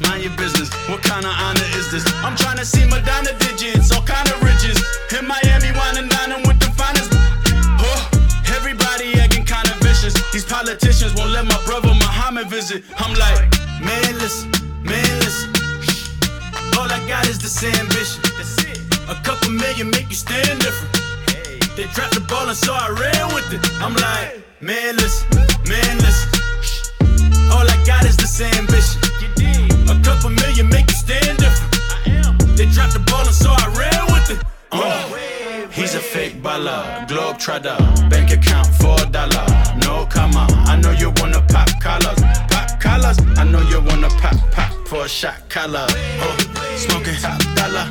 Mind 0.00 0.22
your 0.22 0.36
business. 0.36 0.72
What 0.88 1.02
kind 1.02 1.26
of 1.26 1.32
honor 1.32 1.68
is 1.74 1.90
this? 1.90 2.06
I'm 2.22 2.36
trying 2.36 2.58
to 2.58 2.64
see 2.64 2.84
Madonna 2.84 3.36
digits, 3.38 3.90
all 3.92 4.02
kind 4.02 4.28
of 4.30 4.42
riches. 4.42 4.78
In 5.18 5.26
Miami, 5.26 5.70
wine 5.76 5.98
and 5.98 6.10
dining 6.10 6.46
with 6.46 6.60
the 6.60 6.70
finest. 6.78 7.27
Everybody 8.56 9.14
acting 9.20 9.44
kind 9.44 9.68
of 9.68 9.76
vicious. 9.80 10.14
These 10.32 10.44
politicians 10.44 11.14
won't 11.14 11.30
let 11.30 11.44
my 11.46 11.60
brother 11.64 11.88
Muhammad 11.88 12.48
visit. 12.48 12.84
I'm 12.96 13.14
like, 13.14 13.50
man, 13.80 14.14
listen, 14.18 14.50
man, 14.82 15.12
listen. 15.20 15.50
All 16.76 16.88
I 16.90 16.98
got 17.08 17.26
is 17.28 17.38
this 17.38 17.62
ambition. 17.64 18.22
A 19.08 19.14
couple 19.24 19.50
million 19.50 19.90
make 19.90 20.08
you 20.10 20.16
stand 20.16 20.60
different. 20.60 20.92
They 21.76 21.86
dropped 21.94 22.14
the 22.14 22.20
ball 22.28 22.48
and 22.48 22.56
so 22.56 22.72
I 22.74 22.88
ran 22.90 23.34
with 23.34 23.52
it. 23.52 23.60
I'm 23.80 23.94
like, 23.94 24.42
man, 24.60 24.96
listen, 24.96 25.28
man, 25.68 25.96
listen. 25.98 26.28
All 27.52 27.64
I 27.64 27.76
got 27.86 28.04
is 28.04 28.16
this 28.16 28.40
ambition. 28.40 29.00
A 29.88 29.96
couple 30.02 30.30
million 30.30 30.68
make 30.68 30.90
you 30.90 30.96
stand 30.96 31.38
different. 31.38 31.72
They 32.56 32.66
dropped 32.66 32.92
the 32.94 33.00
ball 33.06 33.24
and 33.24 33.34
so 33.34 33.50
I 33.50 33.66
ran 33.78 34.04
with 34.12 34.30
it. 34.36 34.44
Uh, 34.70 35.68
he's 35.70 35.94
a 35.94 36.00
fake 36.00 36.42
baller, 36.42 37.06
globe 37.08 37.38
trotter, 37.38 37.76
bank 38.10 38.30
account 38.30 38.66
for 38.66 38.96
a 39.00 39.06
dollar. 39.06 39.46
No, 39.82 40.06
comma. 40.06 40.46
I 40.66 40.76
know 40.76 40.92
you 40.92 41.10
wanna 41.16 41.40
pop 41.48 41.68
collars, 41.80 42.20
pop 42.50 42.80
collars. 42.80 43.18
I 43.38 43.44
know 43.44 43.62
you 43.70 43.80
wanna 43.80 44.10
pop 44.20 44.36
pop 44.52 44.72
for 44.86 45.04
a 45.04 45.08
shot 45.08 45.48
collar. 45.48 45.86
Oh, 45.88 46.36
smoking 46.76 47.14
top 47.16 47.40
dollar. 47.54 47.86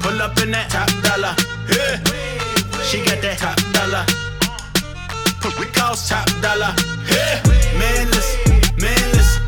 Pull 0.00 0.20
up 0.20 0.36
in 0.42 0.50
that 0.50 0.70
top 0.70 0.90
dollar. 1.02 1.34
Yeah. 1.70 2.02
She 2.82 2.98
got 3.04 3.20
that 3.22 3.38
top 3.38 3.58
dollar. 3.72 4.04
We 5.60 5.66
cost 5.66 6.08
top 6.08 6.26
dollar. 6.42 6.74
Yeah. 7.08 7.40
Man, 7.78 8.10
listen, 8.10 8.50
man, 8.82 9.04
listen. 9.14 9.42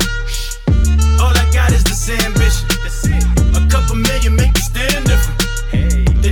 All 1.19 1.35
I 1.35 1.45
got 1.53 1.71
is 1.73 1.83
this 1.83 2.09
ambition. 2.09 2.67
A 3.53 3.67
couple 3.69 3.95
million 3.95 4.35
make 4.35 4.55
you 4.55 4.63
stand 4.63 5.05
different. 5.05 5.18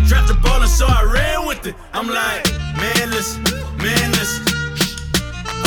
They 0.07 0.13
dropped 0.13 0.29
the 0.29 0.35
ball 0.35 0.61
and 0.61 0.69
so 0.69 0.85
I 0.87 1.03
ran 1.03 1.45
with 1.45 1.67
it. 1.67 1.75
I'm 1.91 2.07
like, 2.07 2.49
man, 2.77 3.09
listen, 3.09 3.43
man, 3.75 4.11
listen. 4.11 4.41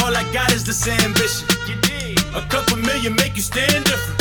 All 0.00 0.16
I 0.16 0.24
got 0.32 0.50
is 0.50 0.64
this 0.64 0.88
ambition. 0.88 1.46
A 2.34 2.40
couple 2.48 2.78
million 2.78 3.14
make 3.16 3.36
you 3.36 3.42
stand 3.42 3.84
different. 3.84 4.18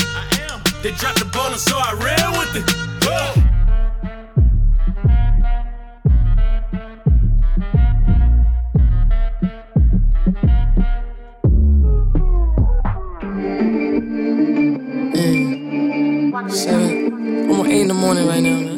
They 0.84 0.91
dropped 0.91 1.20
the 1.20 1.26
ball 1.32 1.47
and 1.47 1.57
so 1.57 1.78
I 1.78 1.93
ran 1.93 2.32
with 2.38 2.53
it. 2.53 2.70
Whoa. 3.05 3.45
Seven. 16.49 17.51
on 17.51 17.67
eight 17.67 17.82
in 17.84 17.88
the 17.88 17.93
morning 17.93 18.28
right 18.28 18.41
now, 18.43 18.68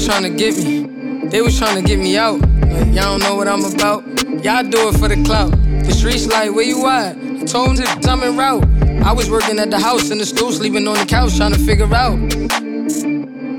was 0.00 0.06
trying 0.06 0.22
to 0.22 0.30
get 0.30 0.56
me. 0.56 1.28
They 1.28 1.42
was 1.42 1.58
trying 1.58 1.76
to 1.76 1.86
get 1.86 1.98
me 1.98 2.16
out. 2.16 2.40
Like, 2.40 2.86
y'all 2.86 3.18
don't 3.18 3.20
know 3.20 3.34
what 3.36 3.46
I'm 3.46 3.62
about. 3.66 4.02
Y'all 4.42 4.62
do 4.62 4.88
it 4.88 4.96
for 4.98 5.08
the 5.08 5.22
clout. 5.26 5.50
The 5.50 5.92
streets 5.92 6.26
like, 6.26 6.54
where 6.54 6.64
you 6.64 6.86
at? 6.86 7.18
I 7.18 7.44
told 7.44 7.76
them 7.76 8.00
to 8.00 8.10
I'm 8.10 8.38
route. 8.38 8.64
I 9.04 9.12
was 9.12 9.28
working 9.28 9.58
at 9.58 9.70
the 9.70 9.78
house 9.78 10.10
in 10.10 10.16
the 10.16 10.24
stool, 10.24 10.52
sleeping 10.52 10.88
on 10.88 10.96
the 10.96 11.04
couch, 11.04 11.36
trying 11.36 11.52
to 11.52 11.58
figure 11.58 11.92
out 11.94 12.16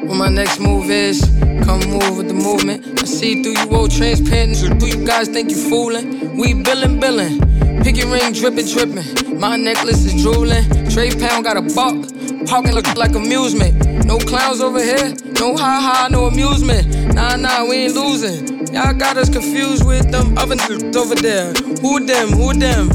what 0.08 0.18
my 0.18 0.30
next 0.30 0.60
move 0.60 0.90
is. 0.90 1.22
Come 1.64 1.82
move 1.82 2.18
with 2.18 2.28
the 2.28 2.34
movement. 2.34 3.00
I 3.00 3.06
see 3.06 3.44
through 3.44 3.62
you 3.62 3.78
old 3.78 3.92
transparent. 3.92 4.58
Who 4.58 4.88
you 4.88 5.06
guys 5.06 5.28
think 5.28 5.52
you 5.52 5.70
fooling? 5.70 6.38
We 6.38 6.56
billin', 6.56 7.00
billin'. 7.00 7.84
Picky 7.84 8.04
ring 8.04 8.34
drippin', 8.34 8.66
drippin'. 8.66 9.40
My 9.40 9.58
necklace 9.58 10.06
is 10.06 10.20
drooling. 10.24 10.64
Trey 10.90 11.12
Pound 11.12 11.44
got 11.44 11.58
a 11.58 11.62
buck. 11.62 11.94
Parking 12.48 12.74
look 12.74 12.88
like 12.98 13.14
amusement. 13.14 13.91
No 14.12 14.18
clowns 14.18 14.60
over 14.60 14.84
here. 14.84 15.16
No 15.40 15.56
ha 15.56 15.80
ha, 15.80 16.10
no 16.12 16.26
amusement. 16.26 17.16
Nah, 17.16 17.38
nah, 17.38 17.64
we 17.64 17.86
ain't 17.86 17.96
losing. 17.96 18.68
Y'all 18.74 18.94
got 18.94 19.16
us 19.16 19.30
confused 19.30 19.86
with 19.86 20.12
them 20.12 20.38
other 20.38 20.58
dudes 20.58 20.98
over 20.98 21.16
there. 21.16 21.54
Who 21.80 22.06
them? 22.06 22.28
Who 22.34 22.52
them? 22.52 22.92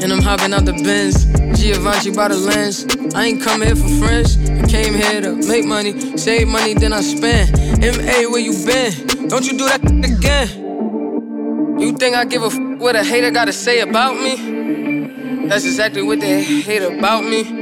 And 0.00 0.12
I'm 0.12 0.22
hopping 0.22 0.54
out 0.54 0.64
the 0.64 0.74
Benz. 0.74 1.24
Giovanni 1.58 2.12
by 2.12 2.28
the 2.28 2.36
lens. 2.36 2.86
I 3.16 3.24
ain't 3.26 3.42
come 3.42 3.62
here 3.62 3.74
for 3.74 3.88
friends. 3.98 4.38
I 4.48 4.64
came 4.68 4.94
here 4.94 5.20
to 5.20 5.34
make 5.48 5.64
money, 5.64 6.16
save 6.16 6.46
money, 6.46 6.74
then 6.74 6.92
I 6.92 7.00
spend. 7.00 7.50
MA, 7.80 8.30
where 8.30 8.38
you 8.38 8.52
been? 8.64 9.26
Don't 9.26 9.44
you 9.44 9.58
do 9.58 9.66
that 9.66 9.82
again? 9.82 11.80
You 11.80 11.94
think 11.94 12.14
I 12.14 12.24
give 12.26 12.44
a 12.44 12.46
f 12.46 12.56
what 12.78 12.94
a 12.94 13.02
hater 13.02 13.32
gotta 13.32 13.52
say 13.52 13.80
about 13.80 14.14
me? 14.14 15.48
That's 15.48 15.64
exactly 15.64 16.02
what 16.02 16.20
they 16.20 16.44
hate 16.44 16.82
about 16.82 17.24
me. 17.24 17.55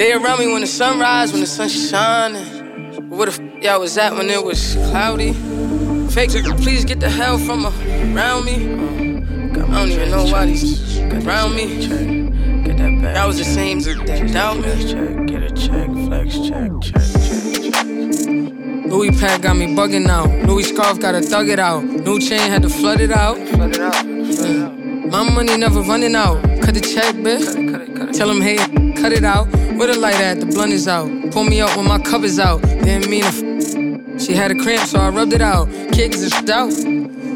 They 0.00 0.14
around 0.14 0.38
me 0.38 0.50
when 0.50 0.62
the 0.62 0.66
sun 0.66 0.98
rise, 0.98 1.30
when 1.30 1.42
the 1.42 1.46
sun 1.46 1.68
shining. 1.68 3.10
Where 3.10 3.26
the 3.26 3.32
f 3.32 3.62
y'all 3.62 3.80
was 3.80 3.98
at 3.98 4.14
when 4.14 4.30
it 4.30 4.42
was 4.42 4.72
cloudy? 4.88 5.34
Fake, 6.08 6.30
please 6.62 6.86
get 6.86 7.00
the 7.00 7.10
hell 7.10 7.36
from 7.36 7.66
around 7.66 8.46
me. 8.46 8.54
I 8.54 9.78
don't 9.78 9.90
even 9.90 10.10
know 10.10 10.24
why 10.24 10.46
these 10.46 10.98
around 11.00 11.54
me. 11.54 11.86
Get 12.64 12.78
that 12.78 13.02
back. 13.02 13.14
That 13.14 13.26
was 13.26 13.36
the 13.36 13.44
same 13.44 13.80
that 13.80 14.32
doubt 14.32 14.56
me. 14.64 15.26
Get 15.26 15.42
a 15.42 15.50
check, 15.50 15.90
flex 15.90 16.32
check, 16.48 16.70
check, 16.80 17.04
check, 17.20 17.68
check. 17.68 18.90
Louis 18.90 19.10
pack 19.20 19.42
got 19.42 19.58
me 19.58 19.66
bugging 19.76 20.08
out. 20.08 20.30
Louis 20.48 20.62
scarf 20.62 20.98
gotta 20.98 21.20
thug 21.20 21.50
it 21.50 21.58
out. 21.58 21.84
New 21.84 22.18
chain 22.18 22.50
had 22.50 22.62
to 22.62 22.70
flood 22.70 23.02
it 23.02 23.12
out. 23.12 23.36
Flood 23.48 23.76
it 23.76 23.80
out. 23.82 24.06
My 25.12 25.28
money 25.28 25.58
never 25.58 25.82
running 25.82 26.14
out. 26.14 26.42
Cut 26.62 26.72
the 26.72 26.80
check, 26.80 27.16
bitch. 27.16 28.16
Tell 28.16 28.30
him, 28.30 28.40
hey, 28.40 28.56
cut 29.00 29.12
it 29.12 29.24
out. 29.24 29.46
Where 29.76 29.86
the 29.92 29.98
light 29.98 30.20
at? 30.20 30.40
The 30.40 30.46
blunt 30.46 30.72
is 30.72 30.86
out. 30.86 31.08
Pull 31.32 31.44
me 31.44 31.60
up 31.60 31.74
when 31.76 31.88
my 31.88 31.98
is 32.24 32.38
out. 32.38 32.60
Didn't 32.62 33.08
mean 33.08 33.22
to. 33.22 33.28
F- 33.28 34.20
she 34.20 34.34
had 34.34 34.50
a 34.50 34.54
cramp, 34.54 34.86
so 34.86 34.98
I 34.98 35.08
rubbed 35.08 35.32
it 35.32 35.40
out. 35.40 35.68
Kicks 35.92 36.20
is 36.20 36.32
out. 36.50 36.72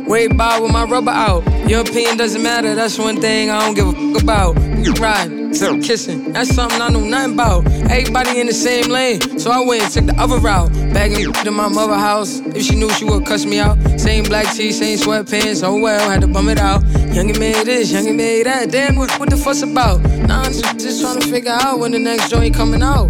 Way 0.06 0.28
by 0.28 0.60
with 0.60 0.70
my 0.70 0.84
rubber 0.84 1.10
out. 1.10 1.42
Your 1.68 1.80
opinion 1.80 2.18
doesn't 2.18 2.42
matter, 2.42 2.74
that's 2.74 2.98
one 2.98 3.20
thing 3.20 3.50
I 3.50 3.64
don't 3.64 3.74
give 3.74 3.88
a 3.88 3.92
fuck 3.92 4.22
about. 4.22 4.56
Ride, 5.00 5.43
kissing, 5.60 6.32
that's 6.32 6.54
something 6.54 6.80
I 6.80 6.88
know 6.88 7.00
nothing 7.00 7.34
about. 7.34 7.66
Everybody 7.90 8.40
in 8.40 8.46
the 8.46 8.52
same 8.52 8.90
lane, 8.90 9.38
so 9.38 9.50
I 9.50 9.64
went 9.64 9.82
and 9.82 9.92
took 9.92 10.06
the 10.06 10.22
other 10.22 10.38
route. 10.38 10.72
Bagging 10.92 11.32
to 11.44 11.50
my 11.50 11.68
mother 11.68 11.94
house, 11.94 12.40
if 12.40 12.62
she 12.62 12.74
knew 12.74 12.90
she 12.90 13.04
would 13.04 13.26
cuss 13.26 13.44
me 13.44 13.58
out. 13.60 13.78
Same 13.98 14.24
black 14.24 14.52
tee, 14.54 14.72
same 14.72 14.98
sweatpants, 14.98 15.62
oh 15.62 15.80
well, 15.80 16.10
had 16.10 16.22
to 16.22 16.26
bum 16.26 16.48
it 16.48 16.58
out. 16.58 16.82
Youngin' 17.14 17.38
made 17.38 17.66
this, 17.66 17.92
youngin' 17.92 18.16
made 18.16 18.46
that, 18.46 18.70
damn, 18.70 18.96
what, 18.96 19.10
what 19.20 19.30
the 19.30 19.36
fuss 19.36 19.62
about? 19.62 20.00
Nah, 20.02 20.42
I'm 20.42 20.52
just, 20.52 20.78
just 20.78 21.00
trying 21.00 21.20
to 21.20 21.28
figure 21.28 21.52
out 21.52 21.78
when 21.78 21.92
the 21.92 21.98
next 21.98 22.30
joint 22.30 22.54
coming 22.54 22.82
out. 22.82 23.08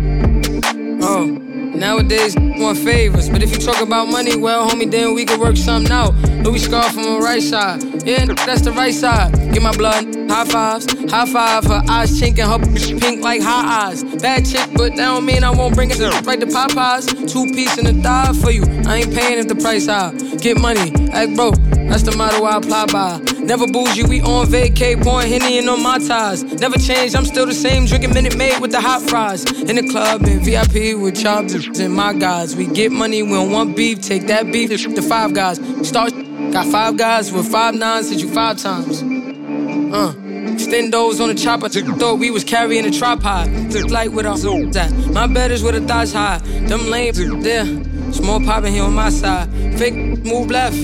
Oh. 1.03 1.41
Nowadays, 1.75 2.37
want 2.39 2.79
favors, 2.79 3.29
but 3.29 3.43
if 3.43 3.51
you 3.51 3.59
talk 3.59 3.83
about 3.83 4.07
money, 4.07 4.37
well, 4.37 4.71
homie, 4.71 4.89
then 4.89 5.13
we 5.13 5.25
can 5.25 5.41
work 5.41 5.57
something 5.57 5.91
out. 5.91 6.15
Louis 6.45 6.59
scarf 6.59 6.93
from 6.93 7.05
the 7.05 7.21
right 7.21 7.43
side, 7.43 7.83
yeah, 8.07 8.27
that's 8.27 8.61
the 8.61 8.73
right 8.73 8.93
side. 8.93 9.33
Get 9.53 9.63
my 9.63 9.75
blood, 9.75 10.05
high 10.29 10.45
fives, 10.45 10.87
high 11.11 11.25
five. 11.25 11.65
Her 11.65 11.83
eyes 11.89 12.21
chinking, 12.21 12.45
her 12.45 12.59
pink 12.59 13.23
like 13.23 13.41
high 13.41 13.89
eyes. 13.89 14.05
Bad 14.05 14.45
chick, 14.45 14.69
but 14.77 14.91
that 14.91 14.97
don't 14.97 15.25
mean 15.25 15.43
I 15.43 15.51
won't 15.51 15.75
bring 15.75 15.91
it 15.91 15.99
right 16.27 16.39
to 16.39 16.47
Popeyes. 16.47 17.33
Two 17.33 17.47
piece 17.55 17.79
and 17.79 17.89
a 17.89 17.93
dive 17.95 18.39
for 18.39 18.51
you. 18.51 18.65
I 18.87 18.99
ain't 18.99 19.15
paying 19.15 19.39
if 19.39 19.49
the 19.49 19.55
price 19.55 19.87
high. 19.87 20.13
Get 20.37 20.61
money, 20.61 20.93
act 21.13 21.35
broke. 21.35 21.57
That's 21.89 22.03
the 22.03 22.17
motto 22.17 22.45
I 22.45 22.57
apply 22.57 22.87
by. 22.87 23.19
Never 23.45 23.67
bougie, 23.67 24.05
we 24.05 24.21
on 24.23 24.47
vacay, 24.47 25.03
pouring 25.03 25.29
Henny 25.29 25.59
and 25.59 25.69
on 25.69 25.83
my 25.83 25.99
ties. 25.99 26.43
Never 26.43 26.79
changed, 26.79 27.15
I'm 27.15 27.27
still 27.27 27.47
the 27.47 27.55
same, 27.55 27.85
drinking 27.85 28.15
Minute 28.15 28.37
Maid 28.37 28.61
with 28.61 28.73
the 28.73 28.81
hot 28.81 29.03
fries. 29.03 29.45
In 29.45 29.77
the 29.77 29.87
club, 29.89 30.23
in 30.25 30.41
VIP 30.41 30.99
with 30.99 31.23
y'all 31.23 31.45
and 31.81 31.95
my 31.95 32.15
guys. 32.15 32.57
We 32.57 32.67
get 32.67 32.91
money, 32.91 33.23
we 33.23 33.31
don't 33.31 33.51
want 33.51 33.77
beef, 33.77 34.01
take 34.01 34.27
that 34.29 34.51
beef 34.51 34.71
to 34.71 35.03
five 35.03 35.35
guys. 35.35 35.61
Start, 35.87 36.13
got 36.55 36.67
five 36.67 36.97
guys 36.97 37.33
with 37.33 37.51
five 37.51 37.75
nines, 37.75 38.11
hit 38.11 38.21
you 38.21 38.29
five 38.33 38.57
times. 38.57 39.03
Uh. 39.03 40.15
Stendos 40.55 41.21
on 41.21 41.29
the 41.29 41.35
chopper, 41.35 41.69
thought 41.69 42.21
we 42.21 42.31
was 42.31 42.45
carrying 42.45 42.87
a 42.87 42.93
tripod. 42.93 43.47
Took 43.73 43.89
flight 43.89 44.13
with 44.13 44.25
our 44.25 44.39
that. 44.73 44.93
My 45.13 45.27
bed 45.27 45.51
is 45.51 45.65
with 45.65 45.75
a 45.75 45.81
thighs 45.81 46.13
high. 46.13 46.39
Them 46.69 46.87
lanes 46.87 47.19
there. 47.43 47.67
Small 48.13 48.39
poppin' 48.41 48.73
here 48.73 48.85
on 48.85 48.95
my 48.95 49.11
side. 49.11 49.49
Fake 49.77 49.95
move 50.25 50.49
left. 50.49 50.77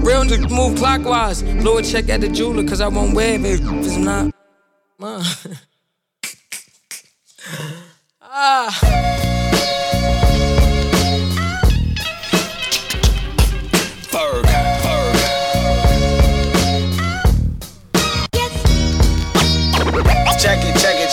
Real 0.00 0.24
move 0.48 0.78
clockwise. 0.78 1.42
Blow 1.42 1.76
a 1.76 1.82
check 1.82 2.08
at 2.08 2.22
the 2.22 2.28
jeweler, 2.28 2.66
cause 2.66 2.80
I 2.80 2.88
won't 2.88 3.14
wear 3.14 3.34
it 3.34 3.44
if 3.44 3.60
it's 3.60 3.96
not 3.96 4.32
mine. 4.98 5.22
ah. 8.22 9.37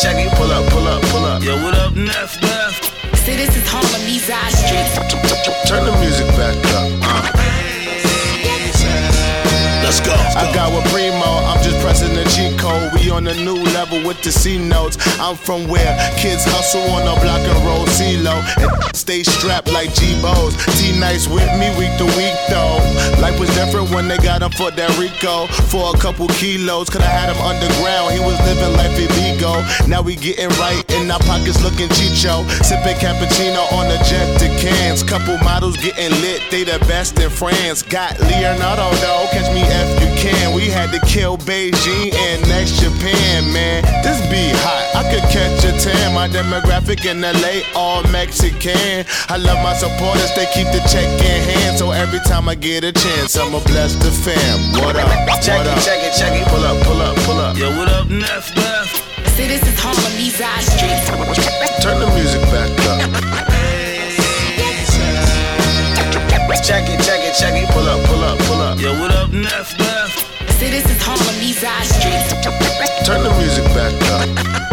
Check 0.02 0.18
it, 0.18 0.28
check 0.28 0.34
it. 0.34 0.38
Pull 0.38 0.52
up, 0.52 0.66
pull 0.72 0.88
up, 0.88 1.02
pull 1.04 1.26
up. 1.26 1.44
Yo, 1.44 1.56
what 1.64 1.74
up, 1.76 1.94
Neff, 1.96 2.42
Neff? 2.42 2.74
See, 3.24 3.36
this 3.36 3.56
is 3.56 3.64
Harlem, 3.68 4.04
these 4.06 4.30
our 4.30 4.52
streets. 4.52 4.96
Turn 5.68 5.86
the 5.86 5.96
music 6.00 6.28
back 6.36 6.56
up. 6.76 6.92
Uh. 7.02 7.32
Let's 9.84 10.00
go. 10.02 10.12
I 10.12 10.52
got 10.54 10.74
with 10.74 10.84
Primo, 10.92 11.16
I'm 11.16 11.64
just 11.64 11.80
pressing 11.80 12.14
the 12.14 12.24
cheat 12.26 12.36
code. 12.36 12.44
We 12.44 12.55
on 13.16 13.28
a 13.28 13.34
new 13.34 13.56
level 13.72 14.04
with 14.04 14.22
the 14.24 14.32
C 14.32 14.60
notes. 14.60 14.98
I'm 15.20 15.38
from 15.38 15.68
where 15.72 15.96
kids 16.20 16.44
hustle 16.44 16.84
on 16.92 17.08
the 17.08 17.16
block 17.24 17.40
and 17.40 17.60
roll 17.64 17.88
CeeLo. 17.96 18.36
And 18.60 18.96
stay 18.96 19.24
strapped 19.24 19.72
like 19.72 19.96
G-Bows. 19.96 20.52
T 20.76 20.92
nice 21.00 21.26
with 21.28 21.48
me 21.56 21.72
week 21.80 21.96
to 21.96 22.08
week 22.20 22.36
though. 22.52 22.76
Life 23.24 23.40
was 23.40 23.48
different 23.56 23.90
when 23.96 24.10
they 24.10 24.18
got 24.18 24.44
him 24.44 24.52
for 24.52 24.70
that 24.72 24.92
Rico. 25.00 25.48
For 25.72 25.96
a 25.96 25.98
couple 25.98 26.28
kilos, 26.36 26.90
could 26.92 27.02
I 27.02 27.08
had 27.08 27.32
him 27.32 27.40
underground. 27.40 28.12
He 28.12 28.20
was 28.20 28.36
living 28.44 28.76
life 28.76 29.00
illegal. 29.00 29.64
Now 29.88 30.04
we 30.04 30.20
getting 30.20 30.52
right 30.60 30.84
in 31.00 31.08
our 31.10 31.24
pockets 31.24 31.64
looking 31.64 31.88
chicho. 31.96 32.44
Sipping 32.68 33.00
cappuccino 33.00 33.64
on 33.80 33.88
the 33.88 33.98
jet 34.04 34.28
to 34.44 34.48
cans. 34.60 35.04
Couple 35.04 35.38
models 35.40 35.78
getting 35.78 36.12
lit, 36.20 36.44
they 36.52 36.68
the 36.68 36.80
best 36.84 37.16
in 37.20 37.30
France. 37.30 37.80
Got 37.82 38.20
Leonardo 38.20 38.92
though, 39.00 39.24
catch 39.32 39.48
me 39.56 39.64
if 39.64 39.88
you 40.04 40.12
can. 40.20 40.52
We 40.54 40.68
had 40.68 40.92
to 40.92 41.00
kill 41.08 41.38
Beijing 41.38 42.12
and 42.14 42.42
next 42.50 42.82
Japan, 42.82 43.05
man. 43.14 43.84
This 44.02 44.22
be 44.32 44.50
hot, 44.64 44.86
I 44.96 45.04
could 45.12 45.26
catch 45.30 45.64
a 45.66 45.72
tan. 45.78 46.14
My 46.14 46.28
demographic 46.28 47.06
in 47.06 47.22
LA, 47.22 47.62
all 47.76 48.04
Mexican. 48.10 49.06
I 49.30 49.38
love 49.38 49.62
my 49.62 49.74
supporters, 49.76 50.34
they 50.36 50.48
keep 50.54 50.68
the 50.74 50.82
check 50.90 51.06
in 51.22 51.40
hand. 51.46 51.78
So 51.78 51.92
every 51.92 52.20
time 52.20 52.50
I 52.50 52.56
get 52.56 52.84
a 52.84 52.92
chance, 52.92 53.38
I'ma 53.38 53.60
bless 53.66 53.96
the 53.96 54.12
fam. 54.12 54.58
What 54.82 54.96
up? 54.96 55.10
Check 55.42 55.60
what 55.60 55.68
it, 55.68 55.74
up? 55.74 55.84
check 55.84 56.02
it, 56.02 56.14
check 56.18 56.34
it. 56.34 56.48
Pull 56.48 56.64
up, 56.64 56.78
pull 56.86 57.02
up, 57.02 57.16
pull 57.26 57.38
up. 57.38 57.58
Yo, 57.58 57.70
what 57.78 57.90
up, 57.90 58.08
Neff, 58.10 58.56
Neff? 58.56 58.90
See, 59.36 59.48
this 59.48 59.62
is 59.68 59.78
Harlem, 59.78 60.14
these 60.18 60.40
our 60.40 60.62
streets. 60.62 61.06
Turn 61.84 62.00
the 62.00 62.08
music 62.16 62.42
back 62.50 62.72
up. 62.90 63.02
Check 66.66 66.90
it, 66.90 67.00
check 67.06 67.22
it, 67.22 67.36
check 67.38 67.54
it. 67.54 67.70
Pull 67.70 67.86
up, 67.86 68.04
pull 68.08 68.24
up, 68.24 68.40
pull 68.40 68.60
up. 68.60 68.80
Yo, 68.80 69.00
what 69.00 69.12
up, 69.12 69.32
Neff, 69.32 69.78
Neff? 69.78 70.35
Harlem, 71.02 71.40
these 71.40 71.64
our 71.64 71.84
streets. 71.84 72.32
Turn 73.06 73.24
the 73.24 73.36
music 73.38 73.66
back 73.76 73.94
up. 74.12 74.65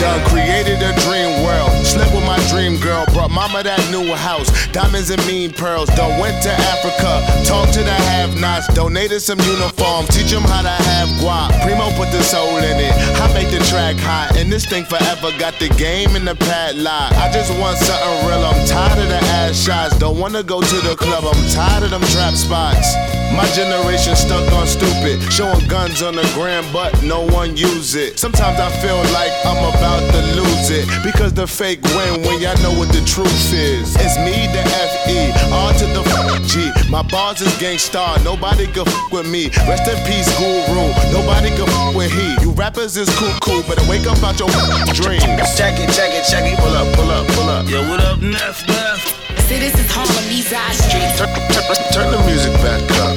Done 0.00 0.24
created 0.32 0.80
a 0.80 0.96
dream 1.04 1.44
world. 1.44 1.68
Slept 1.84 2.14
with 2.14 2.24
my 2.24 2.40
dream 2.48 2.80
girl. 2.80 3.04
Brought 3.12 3.30
mama 3.30 3.62
that 3.62 3.78
new 3.92 4.14
house. 4.14 4.48
Diamonds 4.72 5.10
and 5.10 5.20
mean 5.26 5.52
pearls. 5.52 5.90
Done 5.92 6.18
went 6.18 6.42
to 6.42 6.52
Africa. 6.72 7.20
Talked 7.44 7.74
to 7.74 7.84
the 7.84 7.92
have 7.92 8.40
nots. 8.40 8.66
Donated 8.72 9.20
some 9.20 9.38
uniforms. 9.40 10.08
Teach 10.08 10.30
them 10.32 10.42
how 10.42 10.62
to 10.62 10.72
have 10.72 11.08
guap. 11.20 11.52
Primo 11.60 11.92
put 12.00 12.08
the 12.16 12.22
soul 12.22 12.56
in 12.56 12.80
it. 12.80 12.94
I 13.20 13.28
make 13.34 13.50
the 13.52 13.60
track 13.68 13.96
hot. 14.00 14.36
And 14.40 14.50
this 14.50 14.64
thing 14.64 14.86
forever 14.86 15.36
got 15.38 15.60
the 15.60 15.68
game 15.76 16.16
in 16.16 16.24
the 16.24 16.34
padlock. 16.34 17.12
I 17.20 17.30
just 17.30 17.52
want 17.60 17.76
something 17.76 18.24
real. 18.24 18.40
I'm 18.40 18.56
tired 18.64 19.04
of 19.04 19.08
the 19.08 19.20
ass 19.44 19.60
shots. 19.60 19.98
Don't 19.98 20.18
wanna 20.18 20.42
go 20.42 20.62
to 20.62 20.76
the 20.80 20.96
club. 20.96 21.24
I'm 21.28 21.44
tired 21.52 21.84
of 21.84 21.90
them 21.90 22.00
trap 22.08 22.32
spots. 22.34 22.88
My 23.34 23.46
generation 23.54 24.16
stuck 24.16 24.42
on 24.52 24.66
stupid, 24.66 25.22
showing 25.32 25.66
guns 25.68 26.02
on 26.02 26.16
the 26.16 26.28
gram, 26.34 26.64
but 26.72 27.00
no 27.04 27.24
one 27.26 27.56
use 27.56 27.94
it. 27.94 28.18
Sometimes 28.18 28.58
I 28.58 28.68
feel 28.82 28.98
like 29.14 29.30
I'm 29.46 29.62
about 29.70 29.89
to 29.98 30.20
lose 30.38 30.70
it 30.70 30.86
because 31.02 31.32
the 31.32 31.46
fake 31.46 31.82
win 31.96 32.22
when 32.22 32.38
y'all 32.40 32.54
know 32.62 32.70
what 32.78 32.88
the 32.92 33.02
truth 33.04 33.52
is. 33.52 33.96
It's 33.98 34.16
me, 34.22 34.46
the 34.54 34.62
F.E., 34.62 35.32
F-E, 35.34 35.52
R 35.52 35.72
to 35.74 35.86
the 35.90 36.02
f- 36.06 36.42
G. 36.46 36.70
My 36.90 37.02
bars 37.02 37.40
is 37.40 37.52
gangstar, 37.58 38.22
nobody 38.22 38.66
can 38.66 38.86
f- 38.86 39.12
with 39.12 39.28
me. 39.28 39.48
Rest 39.66 39.88
in 39.90 39.98
peace, 40.06 40.28
guru. 40.38 40.86
Nobody 41.10 41.50
can 41.56 41.66
f- 41.68 41.94
with 41.94 42.12
he. 42.12 42.36
You 42.44 42.52
rappers 42.52 42.96
is 42.96 43.08
cool, 43.18 43.32
cool, 43.42 43.62
better 43.62 43.82
wake 43.88 44.06
up 44.06 44.22
out 44.22 44.38
your 44.38 44.50
f- 44.50 44.94
dreams. 44.94 45.24
Check 45.56 45.74
it, 45.80 45.90
check 45.96 46.12
it, 46.14 46.24
check 46.28 46.44
it. 46.46 46.58
Pull 46.58 46.74
up, 46.76 46.86
pull 46.94 47.10
up, 47.10 47.26
pull 47.34 47.48
up. 47.48 47.68
Yo, 47.68 47.82
what 47.88 48.00
up, 48.00 48.20
Neff, 48.20 48.66
Neff? 48.68 49.00
See, 49.48 49.58
this 49.58 49.74
is 49.74 49.90
Harlem, 49.90 50.14
these 50.28 50.52
our 50.52 50.72
streets. 50.72 51.18
Turn, 51.18 51.30
turn, 51.50 51.76
turn 51.92 52.08
the 52.12 52.20
music 52.30 52.52
back 52.62 52.82
up. 53.02 53.16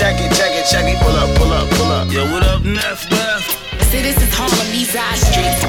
Check 0.00 0.16
it, 0.16 0.32
check 0.32 0.48
it, 0.48 0.49
check 0.68 0.84
it. 0.84 0.98
Pull 1.00 1.16
up, 1.16 1.28
pull 1.36 1.52
up, 1.52 1.68
pull 1.70 1.86
up. 1.86 2.10
Yo, 2.12 2.24
what 2.32 2.42
up, 2.44 2.62
Neff, 2.62 3.08
Neff? 3.10 3.42
See, 3.90 4.02
this 4.02 4.16
is 4.22 4.32
Harlem, 4.34 4.58
these 4.72 4.94
our 4.94 5.16
streets. 5.16 5.60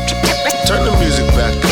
Turn 0.67 0.85
the 0.85 0.91
music 0.99 1.27
back 1.35 1.55
up. 1.65 1.70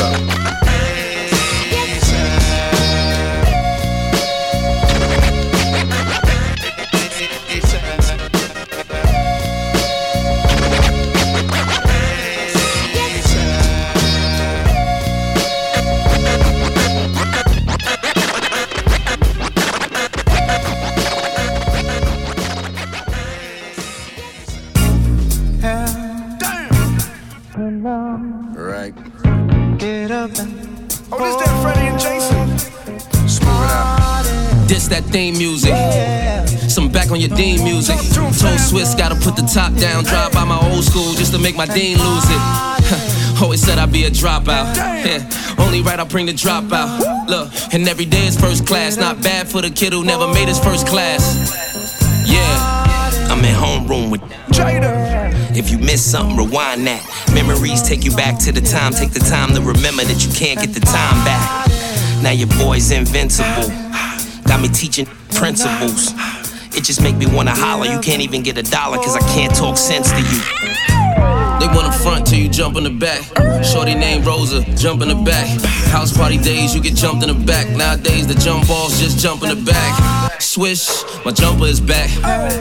Oh, 30.22 30.28
this 30.28 31.36
that 31.38 31.61
Freddy 31.61 31.88
and 31.88 31.97
Jason. 31.97 32.49
This 34.67 34.89
that 34.89 35.05
theme 35.05 35.38
music. 35.38 35.72
Some 36.70 36.91
back 36.91 37.11
on 37.11 37.22
your 37.22 37.30
Dean 37.38 37.63
music. 37.63 37.95
Told 38.13 38.34
Swizz 38.59 38.97
gotta 38.97 39.15
put 39.15 39.38
the 39.38 39.43
top 39.43 39.74
down, 39.76 40.03
drive 40.03 40.34
by 40.34 40.43
my 40.43 40.59
old 40.72 40.84
school 40.84 41.13
just 41.13 41.32
to 41.32 41.39
make 41.39 41.55
my 41.55 41.65
Dean 41.65 41.97
lose 41.97 42.26
it. 42.28 43.41
Always 43.41 43.61
said 43.61 43.78
I'd 43.80 43.93
be 43.93 44.03
a 44.03 44.09
dropout. 44.09 44.76
Yeah, 44.76 45.24
only 45.57 45.82
right 45.82 46.01
I 46.01 46.03
bring 46.03 46.26
the 46.26 46.34
dropout. 46.34 47.30
Look, 47.30 47.53
and 47.74 47.88
every 47.88 48.03
day 48.05 48.28
is 48.28 48.38
first 48.38 48.67
class. 48.67 48.97
Not 48.97 49.24
bad 49.24 49.47
for 49.47 49.61
the 49.61 49.70
kid 49.70 49.93
who 49.93 50.03
never 50.03 50.28
made 50.28 50.49
his 50.49 50.59
first 50.59 50.86
class. 50.86 51.24
Yeah, 52.28 53.32
I'm 53.32 53.39
in 53.45 53.55
homeroom 53.55 54.11
with 54.11 54.22
Jada. 54.51 55.18
If 55.51 55.71
you 55.71 55.79
miss 55.79 56.03
something, 56.03 56.37
rewind 56.37 56.85
that. 56.87 57.01
Memories 57.33 57.81
take 57.81 58.03
you 58.03 58.15
back 58.15 58.37
to 58.39 58.51
the 58.51 58.61
time. 58.61 58.93
Take 58.93 59.11
the 59.11 59.19
time 59.19 59.53
to 59.55 59.61
remember 59.61 60.03
that 60.03 60.25
you 60.25 60.31
can't 60.33 60.59
get 60.59 60.73
the 60.73 60.79
time 60.79 61.23
back. 61.25 61.67
Now 62.21 62.31
your 62.31 62.49
boy's 62.59 62.91
invincible. 62.91 63.69
Got 64.45 64.61
me 64.61 64.69
teaching 64.69 65.07
principles. 65.33 66.13
It 66.75 66.83
just 66.83 67.01
make 67.01 67.15
me 67.15 67.25
wanna 67.25 67.55
holler. 67.55 67.87
You 67.87 67.99
can't 67.99 68.21
even 68.21 68.43
get 68.43 68.57
a 68.57 68.63
dollar 68.63 68.97
cause 68.97 69.15
I 69.15 69.21
can't 69.33 69.55
talk 69.55 69.77
sense 69.77 70.11
to 70.11 70.19
you. 70.19 70.98
They 71.60 71.68
wanna 71.68 71.91
front 71.91 72.28
till 72.28 72.39
you 72.39 72.49
jump 72.49 72.78
in 72.78 72.84
the 72.84 72.89
back. 72.89 73.22
Shorty 73.64 73.93
named 73.93 74.26
Rosa, 74.26 74.64
jump 74.76 75.01
in 75.01 75.10
the 75.10 75.16
back. 75.16 75.47
House 75.91 76.16
party 76.16 76.38
days, 76.38 76.74
you 76.74 76.82
get 76.82 76.95
jumped 76.95 77.24
in 77.24 77.30
the 77.30 77.45
back. 77.45 77.70
Nowadays, 77.70 78.28
the 78.28 78.36
jump 78.36 78.68
balls 78.68 78.99
just 78.99 79.20
jump 79.20 79.43
in 79.43 79.49
the 79.49 79.72
back. 79.72 80.41
Swish, 80.41 80.88
my 81.26 81.32
jumper 81.32 81.66
is 81.66 81.82
back. 81.82 82.10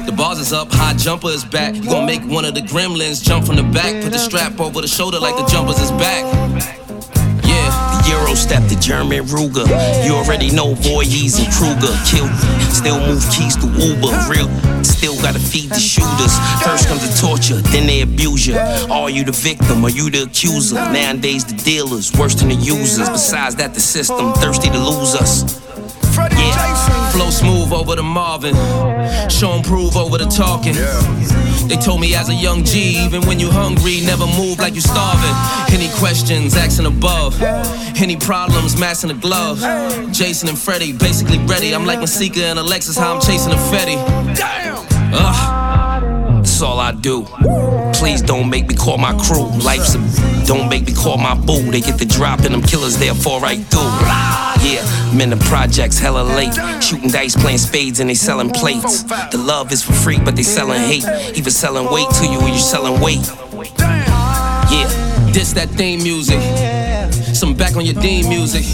The 0.07 0.13
bars 0.13 0.39
is 0.39 0.53
up, 0.53 0.73
high 0.73 0.95
jumper 0.95 1.29
is 1.29 1.45
back. 1.45 1.75
You 1.77 1.85
gon' 1.85 2.07
make 2.07 2.23
one 2.23 2.45
of 2.45 2.55
the 2.55 2.63
gremlins 2.63 3.23
jump 3.23 3.47
from 3.47 3.57
the 3.57 3.63
back. 3.63 4.03
Put 4.03 4.13
the 4.13 4.19
strap 4.19 4.59
over 4.61 4.81
the 4.81 4.89
shoulder 4.89 5.19
like 5.21 5.37
the 5.37 5.47
jumpers 5.47 5.81
is 5.81 5.91
back. 5.93 6.78
Euro 8.09 8.35
step, 8.35 8.63
the 8.69 8.77
German 8.77 9.25
Ruger. 9.25 9.67
You 10.05 10.15
already 10.15 10.51
know 10.51 10.75
Voorhees 10.75 11.39
and 11.39 11.53
Krueger. 11.53 11.93
Kill, 12.09 12.29
still 12.73 12.99
move 13.01 13.23
keys 13.31 13.57
to 13.57 13.67
Uber. 13.67 14.13
Real, 14.29 14.49
still 14.83 15.17
gotta 15.21 15.39
feed 15.39 15.71
the 15.71 15.81
shooters. 15.81 16.35
First 16.65 16.89
comes 16.89 17.03
the 17.05 17.15
torture, 17.21 17.61
then 17.73 17.87
they 17.87 18.03
abuse 18.03 18.47
you. 18.47 18.57
Are 18.91 19.11
you 19.11 19.25
the 19.25 19.33
victim? 19.33 19.85
Are 19.85 19.91
you 19.91 20.11
the 20.11 20.23
accuser? 20.23 20.77
Nowadays, 20.77 21.45
the 21.45 21.55
dealers 21.55 22.13
worse 22.19 22.35
than 22.35 22.49
the 22.49 22.55
users. 22.55 23.09
Besides 23.09 23.57
that, 23.57 23.75
the 23.75 23.81
system 23.81 24.33
thirsty 24.35 24.71
to 24.71 24.79
lose 24.79 25.15
us. 25.15 25.59
Yeah, 26.19 27.11
flow 27.11 27.31
smooth 27.31 27.73
over 27.73 27.97
the 27.97 28.03
Marvin. 28.03 28.55
Show 29.29 29.53
'em 29.53 29.63
prove 29.63 29.97
over 29.97 30.19
the 30.19 30.27
talking. 30.27 30.77
They 31.69 31.77
told 31.77 32.01
me 32.01 32.15
as 32.15 32.29
a 32.31 32.35
young 32.35 32.65
G, 32.65 32.99
even 33.05 33.21
when 33.27 33.39
you 33.39 33.51
hungry, 33.51 34.01
never 34.01 34.27
move 34.27 34.59
like 34.59 34.75
you 34.75 34.81
starving. 34.81 35.35
Any 35.71 35.89
questions, 35.99 36.57
asking 36.57 36.87
above. 36.87 37.41
Any 37.97 38.17
problems, 38.17 38.77
massing 38.79 39.11
a 39.11 39.15
glove. 39.15 39.61
Jason 40.13 40.49
and 40.49 40.59
Freddy, 40.59 40.93
basically 40.93 41.39
ready. 41.41 41.75
I'm 41.75 41.85
like 41.85 42.01
Masika 42.01 42.45
and 42.45 42.59
Alexis, 42.59 42.97
how 42.97 43.15
I'm 43.15 43.21
chasing 43.21 43.53
a 43.53 43.57
Fetty. 43.71 43.97
Damn! 44.35 44.79
Ugh, 45.13 46.37
that's 46.37 46.63
all 46.63 46.81
I 46.81 46.93
do. 46.93 47.27
Please 47.93 48.23
don't 48.23 48.49
make 48.49 48.69
me 48.69 48.75
call 48.75 48.97
my 48.97 49.13
crew. 49.19 49.51
Life's 49.63 49.95
a 49.95 49.99
don't 50.47 50.69
make 50.71 50.87
me 50.87 50.95
call 50.95 51.19
my 51.19 51.35
boo. 51.35 51.71
They 51.71 51.81
get 51.81 51.99
the 51.99 52.07
drop 52.07 52.41
and 52.41 52.55
them 52.55 52.63
killers 52.63 52.97
there 52.97 53.15
fall 53.15 53.41
right 53.41 53.63
through. 53.67 54.48
Yeah, 54.69 54.83
I'm 54.85 55.19
in 55.23 55.31
the 55.31 55.39
projects 55.49 55.99
hella 55.99 56.23
late. 56.23 56.53
Shooting 56.85 57.09
dice, 57.09 57.35
playing 57.35 57.57
spades, 57.57 58.01
and 58.01 58.11
they 58.11 58.15
selling 58.15 58.51
plates. 58.51 59.03
The 59.03 59.39
love 59.39 59.73
is 59.73 59.83
for 59.83 59.95
free, 59.95 60.19
but 60.19 60.37
they 60.37 60.43
selling 60.43 60.83
hate. 60.83 61.07
Even 61.35 61.51
selling 61.51 61.91
weight 61.91 62.11
to 62.21 62.27
you 62.27 62.39
when 62.39 62.49
you're 62.49 62.59
selling 62.59 63.01
weight. 63.01 63.27
Yeah, 64.71 65.31
this 65.33 65.55
that 65.55 65.71
theme 65.71 66.03
music. 66.03 66.39
Some 67.35 67.55
back 67.55 67.77
on 67.77 67.87
your 67.87 67.95
Dean 67.95 68.29
music. 68.29 68.65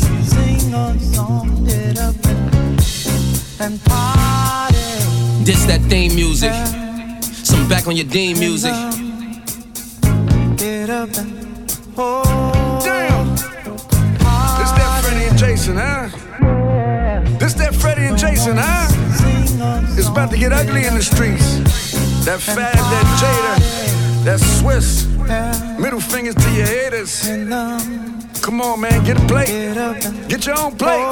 This 5.45 5.65
that 5.67 5.81
theme 5.89 6.17
music. 6.17 6.53
Some 7.23 7.69
back 7.69 7.87
on 7.87 7.95
your 7.95 8.07
Dean 8.07 8.37
music. 8.41 8.73
Damn. 10.57 12.64
Jason, 15.65 15.79
huh? 15.79 17.39
This 17.39 17.55
that 17.55 17.75
Freddy 17.75 18.03
and 18.05 18.19
Jason, 18.19 18.59
huh? 18.59 18.87
It's 19.97 20.09
about 20.09 20.31
to 20.33 20.37
get 20.37 20.53
ugly 20.53 20.85
in 20.85 20.93
the 20.93 21.03
streets. 21.03 21.57
That 22.27 22.39
Fab, 22.39 22.75
that 22.75 23.07
Jada, 23.17 24.25
that 24.25 24.41
Swizz. 24.41 25.09
Middle 25.81 26.01
fingers 26.01 26.35
to 26.35 26.51
your 26.51 26.67
haters. 26.67 27.23
Come 28.43 28.61
on, 28.61 28.83
man, 28.83 29.05
get 29.05 29.17
a 29.17 29.27
plate. 29.27 29.49
Get 30.29 30.45
your 30.45 30.59
own 30.59 30.77
plate. 30.77 31.11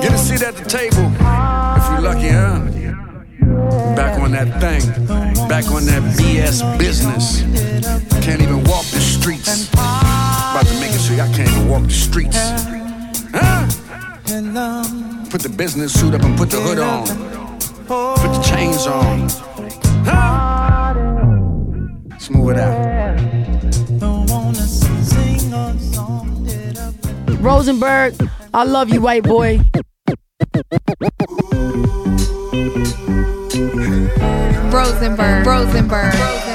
Get 0.00 0.10
a 0.10 0.16
seat 0.16 0.42
at 0.42 0.56
the 0.56 0.64
table. 0.64 1.12
If 1.76 1.90
you're 1.90 2.00
lucky, 2.00 2.28
huh? 2.32 3.94
Back 3.94 4.18
on 4.18 4.32
that 4.32 4.58
thing. 4.58 4.80
Back 5.50 5.66
on 5.70 5.84
that 5.84 6.02
BS 6.16 6.78
business. 6.78 7.42
Can't 8.24 8.40
even 8.40 8.64
walk 8.64 8.86
the 8.86 9.00
streets. 9.00 9.68
About 9.74 10.64
to 10.64 10.80
make 10.80 10.92
it 10.92 10.98
so 10.98 11.12
y'all 11.12 11.30
can't 11.34 11.50
even 11.50 11.68
walk 11.68 11.82
the 11.82 11.90
streets. 11.90 12.85
Huh? 13.38 13.66
Put 15.30 15.42
the 15.42 15.48
business 15.48 15.92
suit 15.98 16.14
up 16.14 16.22
and 16.22 16.36
put 16.36 16.50
the 16.50 16.60
hood 16.60 16.78
on. 16.78 17.06
Put 17.86 18.32
the 18.32 18.42
chains 18.42 18.86
on. 18.86 19.28
Huh? 20.04 20.94
Smooth 22.18 22.56
it 22.56 22.60
out. 22.60 22.96
Rosenberg, 27.40 28.14
I 28.54 28.64
love 28.64 28.88
you, 28.90 29.00
white 29.00 29.22
boy. 29.22 29.60
Rosenberg. 34.72 35.46
Rosenberg. 35.46 35.46
Rosenberg. 35.46 36.45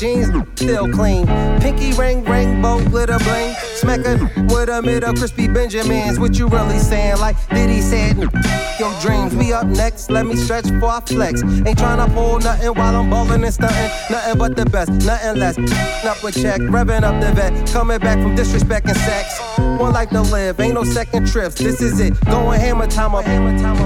Jeans, 0.00 0.28
still 0.54 0.90
clean. 0.90 1.26
Pinky 1.60 1.92
ring, 1.92 2.24
rainbow, 2.24 2.82
glitter 2.88 3.18
bling. 3.18 3.54
Smack 3.74 4.00
a 4.06 4.16
with 4.48 4.68
a 4.68 4.82
middle 4.82 5.12
crispy 5.14 5.48
Benjamins. 5.48 6.18
What 6.18 6.38
you 6.38 6.48
really 6.48 6.78
saying? 6.78 7.18
Like 7.18 7.36
Diddy 7.48 7.80
said, 7.80 8.16
your 8.78 8.92
dreams. 9.00 9.34
We 9.34 9.52
up 9.52 9.66
next, 9.66 10.10
let 10.10 10.26
me 10.26 10.36
stretch 10.36 10.66
for 10.80 10.86
I 10.86 11.00
flex. 11.00 11.42
Ain't 11.42 11.78
tryna 11.78 12.12
pull 12.14 12.38
nothing 12.38 12.74
while 12.74 12.96
I'm 12.96 13.10
ballin' 13.10 13.44
and 13.44 13.54
stuntin'. 13.54 14.10
Nothing 14.10 14.38
but 14.38 14.56
the 14.56 14.66
best, 14.66 14.90
nothing 15.06 15.38
less. 15.38 15.58
Up 16.04 16.22
with 16.22 16.40
check, 16.40 16.60
revving 16.60 17.02
up 17.02 17.20
the 17.20 17.32
vet. 17.32 17.70
Coming 17.70 17.98
back 17.98 18.18
from 18.18 18.34
disrespect 18.34 18.86
and 18.86 18.96
sex. 18.98 19.51
One 19.82 19.94
life 19.94 20.10
to 20.10 20.22
live, 20.22 20.60
ain't 20.60 20.74
no 20.74 20.84
second 20.84 21.26
trips. 21.26 21.56
This 21.56 21.80
is 21.82 21.98
it. 21.98 22.14
Going 22.26 22.60
hammer 22.60 22.86
time 22.86 23.16
up. 23.16 23.24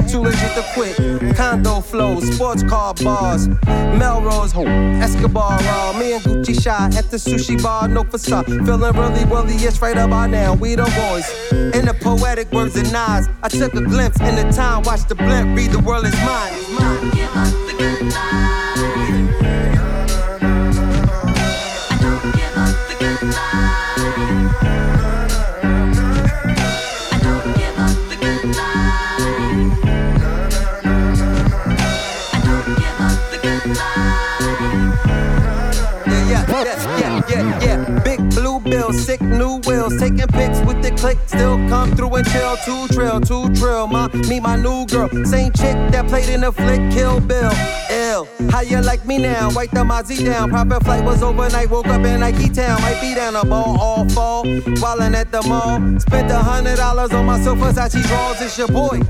Too 0.07 0.21
legit 0.21 0.53
to 0.53 0.63
quit. 0.75 1.35
Condo 1.35 1.81
flows, 1.81 2.35
sports 2.35 2.63
car 2.63 2.93
bars, 2.93 3.49
Melrose, 3.97 4.53
Escobar, 4.55 5.59
raw. 5.59 5.99
Me 5.99 6.13
and 6.13 6.23
Gucci 6.23 6.63
shy 6.63 6.91
at 6.99 7.11
the 7.11 7.17
sushi 7.17 7.61
bar, 7.63 7.89
no 7.89 8.05
facade. 8.05 8.45
Feeling 8.45 8.95
really, 8.95 9.25
really, 9.25 9.55
it's 9.55 9.81
right 9.81 9.97
about 9.97 10.29
now. 10.29 10.53
We 10.53 10.75
the 10.75 10.83
boys. 10.83 11.27
In 11.75 11.87
the 11.87 11.97
poetic 11.99 12.53
words 12.53 12.77
of 12.77 12.93
Nas, 12.93 13.31
I 13.43 13.49
took 13.49 13.73
a 13.73 13.81
glimpse 13.81 14.21
in 14.21 14.37
the 14.37 14.53
time, 14.53 14.83
watch 14.83 15.09
the 15.09 15.15
blimp, 15.15 15.57
read 15.57 15.71
the 15.71 15.79
world 15.79 16.05
is 16.05 16.15
mine. 16.17 17.56
Pics 40.29 40.61
with 40.61 40.83
the 40.83 40.91
click. 40.93 41.19
Still 41.27 41.57
come 41.69 41.95
through 41.97 42.15
and 42.15 42.27
chill. 42.29 42.57
Two 42.65 42.89
trill, 42.89 43.21
two 43.21 43.55
trill. 43.55 43.87
My, 43.87 44.09
me, 44.29 44.41
my 44.41 44.57
new 44.57 44.87
girl. 44.87 45.09
Same 45.25 45.53
chick 45.53 45.77
that 45.93 46.07
played 46.09 46.29
in 46.29 46.41
the 46.43 46.53
flick 46.53 46.81
Kill 46.93 47.21
Bill. 47.21 47.53
Ill. 47.91 48.29
How 48.51 48.61
you 48.61 48.81
like 48.81 49.05
me 49.07 49.19
now? 49.19 49.51
Wipe 49.53 49.71
the 49.71 49.85
Mozzie 49.85 50.25
down. 50.25 50.51
Proper 50.51 50.81
flight 50.81 51.05
was 51.05 51.23
overnight. 51.23 51.71
Woke 51.71 51.89
up 51.89 52.05
in 52.05 52.21
Nike 52.21 52.49
Town. 52.49 52.81
Might 52.83 53.01
be 53.01 53.15
down 53.15 53.37
a 53.37 53.45
ball 53.45 53.79
all 53.81 54.09
fall. 54.11 54.45
Wildin' 54.45 55.15
at 55.15 55.31
the 55.31 55.43
mall. 55.43 56.01
Spent 56.01 56.31
a 56.31 56.39
hundred 56.39 56.77
dollars 56.77 57.13
on 57.13 57.27
my 57.27 57.41
sofa 57.41 57.73
Versace 57.73 58.03
drawers. 58.07 58.41
It's 58.41 58.59
your 58.59 58.69
boy. 58.69 59.01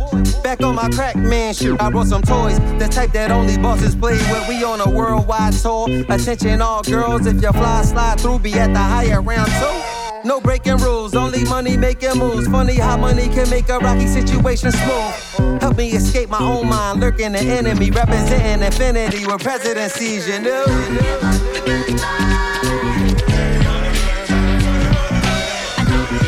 Back 0.43 0.63
on 0.63 0.75
my 0.75 0.89
crack 0.91 1.17
man 1.17 1.55
shit. 1.55 1.81
I 1.81 1.91
brought 1.91 2.07
some 2.07 2.23
toys. 2.23 2.59
The 2.79 2.89
type 2.91 3.13
that 3.13 3.31
only 3.31 3.57
bosses 3.59 3.95
play 3.95 4.19
with. 4.31 4.49
We 4.49 4.63
on 4.65 4.81
a 4.81 4.91
worldwide 4.91 5.55
tour. 5.55 5.89
Attention 6.09 6.63
all 6.63 6.83
girls. 6.83 7.27
If 7.27 7.43
you 7.43 7.53
fly, 7.53 7.83
slide 7.83 8.21
through. 8.21 8.41
Be 8.41 8.55
at 8.55 8.73
the 8.73 8.79
higher 8.79 9.21
round 9.21 9.51
two. 9.53 10.06
No 10.27 10.41
breaking 10.41 10.79
rules, 10.79 11.15
only 11.15 11.45
money 11.45 11.77
making 11.77 12.19
moves. 12.19 12.49
Funny 12.49 12.75
how 12.75 12.97
money 12.97 13.29
can 13.29 13.49
make 13.49 13.69
a 13.69 13.79
rocky 13.79 14.09
situation 14.09 14.73
smooth. 14.73 15.61
Help 15.61 15.77
me 15.77 15.93
escape 15.93 16.29
my 16.29 16.41
own 16.41 16.69
mind, 16.69 16.99
lurking 16.99 17.31
the 17.31 17.39
enemy, 17.39 17.93
representing 17.93 18.61
infinity 18.61 19.25
with 19.25 19.41
presidencies, 19.41 20.27
you 20.27 20.41
know. 20.41 20.65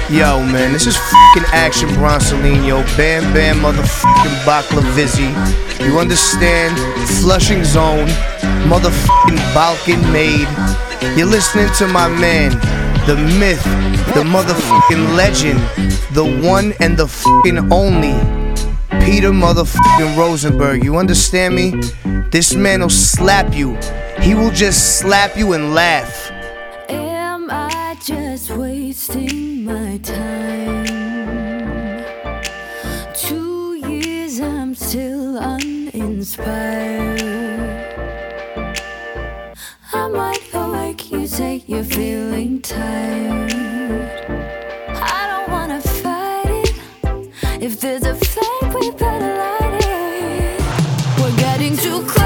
Yo, 0.09 0.45
man, 0.45 0.73
this 0.73 0.87
is 0.87 0.97
fucking 0.97 1.45
Action 1.53 1.89
Bronsolino, 1.89 2.85
Bam 2.97 3.25
Bam 3.35 3.57
motherfucking 3.57 4.45
Baklavizzi. 4.45 5.29
You 5.85 5.99
understand? 5.99 6.79
Flushing 7.19 7.65
Zone, 7.65 8.07
motherfucking 8.71 9.39
Balkan 9.53 10.01
Maid. 10.13 10.47
You're 11.19 11.27
listening 11.27 11.69
to 11.79 11.89
my 11.89 12.07
man, 12.07 12.53
the 13.09 13.17
myth, 13.17 13.65
the 14.13 14.23
motherfucking 14.23 15.17
legend, 15.17 15.59
the 16.13 16.23
one 16.47 16.75
and 16.79 16.95
the 16.95 17.09
fucking 17.09 17.73
only, 17.73 18.13
Peter 19.03 19.31
motherfucking 19.31 20.15
Rosenberg. 20.15 20.85
You 20.85 20.99
understand 20.99 21.55
me? 21.55 21.71
This 22.31 22.55
man 22.55 22.83
will 22.83 22.91
slap 22.91 23.55
you. 23.55 23.79
He 24.21 24.35
will 24.35 24.51
just 24.51 24.99
slap 24.99 25.39
you 25.39 25.55
and 25.55 25.75
laugh. 25.75 26.31
Am 26.91 27.51
I 27.51 27.97
just 28.05 28.51
wasting 28.51 29.65
my 29.65 29.97
time? 30.03 30.85
Two 33.15 33.73
years, 33.89 34.39
I'm 34.39 34.75
still 34.75 35.39
uninspired. 35.39 37.23
I 39.95 40.09
might 40.09 40.43
say 41.39 41.63
you're 41.69 41.85
feeling 41.85 42.61
tired. 42.61 43.53
I 45.15 45.21
don't 45.31 45.49
wanna 45.55 45.81
fight 45.81 46.51
it. 46.65 46.75
If 47.63 47.81
there's 47.81 48.03
a 48.03 48.17
flame, 48.17 48.73
we 48.75 48.91
better 48.91 49.33
light 49.45 49.75
it. 49.85 50.61
We're 51.21 51.37
getting 51.37 51.77
too 51.77 52.01
close, 52.11 52.18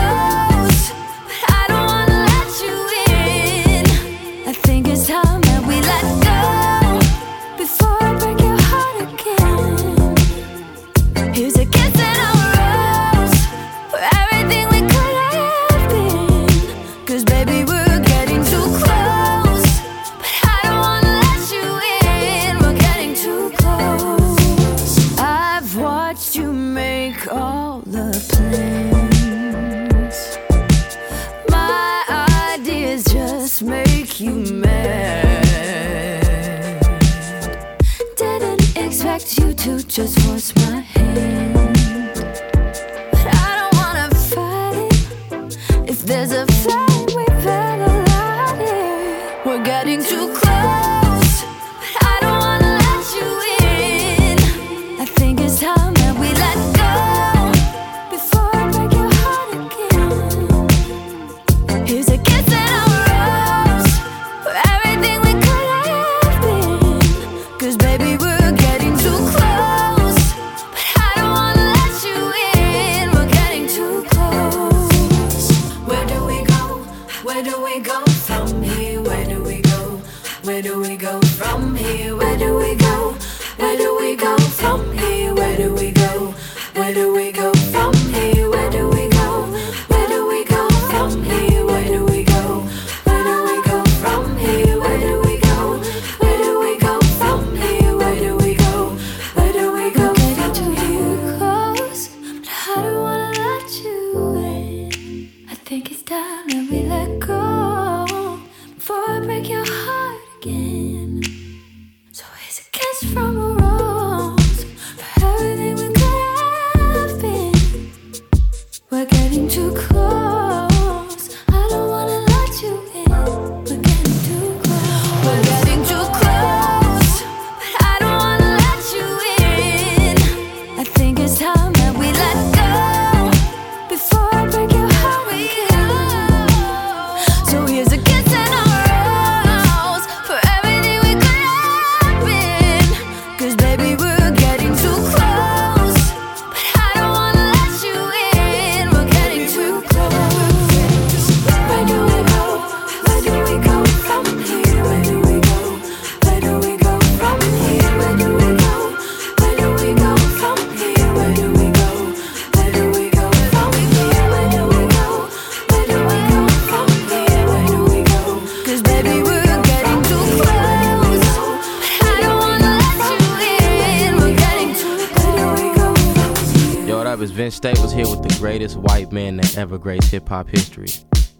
hip 180.12 180.28
hop 180.28 180.46
history, 180.46 180.88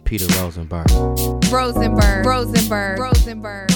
Peter 0.05 0.25
Rosenberg. 0.41 0.91
Rosenberg. 1.53 2.25
Rosenberg. 2.25 2.99
Rosenberg. 2.99 3.72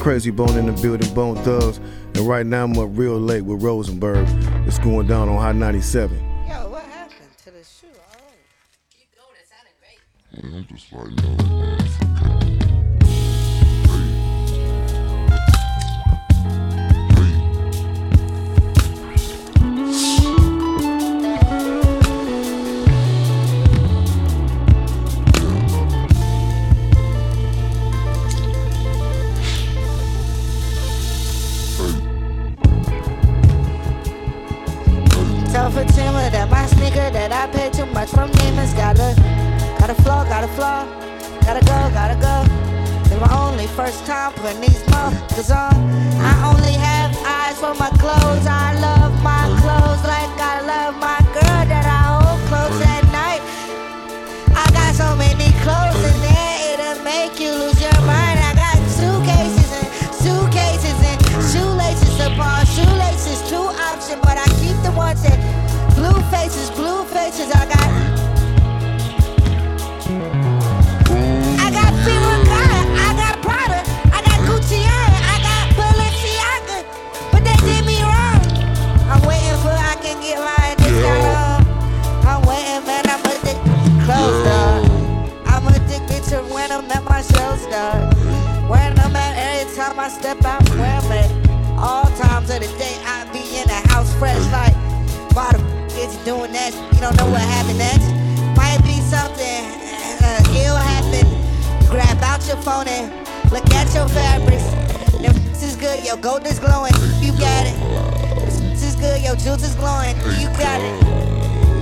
Krayzie 0.00 0.34
Bone 0.34 0.56
in 0.56 0.66
the 0.66 0.72
building, 0.80 1.12
Bone 1.14 1.36
Thugs. 1.44 1.78
And 2.14 2.20
right 2.20 2.46
now 2.46 2.64
I'm 2.64 2.78
up 2.78 2.88
real 2.92 3.18
late 3.18 3.42
with 3.42 3.62
Rosenberg. 3.62 4.26
It's 4.66 4.78
going 4.78 5.06
down 5.06 5.28
on 5.28 5.36
Hot 5.36 5.54
97. 5.54 6.29
Flaw, 40.56 40.84
Gotta 41.46 41.64
go, 41.64 41.78
gotta 41.92 42.18
go. 42.20 42.34
It's 43.04 43.20
my 43.20 43.32
only 43.48 43.66
first 43.68 44.06
time 44.06 44.32
putting 44.34 44.60
these 44.60 44.82
motherfuckers 44.84 45.50
on. 45.50 45.74
I 46.20 46.32
only 46.52 46.74
have 46.74 47.10
eyes 47.24 47.58
for 47.58 47.74
my 47.74 47.90
clothes. 47.98 48.46
I 48.46 48.78
love 48.80 48.99
step 90.10 90.44
out, 90.44 90.68
where 90.70 91.00
I'm. 91.00 91.50
All 91.78 92.04
times 92.18 92.50
of 92.50 92.60
the 92.60 92.68
day, 92.76 92.96
I 93.06 93.24
be 93.32 93.40
in 93.56 93.66
the 93.66 93.80
house 93.88 94.12
fresh 94.18 94.42
like, 94.52 94.74
why 95.34 95.52
the 95.52 95.62
f- 95.62 95.96
is 95.96 96.18
you 96.18 96.24
doing 96.24 96.52
that? 96.52 96.74
You 96.74 97.00
don't 97.00 97.16
know 97.16 97.30
what 97.30 97.40
happened 97.40 97.78
next. 97.78 98.04
Might 98.58 98.82
be 98.84 99.00
something 99.00 99.64
uh, 100.20 100.60
ill 100.60 100.76
happen. 100.76 101.24
Grab 101.88 102.20
out 102.22 102.46
your 102.46 102.58
phone 102.58 102.86
and 102.88 103.08
look 103.50 103.64
at 103.72 103.88
your 103.94 104.08
fabrics. 104.08 104.68
Them 105.22 105.32
f- 105.32 105.62
is 105.62 105.76
good, 105.76 106.04
your 106.04 106.18
gold 106.18 106.44
is 106.46 106.58
glowing. 106.58 106.92
You 107.20 107.32
got 107.38 107.64
it. 107.64 107.76
This 108.76 108.82
is 108.82 108.96
good, 108.96 109.22
your 109.22 109.36
jewels 109.36 109.62
is 109.62 109.74
glowing. 109.76 110.16
You 110.36 110.48
got 110.60 110.84
it. 110.84 111.00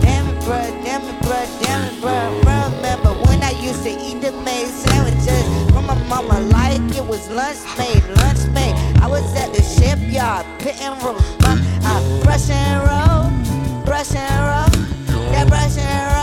Damn 0.02 0.28
it, 0.28 0.38
bruh, 0.44 0.70
damn 0.84 1.02
it, 1.02 1.18
bruh, 1.24 1.48
damn 1.64 1.82
it, 1.90 2.02
bruh. 2.04 2.76
Remember 2.76 3.10
when 3.26 3.42
I 3.42 3.50
used 3.58 3.82
to 3.82 3.90
eat 3.90 4.20
the 4.22 4.30
made 4.46 4.68
sandwiches 4.68 5.67
my 5.88 5.94
mama 6.04 6.38
like 6.52 6.82
it 6.94 7.04
was 7.04 7.30
lunch 7.30 7.56
made, 7.78 8.04
lunch 8.18 8.46
made. 8.52 8.74
I 9.00 9.06
was 9.08 9.24
at 9.34 9.54
the 9.54 9.62
shipyard, 9.62 10.44
pitting 10.58 10.98
roll, 11.02 11.16
I 11.40 11.56
uh, 11.82 12.22
brush 12.24 12.50
and 12.50 12.78
roll, 12.88 13.84
brush 13.86 14.14
and 14.14 14.40
roll, 14.50 15.30
that 15.32 15.48
brush 15.48 15.78
and 15.78 16.12
roll. 16.12 16.17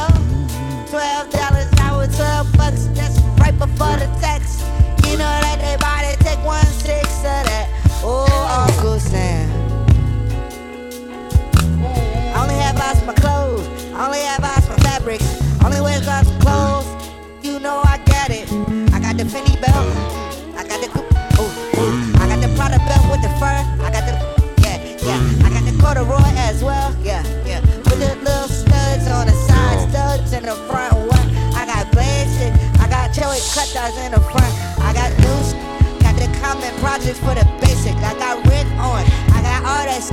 Projects 36.96 37.20
for 37.20 37.36
the 37.36 37.44
basic. 37.60 37.94
I 37.98 38.14
got 38.18 38.38
Rick 38.48 38.66
on. 38.80 39.04
I 39.36 39.42
got 39.44 39.60
all 39.68 39.84
that. 39.84 40.00
s- 40.00 40.12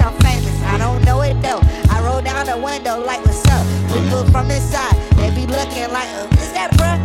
I'm 0.00 0.14
famous. 0.24 0.56
I 0.62 0.78
don't 0.78 1.04
know 1.04 1.20
it 1.20 1.34
though. 1.42 1.60
I 1.90 2.00
roll 2.02 2.22
down 2.22 2.46
the 2.46 2.56
window 2.56 2.98
like 3.04 3.20
what's 3.26 3.44
up. 3.48 3.64
People 3.92 4.24
from 4.32 4.50
inside, 4.50 4.94
they 5.16 5.28
be 5.34 5.46
looking 5.46 5.88
like, 5.92 6.08
uh, 6.16 6.28
is 6.40 6.52
that 6.56 6.70
bruh? 6.80 7.03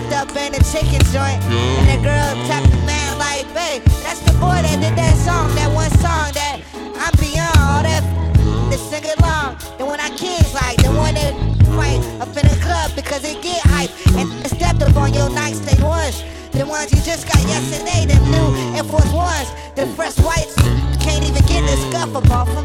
Walked 0.00 0.32
up 0.32 0.36
in 0.36 0.54
a 0.54 0.62
chicken 0.64 1.04
joint, 1.12 1.44
and 1.44 1.84
the 1.84 2.00
girl 2.02 2.32
tapped 2.48 2.70
the 2.70 2.76
man 2.88 3.18
like, 3.18 3.44
babe, 3.52 3.82
that's 4.00 4.20
the 4.20 4.32
boy 4.40 4.56
that 4.64 4.80
did 4.80 4.96
that 4.96 5.12
song, 5.20 5.52
that 5.56 5.68
one 5.76 5.90
song 6.00 6.32
that 6.32 6.64
I'm 6.96 7.12
beyond 7.20 7.52
all 7.60 7.82
that 7.84 8.00
to 8.72 8.78
sing 8.78 9.04
along. 9.20 9.60
The 9.76 9.84
one 9.84 10.00
I 10.00 10.08
kids 10.16 10.54
like, 10.54 10.80
the 10.80 10.88
one 10.88 11.14
that 11.20 11.36
fight 11.76 12.00
up 12.16 12.32
in 12.32 12.48
the 12.48 12.58
club 12.64 12.96
because 12.96 13.28
it 13.28 13.42
get 13.42 13.60
hype 13.60 13.92
and 14.16 14.24
stepped 14.48 14.80
up 14.80 14.96
on 14.96 15.12
your 15.12 15.28
nightstand 15.28 15.84
ones. 15.84 16.24
The 16.52 16.64
ones 16.64 16.92
you 16.96 17.00
just 17.04 17.28
got 17.28 17.42
yesterday, 17.44 18.08
them 18.08 18.24
new 18.32 18.48
Air 18.80 18.84
Force 18.84 19.12
Ones, 19.12 19.52
the 19.76 19.84
fresh 19.98 20.16
whites, 20.24 20.56
can't 21.04 21.28
even 21.28 21.44
get 21.44 21.60
the 21.68 21.76
scuff 21.92 22.16
up 22.16 22.30
off 22.30 22.48
them. 22.48 22.64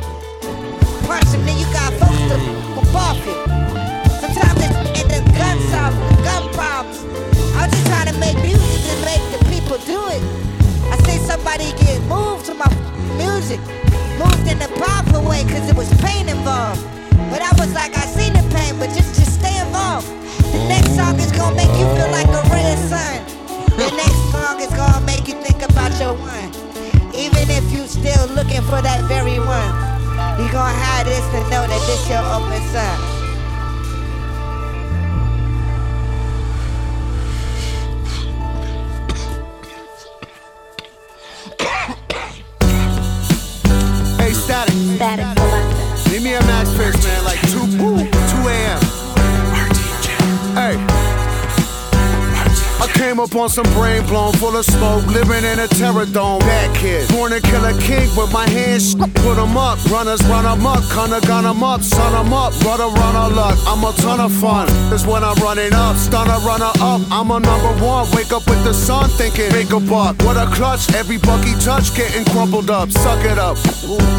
Punch 1.03 1.27
them, 1.35 1.43
then 1.43 1.59
you 1.59 1.67
got 1.75 1.91
folks 1.99 2.23
to 2.31 2.37
off 2.95 3.19
you. 3.27 3.35
Sometimes 4.23 4.55
it's 4.63 5.03
in 5.03 5.07
the 5.11 5.19
gun 5.35 5.59
sound, 5.67 5.99
gun 6.23 6.44
problems. 6.75 6.99
I'm 7.55 7.71
just 7.71 7.87
trying 7.87 8.11
to 8.11 8.17
make 8.19 8.35
music 8.43 8.79
to 8.91 8.95
make 9.07 9.23
the 9.31 9.39
people 9.47 9.77
do 9.87 9.99
it. 10.11 10.23
I 10.91 10.99
see 11.07 11.19
somebody 11.23 11.71
get 11.79 12.01
moved 12.11 12.45
to 12.47 12.53
my 12.53 12.67
music, 13.15 13.59
moved 14.19 14.43
in 14.43 14.59
a 14.59 14.67
proper 14.75 15.19
way, 15.23 15.43
cause 15.47 15.63
it 15.71 15.75
was 15.75 15.87
pain 16.03 16.27
involved. 16.27 16.83
But 17.31 17.41
I 17.41 17.51
was 17.55 17.71
like, 17.73 17.95
I 17.95 18.05
seen 18.11 18.33
the 18.33 18.43
pain, 18.51 18.75
but 18.77 18.91
just, 18.91 19.15
just 19.15 19.39
stay 19.39 19.55
involved. 19.55 20.07
The 20.51 20.59
next 20.67 20.91
song 20.99 21.15
is 21.19 21.31
gonna 21.31 21.55
make 21.55 21.71
you 21.79 21.87
feel 21.95 22.11
like 22.11 22.27
a 22.27 22.43
red 22.51 22.77
sun. 22.91 23.23
The 23.79 23.89
next 23.95 24.21
song 24.35 24.59
is 24.59 24.71
gonna 24.75 25.05
make 25.05 25.27
you 25.29 25.35
think 25.47 25.63
about 25.63 25.95
your 25.99 26.13
one. 26.19 26.51
Even 27.15 27.47
if 27.55 27.65
you 27.71 27.87
still 27.87 28.27
looking 28.35 28.63
for 28.67 28.83
that 28.83 28.99
very 29.07 29.39
one, 29.39 29.71
you 30.39 30.51
gonna 30.51 30.75
have 30.75 31.07
this 31.07 31.23
to 31.31 31.39
know 31.47 31.63
that 31.71 31.81
this 31.87 32.03
your 32.11 32.23
open 32.35 32.61
sun. 32.75 33.14
Hey, 44.75 45.24
up 53.19 53.35
on 53.35 53.49
some 53.49 53.65
brain 53.73 54.05
blown, 54.05 54.33
full 54.33 54.55
of 54.55 54.65
smoke, 54.65 55.05
living 55.07 55.43
in 55.43 55.59
a 55.59 55.67
terror 55.67 56.05
dome. 56.05 56.39
Bad 56.39 56.75
kid, 56.75 57.07
born 57.09 57.33
a 57.33 57.41
king 57.41 58.09
with 58.15 58.31
my 58.31 58.47
hands. 58.49 58.95
Put 58.95 59.37
'em 59.37 59.57
up, 59.57 59.77
runners 59.89 60.21
run 60.25 60.45
'em 60.45 60.65
up, 60.65 60.83
kinda 60.89 61.19
gun 61.27 61.45
'em 61.45 61.63
up, 61.63 61.83
son 61.83 62.13
'em 62.13 62.33
up, 62.33 62.53
brother 62.59 62.87
runner 62.87 63.29
luck. 63.35 63.57
I'm 63.67 63.83
a 63.83 63.91
ton 63.93 64.19
of 64.19 64.31
fun. 64.31 64.67
That's 64.89 65.05
when 65.05 65.23
I'm 65.23 65.35
running 65.35 65.73
up, 65.73 65.95
stunner 65.97 66.39
runner 66.39 66.71
up. 66.81 67.01
I'm 67.11 67.31
a 67.31 67.39
number 67.39 67.73
one. 67.83 68.09
Wake 68.11 68.31
up 68.33 68.47
with 68.47 68.63
the 68.63 68.73
sun, 68.73 69.09
thinking 69.17 69.51
make 69.51 69.71
a 69.71 69.79
buck. 69.79 70.15
What 70.23 70.37
a 70.37 70.47
clutch, 70.47 70.93
every 70.93 71.17
buck 71.17 71.43
he 71.43 71.53
touch 71.55 71.93
getting 71.95 72.25
crumpled 72.25 72.69
up. 72.69 72.91
Suck 72.91 73.23
it 73.23 73.37
up, 73.37 73.57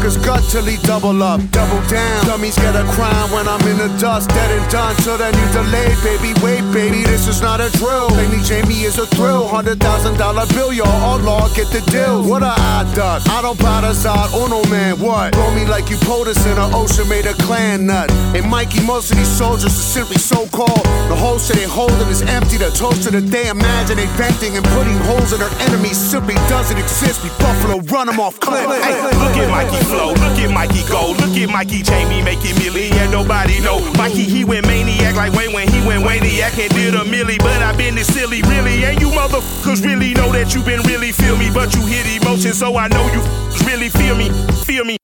cause 0.01 0.17
gut 0.17 0.43
till 0.51 0.65
he 0.65 0.77
double 0.77 1.21
up, 1.23 1.39
double 1.51 1.81
down. 1.89 2.25
Dummies 2.25 2.55
get 2.55 2.75
a 2.75 2.85
crown 2.95 3.31
when 3.31 3.47
I'm 3.47 3.61
in 3.67 3.77
the 3.77 3.89
dust, 3.99 4.29
dead 4.29 4.51
and 4.51 4.67
done. 4.69 4.95
Till 5.03 5.17
then 5.17 5.33
you 5.33 5.47
delayed, 5.53 5.97
baby. 6.03 6.33
Wait, 6.43 6.63
baby, 6.71 7.03
this 7.03 7.27
is 7.27 7.41
not 7.41 7.59
a 7.59 7.69
drill. 7.77 8.09
Lady 8.19 8.41
Jamie 8.43 8.83
is 8.87 8.97
a 8.97 9.05
thrill. 9.05 9.47
Hundred 9.47 9.79
thousand 9.79 10.17
dollar 10.17 10.47
bill, 10.55 10.71
y'all. 10.71 10.87
All 10.87 11.19
law, 11.19 11.47
get 11.53 11.67
the 11.75 11.83
deal. 11.91 12.23
What 12.23 12.41
a 12.41 12.55
odd 12.55 12.87
duck. 12.95 13.21
I 13.27 13.41
don't 13.41 13.59
buy 13.59 13.81
the 13.81 13.93
side, 13.93 14.29
oh 14.31 14.47
no 14.47 14.63
man, 14.71 14.99
what? 14.99 15.35
Throw 15.35 15.51
me 15.53 15.65
like 15.65 15.89
you 15.89 15.97
POTUS 16.07 16.47
in 16.47 16.57
an 16.57 16.73
ocean 16.73 17.07
made 17.09 17.25
a 17.25 17.33
clan 17.45 17.85
nut. 17.85 18.09
And 18.33 18.47
Mikey, 18.49 18.81
most 18.87 19.11
of 19.11 19.17
these 19.17 19.27
soldiers 19.27 19.75
are 19.75 19.89
simply 19.99 20.17
so 20.17 20.47
called. 20.47 20.85
The 21.11 21.15
holes 21.15 21.47
that 21.49 21.57
they 21.57 21.67
holding 21.67 22.07
is 22.07 22.21
empty. 22.23 22.57
The 22.57 22.71
toaster 22.71 23.11
that 23.11 23.27
they 23.27 23.49
imagine 23.49 23.97
they 23.97 24.07
venting 24.15 24.55
and 24.55 24.65
putting 24.71 24.97
holes 25.03 25.33
in 25.33 25.39
their 25.39 25.51
enemies 25.67 25.97
simply 25.97 26.35
doesn't 26.47 26.79
exist. 26.79 27.23
We 27.23 27.29
Buffalo 27.43 27.83
run 27.91 28.07
them 28.07 28.19
off 28.19 28.39
cliff. 28.39 28.63
Hey, 28.63 28.95
look 29.19 29.35
at 29.35 29.51
Mikey 29.51 29.83
flow, 29.91 30.15
look 30.15 30.39
at 30.39 30.49
Mikey 30.49 30.87
go, 30.87 31.11
look 31.19 31.35
at 31.35 31.49
Mikey 31.51 31.83
Jamie 31.83 32.23
making 32.23 32.55
milli 32.63 32.91
and 33.03 33.11
nobody 33.11 33.59
know. 33.59 33.83
Mikey 33.99 34.23
he 34.23 34.45
went 34.45 34.65
maniac 34.65 35.15
like 35.15 35.33
Wayne 35.33 35.51
when 35.51 35.67
he 35.67 35.85
went 35.85 36.03
Waniac 36.07 36.55
and 36.55 36.71
did 36.71 36.95
a 36.95 37.03
milli, 37.03 37.37
but 37.37 37.61
I 37.61 37.75
been 37.75 37.95
this 37.95 38.07
silly 38.07 38.41
really. 38.47 38.76
And 38.83 38.99
you 39.01 39.09
motherfuckers 39.09 39.83
really 39.83 40.13
know 40.13 40.31
that 40.31 40.53
you 40.53 40.61
been 40.63 40.81
really 40.81 41.11
feel 41.11 41.37
me, 41.37 41.49
but 41.53 41.73
you 41.73 41.81
hit 41.85 42.05
emotion, 42.21 42.53
so 42.53 42.77
I 42.77 42.87
know 42.87 43.05
you 43.11 43.21
really 43.65 43.89
feel 43.89 44.15
me, 44.15 44.29
feel 44.65 44.85
me. 44.85 44.97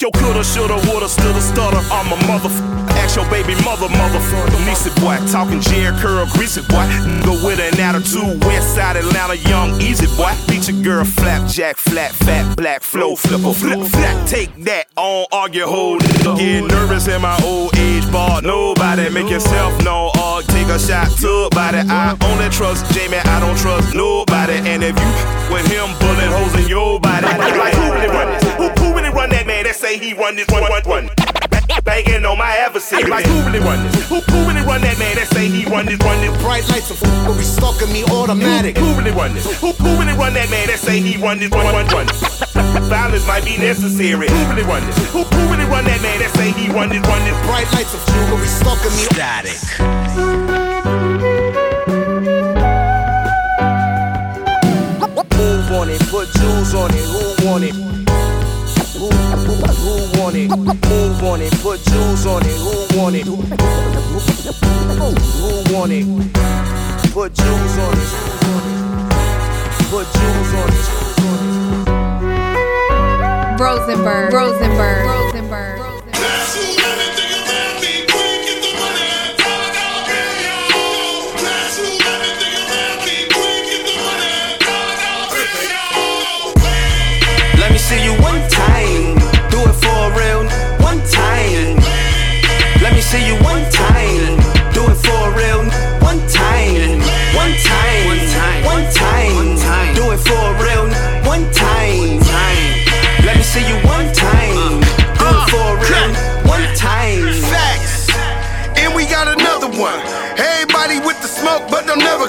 Yo, 0.00 0.10
coulda, 0.10 0.44
shoulda, 0.44 0.74
woulda, 0.90 1.08
still 1.08 1.34
a 1.34 1.40
stutter. 1.40 1.80
I'm 1.90 2.12
a 2.12 2.16
motherfucker. 2.26 2.84
Ask 3.00 3.16
your 3.16 3.28
baby 3.30 3.54
mother, 3.64 3.86
motherfucker. 3.88 4.50
Niecy 4.66 4.90
boy, 5.00 5.16
talking 5.30 5.60
Jerry 5.60 5.96
Curl, 5.98 6.26
greasy 6.32 6.60
boy. 6.62 6.84
Go 7.24 7.32
with 7.46 7.60
an 7.60 7.78
attitude, 7.80 8.42
West 8.44 8.74
Side 8.74 8.96
Atlanta, 8.96 9.36
young, 9.48 9.80
easy 9.80 10.06
boy. 10.16 10.32
Beat 10.48 10.68
your 10.68 10.82
girl, 10.82 11.04
flapjack, 11.04 11.76
flat, 11.76 12.12
fat, 12.12 12.56
black, 12.56 12.82
flow, 12.82 13.14
flipper, 13.14 13.54
flip, 13.54 13.86
flap. 13.86 14.26
Take 14.26 14.54
that, 14.64 14.86
on 14.96 15.26
argue, 15.32 15.64
hold 15.64 16.02
nigga. 16.02 16.36
Get 16.38 16.64
nervous 16.64 17.06
in 17.06 17.22
my 17.22 17.38
old 17.44 17.76
age, 17.76 17.93
bar. 18.14 18.40
Nobody 18.40 19.10
make 19.10 19.28
yourself 19.28 19.74
known, 19.82 20.14
or 20.22 20.42
take 20.54 20.70
a 20.70 20.78
shot 20.78 21.10
to 21.18 21.50
body. 21.50 21.82
I 21.90 22.14
only 22.30 22.48
trust 22.48 22.86
Jamie, 22.94 23.18
I 23.18 23.40
don't 23.42 23.58
trust 23.58 23.92
nobody. 23.92 24.62
And 24.62 24.84
if 24.86 24.94
you 24.94 25.10
with 25.50 25.66
him, 25.66 25.90
bullet 25.98 26.30
holes 26.30 26.54
in 26.54 26.68
your 26.70 27.00
body. 27.00 27.26
Like, 27.26 27.74
who 27.74 27.92
really 27.92 28.08
run 28.08 28.28
this? 28.30 28.44
Who, 28.54 28.68
who 28.78 28.94
really 28.94 29.10
run 29.10 29.30
that 29.30 29.46
man 29.46 29.64
that 29.64 29.74
say 29.74 29.98
he 29.98 30.14
run 30.14 30.36
this, 30.36 30.46
run, 30.48 30.62
run, 30.62 30.82
run? 30.86 31.10
Banging 31.82 32.24
on 32.24 32.38
my 32.38 32.56
adversary. 32.64 33.10
Like, 33.10 33.26
who 33.26 33.42
really 33.44 33.58
run 33.58 33.82
this? 33.84 34.08
Who, 34.08 34.20
who 34.20 34.38
really 34.48 34.62
run 34.62 34.80
that 34.82 34.98
man 34.98 35.16
that 35.16 35.26
say 35.28 35.48
he 35.48 35.66
run 35.66 35.86
this, 35.86 35.98
run 35.98 36.20
this? 36.22 36.32
Bright 36.42 36.66
lights 36.70 36.90
are 36.90 37.06
f- 37.06 37.36
be 37.36 37.42
stalking 37.42 37.92
me 37.92 38.04
automatic. 38.04 38.78
Who, 38.78 38.84
who 38.86 38.98
really 38.98 39.10
run 39.10 39.34
this? 39.34 39.44
Who, 39.60 39.72
who 39.72 39.90
really 39.98 40.16
run 40.16 40.32
that 40.34 40.48
man 40.50 40.68
that 40.68 40.78
say 40.78 41.00
he 41.00 41.20
run 41.20 41.38
this, 41.40 41.50
run, 41.50 41.66
run, 41.74 41.86
run? 41.88 42.06
Violence 42.82 43.26
might 43.26 43.44
be 43.44 43.56
necessary. 43.56 44.28
Who 44.28 44.46
really 44.50 44.62
run 44.62 44.84
this? 44.86 44.98
Who, 45.12 45.22
who 45.22 45.52
really 45.52 45.64
run 45.64 45.84
that 45.84 46.02
man 46.02 46.18
that 46.20 46.30
say 46.34 46.50
he 46.52 46.68
run 46.70 46.88
this, 46.88 47.00
run 47.06 47.24
this? 47.24 47.36
Bright 47.46 47.70
lights 47.72 47.94
of 47.94 48.00
f- 48.08 48.40
be 48.40 48.46
stalking 48.46 48.90
me. 48.90 49.06
Static. 49.14 50.64
Move 55.36 55.70
on 55.72 55.88
it, 55.88 56.00
put 56.08 56.28
jewels 56.34 56.74
on 56.74 56.90
it. 56.92 57.04
Who 57.04 57.46
want 57.46 57.64
it? 57.64 57.74
Who, 57.74 59.08
who, 59.08 59.54
who 59.54 60.20
want 60.20 60.36
it? 60.36 60.48
Move 60.50 61.22
on 61.22 61.40
it, 61.40 61.52
put 61.62 61.80
jewels 61.84 62.26
on 62.26 62.42
it. 62.44 62.56
Who 62.56 62.98
want 62.98 63.16
it? 63.16 63.26
Who 63.26 63.36
want 65.72 65.92
it? 65.92 66.06
Put 67.12 67.34
jewels 67.34 67.78
on 67.78 67.98
it. 67.98 68.08
Put 69.90 70.06
jewels 70.12 70.54
on 70.54 70.68
it. 70.70 71.53
Rosenberg. 73.58 74.32
Rosenberg. 74.32 75.06
Rosenberg. 75.06 75.80
Let 87.56 87.70
me 87.70 87.78
see 87.78 88.02
you 88.04 88.12
one 88.20 88.42
time. 88.50 89.14
Do 89.50 89.62
it 89.62 89.76
for 89.78 90.10
real. 90.18 90.42
One 90.82 90.98
time. 91.08 91.76
Let 92.82 92.92
me 92.92 93.00
see 93.00 93.24
you 93.24 93.36
one 93.44 93.62
time. 93.70 94.36
Do 94.74 94.82
it 94.90 94.98
for 94.98 95.30
real. 95.38 95.62
One 96.02 96.18
time. 96.28 96.98
One 97.36 97.54
time. 97.62 98.06
One 98.06 98.18
time. 98.18 99.34
One 99.36 99.56
time. 99.56 99.94
Do 99.94 100.10
it 100.10 100.18
for 100.18 100.64
real. 100.64 100.73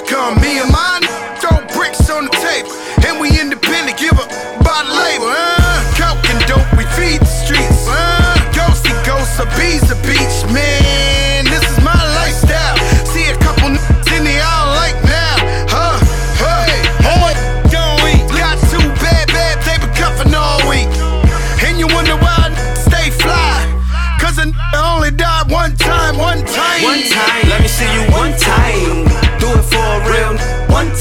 Come. 0.06 0.40
Me 0.40 0.58
and 0.58 0.70
mine 0.70 1.02
throw 1.38 1.58
bricks 1.74 2.08
on 2.10 2.24
the 2.26 2.34
table. 2.38 2.70
And 3.06 3.20
we 3.20 3.28
independent, 3.38 3.98
give 3.98 4.14
up 4.18 4.30
by 4.62 4.82
the 4.86 4.94
label. 4.94 5.30
Uh, 5.30 5.82
coke 5.98 6.24
and 6.30 6.42
dope, 6.46 6.66
we 6.78 6.84
feed 6.98 7.20
the 7.20 7.32
streets. 7.44 7.86
Uh, 7.86 8.34
ghosty 8.54 8.94
ghosts, 9.04 9.38
a 9.38 9.46
bees, 9.58 9.85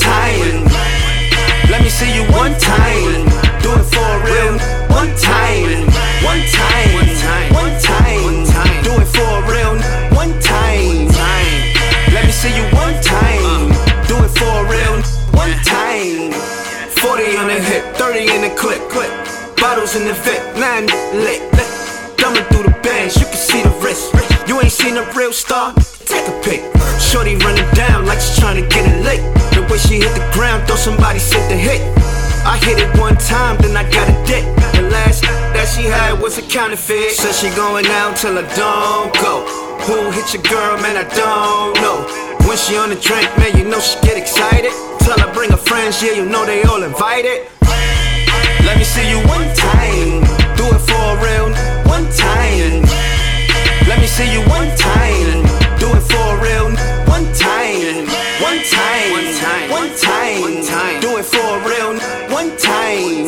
time. 0.05 0.61
Let 1.71 1.81
me 1.81 1.89
see 1.89 2.11
you 2.13 2.23
one 2.41 2.53
time. 2.61 3.25
Do 3.65 3.69
it 3.73 3.87
for 3.95 4.11
real. 4.27 4.53
One 4.93 5.11
time. 5.17 5.81
One 6.29 6.43
time. 6.59 6.91
One 7.59 7.75
time. 7.81 8.35
Do 8.85 8.93
it 9.01 9.09
for 9.17 9.33
real. 9.49 9.73
One 10.21 10.33
time. 10.53 11.09
Let 12.15 12.23
me 12.27 12.33
see 12.41 12.53
you 12.59 12.65
one 12.85 12.97
time. 13.01 13.73
Do 14.09 14.15
it 14.25 14.33
for 14.39 14.55
real. 14.73 14.95
One 15.33 15.55
time. 15.65 16.31
40 17.01 17.37
on 17.41 17.47
the 17.47 17.59
hip, 17.69 17.83
30 17.95 18.33
in 18.35 18.41
the 18.45 18.53
clip. 18.61 18.81
Bottles 19.57 19.95
in 19.95 20.05
the 20.07 20.13
fit, 20.13 20.41
nine 20.59 20.85
lit. 21.25 21.41
Thumbing 22.19 22.45
through 22.49 22.65
the 22.69 22.77
bands, 22.85 23.15
you 23.17 23.25
can 23.25 23.41
see 23.49 23.61
the 23.63 23.73
wrist. 23.81 24.13
You 24.47 24.61
ain't 24.61 24.71
seen 24.71 24.97
a 24.97 25.05
real 25.17 25.33
star? 25.33 25.73
Take 26.05 26.27
a 26.27 26.35
pic. 26.45 26.61
Shorty 26.99 27.35
running 27.37 27.69
down 27.73 28.05
like 28.05 28.19
she's 28.19 28.37
trying 28.39 28.61
to 28.61 28.67
get 28.69 28.85
it 28.85 28.94
somebody 30.85 31.17
said 31.17 31.41
the 31.49 31.57
hit. 31.57 31.81
I 32.45 32.61
hit 32.61 32.77
it 32.77 32.91
one 33.01 33.17
time, 33.17 33.57
then 33.57 33.75
I 33.75 33.89
got 33.89 34.05
a 34.05 34.13
dick. 34.29 34.45
The 34.77 34.85
last 34.93 35.25
that 35.57 35.65
she 35.65 35.89
had 35.89 36.21
was 36.21 36.37
a 36.37 36.45
counterfeit. 36.45 37.17
Said 37.17 37.33
she 37.33 37.49
going 37.57 37.87
out 37.89 38.13
till 38.21 38.37
I 38.37 38.45
don't 38.53 39.09
go. 39.17 39.49
Who 39.89 40.13
hit 40.13 40.29
your 40.29 40.45
girl, 40.45 40.77
man? 40.85 40.93
I 40.93 41.09
don't 41.09 41.73
know. 41.81 42.05
When 42.45 42.55
she 42.55 42.77
on 42.77 42.93
the 42.93 42.99
drink, 43.01 43.25
man, 43.41 43.57
you 43.57 43.65
know 43.65 43.81
she 43.81 43.97
get 44.05 44.13
excited. 44.13 44.69
Tell 45.01 45.17
her 45.17 45.33
bring 45.33 45.49
her 45.49 45.57
friends, 45.57 46.03
yeah, 46.03 46.13
you 46.13 46.25
know 46.29 46.45
they 46.45 46.61
all 46.69 46.83
invited. 46.83 47.49
Let 48.61 48.77
me 48.77 48.85
see 48.85 49.09
you 49.09 49.17
one 49.25 49.49
time. 49.57 50.21
Do 50.53 50.69
it 50.69 50.81
for 50.85 51.01
a 51.01 51.17
real. 51.17 51.49
One 51.89 52.05
time. 52.13 52.85
Let 53.89 53.97
me 53.97 54.05
see 54.05 54.29
you 54.29 54.45
one 54.53 54.69
time. 54.77 55.49
Do 55.81 55.89
it 55.97 56.05
for 56.05 56.25
a 56.29 56.41
real. 56.45 56.69
One 57.09 57.25
time. 57.33 58.24
One 58.41 58.59
time. 58.67 59.11
One 59.11 59.95
time. 59.95 60.41
One 60.41 60.65
time. 60.65 60.99
Do 61.01 61.17
it 61.17 61.25
for 61.25 61.39
a 61.39 61.59
real. 61.63 61.95
One 62.33 62.51
time. 62.57 63.25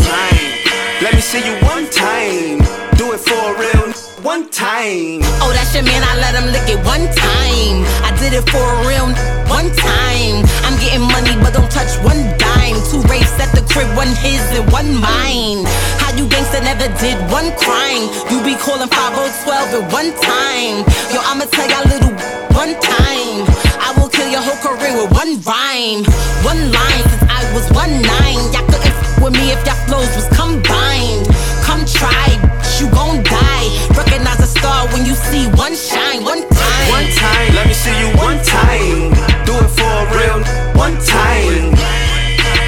Let 1.02 1.14
me 1.16 1.22
see 1.22 1.40
you 1.46 1.56
one 1.64 1.88
time. 1.90 2.60
Do 2.98 3.14
it 3.14 3.22
for 3.24 3.40
a 3.40 3.54
real. 3.56 3.94
One 4.22 4.50
time. 4.50 5.24
Oh, 5.40 5.52
that's 5.56 5.74
your 5.74 5.84
man, 5.84 6.04
I 6.04 6.20
let 6.20 6.36
him 6.36 6.52
lick 6.52 6.68
it 6.68 6.82
one 6.84 7.08
time. 7.16 7.88
I 8.04 8.12
did 8.20 8.34
it 8.34 8.44
for 8.52 8.60
a 8.60 8.84
real 8.84 9.08
one 9.48 9.72
time. 9.72 10.44
I'm 10.68 10.76
getting 10.84 11.06
money, 11.06 11.32
but 11.40 11.54
don't 11.54 11.72
touch 11.72 11.96
one 12.04 12.20
dime. 12.36 12.76
Two 12.92 13.00
rapes 13.08 13.40
at 13.40 13.56
the 13.56 13.64
crib, 13.72 13.88
one 13.96 14.12
his 14.20 14.44
and 14.52 14.68
one 14.74 14.92
mine. 15.00 15.64
How 16.04 16.12
you 16.18 16.28
gangsta 16.28 16.60
never 16.60 16.92
did 17.00 17.16
one 17.32 17.56
crime? 17.56 18.12
You 18.28 18.44
be 18.44 18.60
calling 18.60 18.90
5012 18.92 19.80
at 19.80 19.86
one 19.94 20.12
time. 20.20 20.84
Yo, 21.16 21.24
I'ma 21.24 21.46
tell 21.48 21.70
y'all 21.72 21.88
little 21.88 22.12
one 22.52 22.76
time. 22.82 23.48
I 23.80 23.94
will 23.96 24.07
fill 24.28 24.34
your 24.34 24.42
whole 24.42 24.60
career 24.60 24.94
with 24.96 25.12
one 25.12 25.40
rhyme, 25.42 26.04
one 26.44 26.72
line. 26.72 27.04
Since 27.10 27.24
I 27.30 27.42
was 27.54 27.66
one 27.72 27.92
nine, 28.02 28.40
y'all 28.52 28.66
couldn't 28.68 28.92
f- 28.92 29.24
with 29.24 29.34
me 29.34 29.52
if 29.52 29.66
y'all 29.66 29.80
flows 29.88 30.12
was 30.16 30.28
combined. 30.36 31.28
Come 31.64 31.86
try, 31.86 32.36
you 32.80 32.90
gon' 32.92 33.24
die. 33.24 33.68
Recognize 33.96 34.40
a 34.40 34.48
star 34.48 34.88
when 34.92 35.06
you 35.06 35.14
see 35.16 35.48
one 35.56 35.76
shine, 35.76 36.24
one 36.24 36.44
time. 36.50 36.88
One 36.92 37.08
time, 37.16 37.56
let 37.56 37.68
me 37.68 37.74
see 37.74 37.96
you 38.00 38.10
one 38.18 38.40
time. 38.44 39.16
Do 39.48 39.54
it 39.56 39.72
for 39.72 39.88
a 39.88 40.06
real 40.12 40.40
one 40.76 40.98
time. 41.04 41.72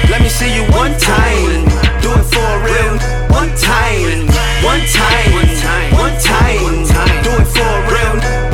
Let 0.08 0.22
me 0.22 0.28
see 0.28 0.54
you 0.54 0.64
one 0.72 0.96
time. 0.98 1.64
Do 2.00 2.10
it 2.16 2.26
for 2.32 2.46
a 2.56 2.58
real 2.64 2.94
one 3.36 3.52
time. 3.56 4.26
One 4.64 4.84
time, 4.92 5.32
one 5.32 5.52
time, 5.60 5.90
one 5.94 6.16
time. 6.20 7.22
Do 7.24 7.30
it 7.36 7.48
for 7.52 7.68
a 7.68 7.92
real 7.92 8.49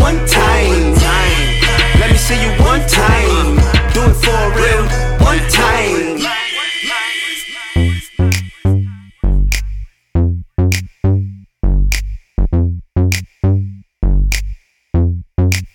see 2.26 2.42
you 2.42 2.50
one 2.64 2.80
time. 2.88 3.54
Do 3.94 4.02
it 4.02 4.16
for 4.24 4.42
real, 4.58 4.84
one 5.22 5.42
time. 5.48 6.18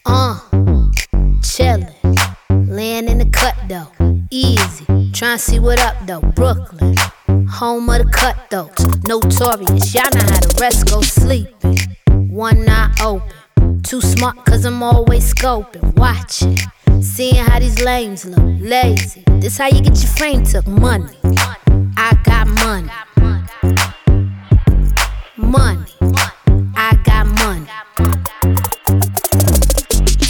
Uh, 0.06 0.40
chillin', 1.42 1.88
layin' 2.68 3.06
the 3.18 3.30
cut 3.32 3.56
though, 3.70 3.88
easy. 4.30 4.86
Tryin' 5.14 5.40
see 5.40 5.60
what 5.60 5.80
up 5.80 5.96
though, 6.06 6.20
Brooklyn, 6.20 6.98
home 7.48 7.90
of 7.90 8.00
the 8.00 8.12
cutthroats, 8.12 8.84
notorious. 9.08 9.94
Y'all 9.94 10.04
know 10.14 10.26
how 10.32 10.40
the 10.42 10.58
rest 10.60 10.90
go 10.90 11.00
sleepin', 11.00 11.78
one 12.30 12.68
eye 12.68 12.94
open 13.02 13.41
too 13.92 14.00
smart 14.00 14.38
cause 14.46 14.64
I'm 14.64 14.82
always 14.82 15.34
scoping, 15.34 15.84
watching. 15.98 16.58
Seeing 17.02 17.36
how 17.36 17.60
these 17.60 17.82
lames 17.82 18.24
look, 18.24 18.40
lazy. 18.62 19.22
This 19.42 19.58
how 19.58 19.68
you 19.68 19.82
get 19.82 20.02
your 20.02 20.12
frame 20.12 20.46
took, 20.46 20.66
money. 20.66 21.18
I 21.98 22.18
got 22.24 22.48
money. 22.48 22.90
Money. 25.36 25.92
I 26.74 26.98
got 27.04 27.28
money. 27.44 27.68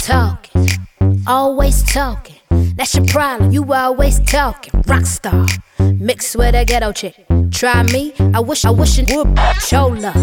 Talking. 0.02 0.68
Always 1.28 1.84
talking. 1.84 2.40
That's 2.74 2.96
your 2.96 3.06
problem. 3.06 3.52
You 3.52 3.72
always 3.72 4.18
talking. 4.28 4.72
Rockstar. 4.90 5.46
Mixed 6.00 6.34
with 6.34 6.56
a 6.56 6.64
ghetto 6.64 6.90
chick. 6.90 7.14
Try 7.52 7.84
me. 7.84 8.12
I 8.34 8.40
wish 8.40 8.64
I 8.64 8.70
wish 8.70 8.98
it 8.98 9.14
would 9.14 9.28
love. 10.02 10.16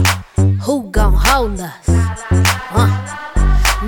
Who 0.64 0.92
gon' 0.92 1.14
hold 1.14 1.62
us? 1.62 1.88
Uh. 1.88 3.29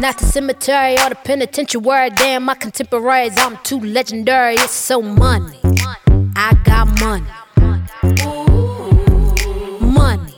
Not 0.02 0.18
the 0.18 0.26
cemetery 0.26 0.94
or 0.94 1.10
the 1.10 1.16
penitentiary. 1.16 2.10
Damn, 2.16 2.46
my 2.46 2.56
contemporaries. 2.56 3.38
I'm 3.38 3.56
too 3.58 3.80
legendary. 3.80 4.56
It's 4.56 4.74
so 4.74 5.00
money. 5.00 5.60
I 6.36 6.58
got 6.64 6.88
money. 7.00 7.28
Money. 9.80 10.34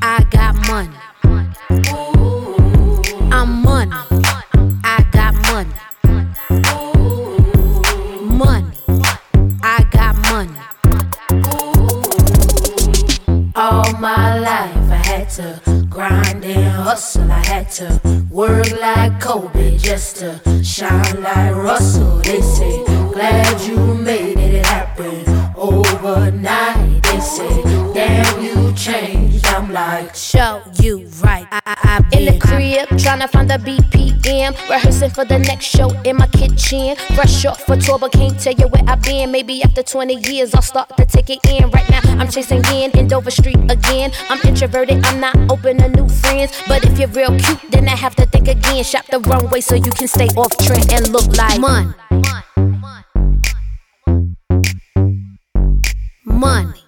I 0.00 0.24
got 0.30 0.54
money. 0.66 0.96
Just 19.88 20.16
to 20.16 20.47
Rehearsing 34.68 35.10
for 35.10 35.24
the 35.24 35.38
next 35.38 35.66
show 35.66 35.90
in 36.02 36.16
my 36.16 36.26
kitchen. 36.28 36.96
Fresh 37.14 37.44
off 37.46 37.62
for 37.62 37.76
tour, 37.76 37.98
but 37.98 38.12
can't 38.12 38.38
tell 38.38 38.54
you 38.54 38.68
where 38.68 38.82
I've 38.86 39.02
been. 39.02 39.30
Maybe 39.30 39.62
after 39.62 39.82
20 39.82 40.14
years, 40.30 40.54
I'll 40.54 40.62
start 40.62 40.96
to 40.96 41.06
take 41.06 41.30
it 41.30 41.40
in. 41.48 41.70
Right 41.70 41.88
now, 41.90 42.00
I'm 42.18 42.28
chasing 42.28 42.64
in 42.66 42.90
in 42.98 43.08
Dover 43.08 43.30
Street 43.30 43.58
again. 43.70 44.12
I'm 44.28 44.40
introverted, 44.46 45.04
I'm 45.06 45.20
not 45.20 45.36
open 45.50 45.78
to 45.78 45.88
new 45.88 46.08
friends. 46.08 46.52
But 46.66 46.84
if 46.84 46.98
you're 46.98 47.08
real 47.08 47.36
cute, 47.38 47.70
then 47.70 47.88
I 47.88 47.96
have 47.96 48.14
to 48.16 48.26
think 48.26 48.48
again. 48.48 48.84
Shop 48.84 49.06
the 49.06 49.20
runway 49.20 49.60
so 49.60 49.74
you 49.74 49.90
can 49.90 50.08
stay 50.08 50.28
off 50.36 50.56
trend 50.58 50.92
and 50.92 51.08
look 51.08 51.26
like. 51.36 51.60
Money. 51.60 51.94
Money. 56.24 56.87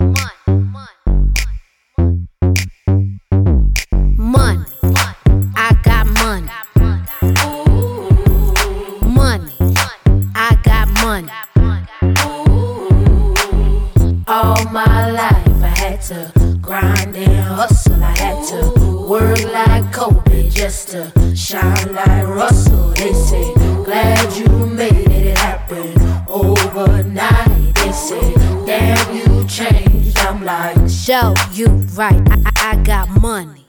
To 16.11 16.59
grind 16.61 17.15
and 17.15 17.39
hustle. 17.39 18.03
I 18.03 18.11
had 18.19 18.45
to 18.49 19.07
work 19.09 19.45
like 19.45 19.93
Kobe 19.93 20.51
just 20.51 20.89
to 20.89 21.13
shine 21.37 21.95
like 21.95 22.27
Russell. 22.27 22.89
They 22.95 23.13
say, 23.13 23.55
glad 23.85 24.37
you 24.37 24.49
made 24.67 25.09
it 25.09 25.39
happen 25.39 25.95
overnight. 26.27 27.75
They 27.77 27.93
say, 27.93 28.35
damn, 28.67 29.15
you 29.15 29.47
changed. 29.47 30.19
I'm 30.19 30.45
like, 30.45 30.89
show 30.89 31.33
you 31.53 31.67
right. 31.95 32.21
I, 32.29 32.43
I, 32.45 32.71
I 32.73 32.83
got 32.83 33.09
money. 33.21 33.67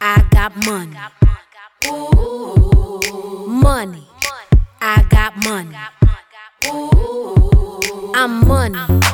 I 0.00 0.24
got 0.30 0.56
money. 0.64 0.96
Ooh. 1.88 3.48
Money. 3.48 4.08
I 4.80 5.04
got 5.10 5.36
money. 5.44 5.76
Ooh. 6.72 8.12
I'm 8.14 8.48
money. 8.48 9.05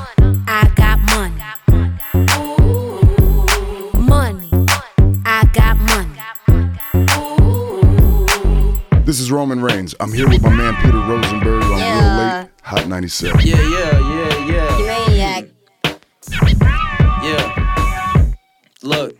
This 9.13 9.21
is 9.21 9.31
Roman 9.31 9.61
Reigns. 9.61 9.95
I'm 10.01 10.11
here 10.11 10.27
with 10.27 10.41
my 10.41 10.49
man 10.49 10.75
Peter 10.77 10.97
Rosenberg 10.97 11.63
on 11.65 11.69
Real 11.69 12.17
Late, 12.17 12.49
Hot 12.63 12.89
97. 12.89 13.43
Yeah, 13.45 13.61
yeah, 13.61 13.99
yeah, 14.01 14.47
yeah. 14.47 15.05
Maniac. 15.07 15.49
Yeah. 17.23 18.33
Look. 18.83 19.15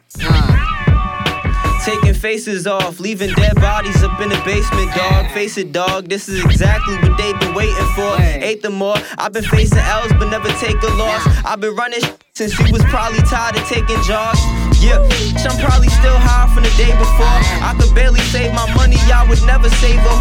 Taking 1.85 2.15
faces 2.15 2.67
off, 2.67 3.01
leaving 3.01 3.35
dead 3.35 3.57
bodies 3.57 4.03
up 4.03 4.19
in 4.19 4.31
the 4.31 4.41
basement, 4.47 4.95
dog. 4.95 5.31
Face 5.33 5.59
it, 5.59 5.73
dog. 5.73 6.09
This 6.09 6.27
is 6.27 6.43
exactly 6.43 6.97
what 6.97 7.19
they've 7.19 7.39
been 7.39 7.53
waiting 7.53 7.77
for. 7.95 8.17
Eight 8.19 8.63
the 8.63 8.71
more. 8.71 8.97
I've 9.19 9.35
been 9.35 9.45
facing 9.45 9.77
L's, 9.77 10.11
but 10.15 10.31
never 10.31 10.49
take 10.53 10.83
a 10.83 10.87
loss. 10.95 11.21
I've 11.45 11.61
been 11.61 11.77
running 11.77 12.01
since 12.33 12.59
you 12.59 12.73
was 12.73 12.83
probably 12.85 13.21
tired 13.25 13.57
of 13.57 13.69
taking 13.69 14.01
jaws. 14.05 14.72
Yeah, 14.83 14.99
I'm 15.47 15.55
probably 15.63 15.87
still 16.03 16.19
high 16.19 16.51
from 16.51 16.67
the 16.67 16.75
day 16.75 16.91
before. 16.99 17.39
I 17.63 17.71
could 17.79 17.95
barely 17.95 18.19
save 18.35 18.51
my 18.51 18.67
money, 18.75 18.99
I 19.15 19.23
would 19.31 19.39
never 19.47 19.71
save 19.79 20.03
her. 20.03 20.19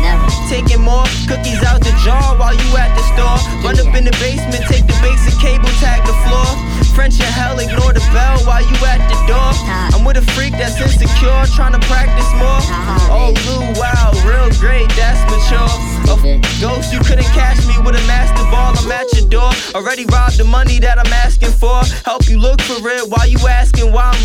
Taking 0.53 0.85
more 0.85 1.01
cookies 1.25 1.65
out 1.65 1.81
the 1.81 1.89
jar 2.05 2.37
while 2.37 2.53
you 2.53 2.69
at 2.77 2.93
the 2.93 3.01
store. 3.09 3.41
Run 3.65 3.81
up 3.81 3.89
in 3.97 4.05
the 4.05 4.13
basement, 4.21 4.61
take 4.69 4.85
the 4.85 4.93
basic 5.01 5.33
cable, 5.41 5.65
tag 5.81 6.05
the 6.05 6.13
floor. 6.29 6.45
French 6.93 7.17
and 7.17 7.33
hell, 7.33 7.57
ignore 7.57 7.89
the 7.93 8.05
bell 8.13 8.37
while 8.45 8.61
you 8.61 8.77
at 8.85 9.01
the 9.09 9.17
door. 9.25 9.49
I'm 9.97 10.05
with 10.05 10.21
a 10.21 10.25
freak 10.37 10.53
that's 10.53 10.77
insecure, 10.77 11.41
trying 11.57 11.73
to 11.73 11.81
practice 11.89 12.29
more. 12.37 12.61
Oh, 13.09 13.33
Lou, 13.49 13.65
wow, 13.81 14.13
real 14.29 14.53
great, 14.61 14.93
that's 14.93 15.21
mature. 15.25 15.73
A 16.05 16.15
f- 16.21 16.61
ghost, 16.61 16.93
you 16.93 16.99
couldn't 17.01 17.31
catch 17.33 17.57
me 17.65 17.81
with 17.81 17.97
a 17.97 18.03
master 18.05 18.45
ball. 18.53 18.77
I'm 18.77 18.91
at 18.91 19.09
your 19.17 19.25
door. 19.25 19.49
Already 19.73 20.05
robbed 20.05 20.37
the 20.37 20.43
money 20.43 20.77
that 20.79 20.99
I'm 20.99 21.13
asking 21.13 21.49
for. 21.57 21.81
Help 22.05 22.29
you 22.29 22.37
look 22.37 22.61
for 22.61 22.77
it 22.89 23.09
while 23.09 23.25
you 23.25 23.39
asking 23.47 23.91
why 23.91 24.11
I'm. 24.13 24.20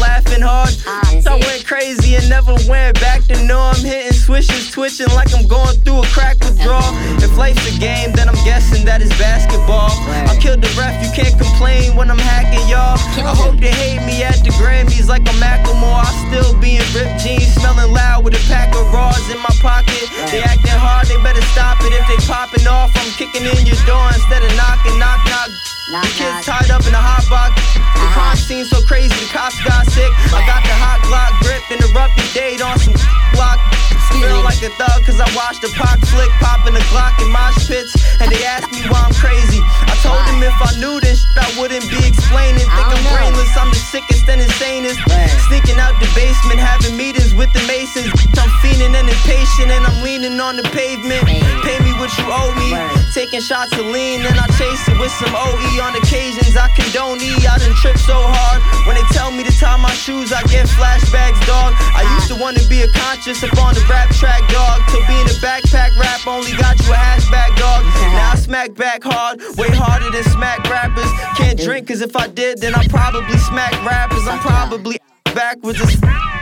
So 1.21 1.35
I 1.35 1.43
went 1.43 1.67
crazy 1.67 2.15
and 2.15 2.29
never 2.31 2.55
went 2.71 3.01
back 3.01 3.25
to 3.27 3.35
norm. 3.43 3.75
Hitting 3.83 4.13
swishes, 4.13 4.71
twitching 4.71 5.11
like 5.19 5.35
I'm 5.35 5.47
going 5.49 5.75
through 5.83 6.07
a 6.07 6.07
crack 6.15 6.39
withdrawal. 6.39 6.95
If 7.19 7.37
life's 7.37 7.67
a 7.67 7.75
game, 7.81 8.13
then 8.13 8.29
I'm 8.29 8.39
guessing 8.47 8.87
that 8.87 9.03
it's 9.03 9.11
basketball. 9.19 9.91
I 10.31 10.39
killed 10.39 10.63
the 10.63 10.71
ref, 10.79 10.95
you 11.03 11.11
can't 11.11 11.35
complain 11.35 11.97
when 11.97 12.09
I'm 12.09 12.23
hacking 12.23 12.63
y'all. 12.71 12.95
I 13.19 13.35
hope 13.35 13.59
they 13.59 13.75
hate 13.75 14.07
me 14.07 14.23
at 14.23 14.39
the 14.47 14.55
Grammys 14.63 15.09
like 15.09 15.27
I'm 15.27 15.35
Macklemore. 15.43 16.07
I 16.07 16.13
still 16.31 16.55
be 16.63 16.79
in 16.79 16.87
ripped 16.95 17.19
jeans, 17.19 17.51
smelling 17.59 17.91
loud 17.91 18.23
with 18.23 18.39
a 18.39 18.43
pack 18.47 18.71
of 18.71 18.87
raws 18.95 19.27
in 19.27 19.43
my 19.43 19.55
pocket. 19.59 20.07
They 20.31 20.39
acting 20.39 20.79
hard, 20.79 21.11
they 21.11 21.19
better 21.27 21.43
stop 21.51 21.83
it. 21.83 21.91
If 21.91 22.07
they 22.07 22.21
popping 22.31 22.67
off, 22.71 22.95
I'm 22.95 23.11
kicking 23.19 23.43
in 23.43 23.67
your 23.67 23.81
door 23.91 24.07
instead 24.15 24.47
of 24.47 24.55
knocking, 24.55 24.99
knock, 25.03 25.19
knock. 25.27 25.51
The 25.87 26.03
kids 26.19 26.47
tied 26.47 26.71
up 26.75 26.83
in 26.83 26.95
a 26.95 26.99
hot 26.99 27.23
box. 27.31 27.63
The 27.75 27.79
uh-huh. 27.79 28.11
crime 28.11 28.37
scene 28.37 28.65
so 28.67 28.83
crazy, 28.83 29.15
the 29.23 29.31
cops 29.31 29.55
got 29.63 29.87
sick. 29.87 30.11
I 30.35 30.43
got 30.43 30.67
the 30.67 30.75
hot 30.75 30.99
Glock 31.07 31.31
grip, 31.47 31.63
interrupted 31.71 32.27
date 32.35 32.59
on 32.59 32.75
some 32.75 32.99
block. 33.31 33.63
Feel 34.13 34.43
like 34.43 34.63
a 34.63 34.71
thug 34.79 35.05
cause 35.05 35.21
I 35.21 35.29
watched 35.35 35.63
the 35.63 35.71
pop 35.77 35.99
flick, 36.07 36.31
popping 36.41 36.75
the 36.75 36.85
Glock 36.93 37.19
in 37.23 37.29
mosh 37.31 37.67
pits. 37.67 37.93
And 38.21 38.31
they 38.31 38.45
asked 38.45 38.73
me 38.73 38.83
why 38.89 39.03
I'm 39.05 39.15
crazy. 39.15 39.61
I 39.63 39.95
told 40.03 40.23
them 40.27 40.43
if 40.43 40.57
I 40.63 40.73
knew 40.79 41.01
this 41.01 41.27
shit, 41.27 41.37
I 41.37 41.49
wouldn't 41.61 41.89
be 41.91 42.01
explaining. 42.07 42.65
Think 42.65 42.89
I'm 42.93 43.05
brainless, 43.13 43.53
I'm 43.57 43.71
the 43.71 43.81
sickest 43.93 44.29
and 44.29 44.41
insanest. 44.41 45.01
Sneaking 45.49 45.79
out 45.79 45.99
the 46.01 46.09
basement, 46.15 46.61
having 46.61 46.97
meetings 46.97 47.35
with 47.35 47.53
the 47.53 47.63
Masons. 47.67 48.11
I'm 48.39 48.51
fiending 48.61 48.95
and 48.95 49.09
impatient, 49.09 49.71
and 49.71 49.87
I'm 49.87 50.03
leaning 50.03 50.41
on 50.41 50.57
the 50.57 50.65
pavement. 50.75 51.25
Pay 51.63 51.79
me 51.81 51.93
what 51.99 52.11
you 52.19 52.27
owe 52.29 52.53
me. 52.57 52.73
Taking 53.13 53.41
shots 53.41 53.73
of 53.77 53.87
lean, 53.87 54.25
and 54.25 54.37
I 54.39 54.47
chase 54.59 54.89
it 54.89 54.99
with 54.99 55.13
some 55.13 55.35
OE 55.35 55.73
on 55.83 55.97
occasions. 55.97 56.57
I 56.57 56.69
condone 56.75 57.21
E, 57.21 57.33
I 57.47 57.59
done 57.59 57.75
trip 57.77 57.99
so 57.99 58.17
hard. 58.17 58.61
When 58.87 58.97
they 58.97 59.07
tell 59.13 59.31
me 59.31 59.45
to 59.45 59.53
tie 59.53 59.77
my 59.77 59.93
shoes, 59.93 60.33
I 60.33 60.43
get 60.45 60.67
flashbacks, 60.67 61.41
dog. 61.47 61.75
I 61.97 62.03
used 62.17 62.29
to 62.29 62.37
wanna 62.37 62.65
be 62.69 62.83
a 62.83 62.89
conscious 62.89 63.43
up 63.43 63.57
on 63.59 63.75
the 63.75 63.81
rap 63.97 64.11
track, 64.11 64.43
dog. 64.51 64.83
Till 64.89 65.05
being 65.09 65.27
a 65.27 65.37
backpack 65.41 65.97
rap 65.99 66.27
only 66.27 66.53
got 66.53 66.79
you 66.85 66.93
a 66.93 66.97
hatchback, 66.97 67.57
dog. 67.57 67.85
Now 68.13 68.33
I 68.33 68.37
smack 68.37 68.75
back 68.75 69.03
hard, 69.03 69.41
way 69.57 69.71
harder 69.71 70.11
than 70.11 70.25
smack 70.25 70.69
rappers. 70.69 71.11
Can't 71.37 71.59
drink, 71.59 71.89
cause 71.89 72.03
if 72.03 72.15
I 72.17 72.27
did, 72.29 72.59
then 72.59 72.75
I 72.75 72.87
probably 72.89 73.39
smack 73.39 73.73
rappers. 73.85 74.27
I'm 74.29 74.39
probably 74.41 74.99
backwards 75.35 75.81
as 75.81 75.97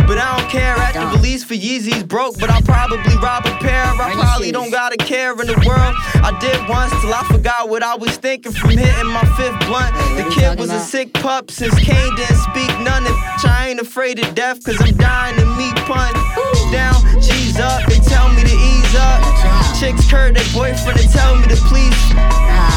but 0.06 0.18
I 0.18 0.36
don't 0.36 0.50
care. 0.50 0.76
At 0.76 0.92
the 0.92 1.16
release 1.16 1.44
for 1.44 1.54
Yeezys 1.54 2.06
broke, 2.06 2.38
but 2.38 2.50
I'll 2.50 2.62
probably 2.62 3.16
rob 3.16 3.46
a 3.46 3.56
pair. 3.58 3.84
I 3.84 4.12
probably 4.14 4.52
don't 4.52 4.70
got 4.70 4.92
a 4.92 4.96
care 4.96 5.32
in 5.32 5.46
the 5.46 5.60
world. 5.66 5.94
I 6.22 6.36
did 6.40 6.68
once 6.68 6.92
till 7.00 7.14
I 7.14 7.24
forgot 7.24 7.68
what 7.68 7.82
I 7.82 7.96
was 7.96 8.16
thinking 8.16 8.52
from 8.52 8.70
hitting 8.70 9.10
my 9.10 9.24
fifth 9.36 9.58
blunt. 9.66 9.94
The 10.16 10.30
kid 10.34 10.58
was 10.58 10.70
a 10.70 10.80
sick 10.80 11.12
pup 11.14 11.50
since 11.50 11.74
Kane 11.78 12.14
didn't 12.16 12.36
speak 12.36 12.70
none. 12.80 13.06
And 13.06 13.16
I 13.44 13.68
ain't 13.68 13.80
afraid 13.80 14.18
of 14.18 14.34
death, 14.34 14.64
cause 14.64 14.76
I'm 14.80 14.96
dying 14.96 15.36
to 15.36 15.46
meet 15.56 15.76
pun. 15.86 16.12
G's 17.54 17.60
up, 17.60 17.86
they 17.88 18.00
tell 18.00 18.28
me 18.30 18.42
to 18.42 18.50
ease 18.50 18.96
up. 18.96 19.33
Chicks 19.74 20.08
curd 20.08 20.36
their 20.36 20.46
boyfriend 20.54 21.00
and 21.02 21.10
tell 21.10 21.34
me 21.34 21.50
to 21.50 21.58
please. 21.66 21.98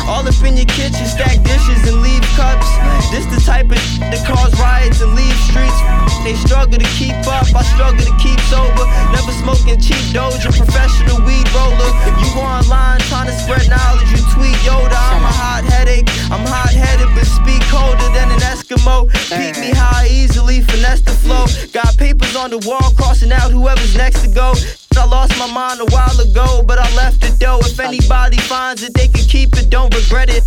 All 0.10 0.26
up 0.26 0.34
in 0.42 0.58
your 0.58 0.66
kitchen, 0.66 1.06
stack 1.06 1.38
dishes 1.46 1.78
and 1.86 2.02
leave 2.02 2.26
cups. 2.34 2.66
This 3.14 3.22
the 3.30 3.38
type 3.46 3.70
of 3.70 3.78
that 4.10 4.26
cause 4.26 4.50
riots 4.58 5.00
and 5.02 5.14
leave 5.14 5.38
streets. 5.46 5.78
They 6.26 6.34
struggle 6.42 6.80
to 6.82 6.90
keep 6.98 7.14
up, 7.30 7.46
I 7.54 7.62
struggle 7.78 8.02
to 8.02 8.16
keep 8.18 8.40
sober. 8.50 8.82
Never 9.14 9.30
smoking 9.46 9.78
cheap 9.78 10.02
doja, 10.10 10.50
professional 10.50 11.22
weed 11.22 11.46
roller. 11.54 11.92
You 12.18 12.34
online 12.42 13.00
trying 13.14 13.30
to 13.30 13.36
spread 13.46 13.70
knowledge, 13.70 14.10
you 14.10 14.22
tweet 14.34 14.58
Yoda. 14.66 14.98
I'm 14.98 15.22
a 15.22 15.34
hot 15.38 15.64
headache, 15.70 16.10
I'm 16.34 16.44
hot 16.50 16.74
headed, 16.74 17.14
but 17.14 17.30
speak 17.30 17.62
colder 17.70 18.10
than 18.18 18.34
an 18.34 18.42
Eskimo. 18.42 19.06
Beat 19.30 19.56
me 19.62 19.70
high 19.70 20.10
easily 20.10 20.66
finesse 20.66 21.06
the 21.06 21.14
flow. 21.14 21.46
Got 21.78 21.96
papers 21.98 22.36
on 22.36 22.50
the 22.50 22.60
wall, 22.66 22.90
crossing 22.98 23.32
out 23.32 23.52
whoever's 23.52 23.96
next 23.96 24.26
to 24.26 24.30
go. 24.34 24.56
I 24.98 25.06
lost 25.06 25.38
my 25.38 25.48
mind 25.52 25.80
a 25.80 25.86
while 25.94 26.18
ago, 26.20 26.64
but 26.66 26.80
I 26.80 26.88
left 26.96 27.24
it 27.24 27.40
though. 27.40 27.60
If 27.60 27.80
anybody 27.80 28.38
finds 28.38 28.84
it, 28.84 28.94
they 28.94 29.08
can 29.08 29.26
keep 29.28 29.56
it, 29.58 29.70
don't 29.70 29.94
regret 29.94 30.30
it. 30.30 30.44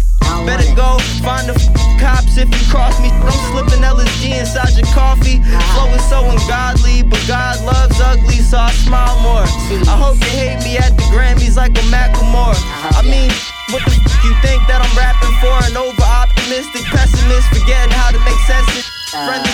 Better 0.46 0.66
go 0.74 0.98
find 1.22 1.46
the 1.48 1.54
f- 1.54 1.68
cops 2.00 2.36
if 2.38 2.48
you 2.48 2.64
cross 2.70 2.98
me. 3.00 3.10
I'm 3.10 3.32
slipping 3.52 3.82
LSD 3.84 4.38
inside 4.38 4.72
your 4.78 4.86
coffee. 4.94 5.42
Flow 5.74 5.88
is 5.92 6.04
so 6.08 6.24
ungodly, 6.24 7.02
but 7.02 7.20
God 7.28 7.60
loves 7.64 8.00
ugly, 8.00 8.40
so 8.40 8.56
I 8.58 8.70
smile 8.72 9.20
more. 9.20 9.44
I 9.86 9.96
hope 9.98 10.16
you 10.18 10.30
hate 10.32 10.62
me 10.64 10.78
at 10.78 10.96
the 10.96 11.04
Grammys 11.12 11.56
like 11.56 11.76
a 11.76 11.84
Macklemore. 11.92 12.56
I 12.96 13.02
mean, 13.02 13.30
what 13.70 13.84
the 13.84 13.92
f- 13.94 14.24
you 14.24 14.32
think 14.40 14.64
that 14.66 14.80
I'm 14.80 14.94
rapping 14.96 15.34
for? 15.44 15.52
An 15.68 15.76
over 15.76 16.02
optimistic 16.02 16.84
pessimist, 16.88 17.48
forgetting 17.52 17.92
how 17.92 18.10
to 18.10 18.18
make 18.24 18.38
sense 18.48 18.66
of 18.78 18.99
friendly 19.10 19.50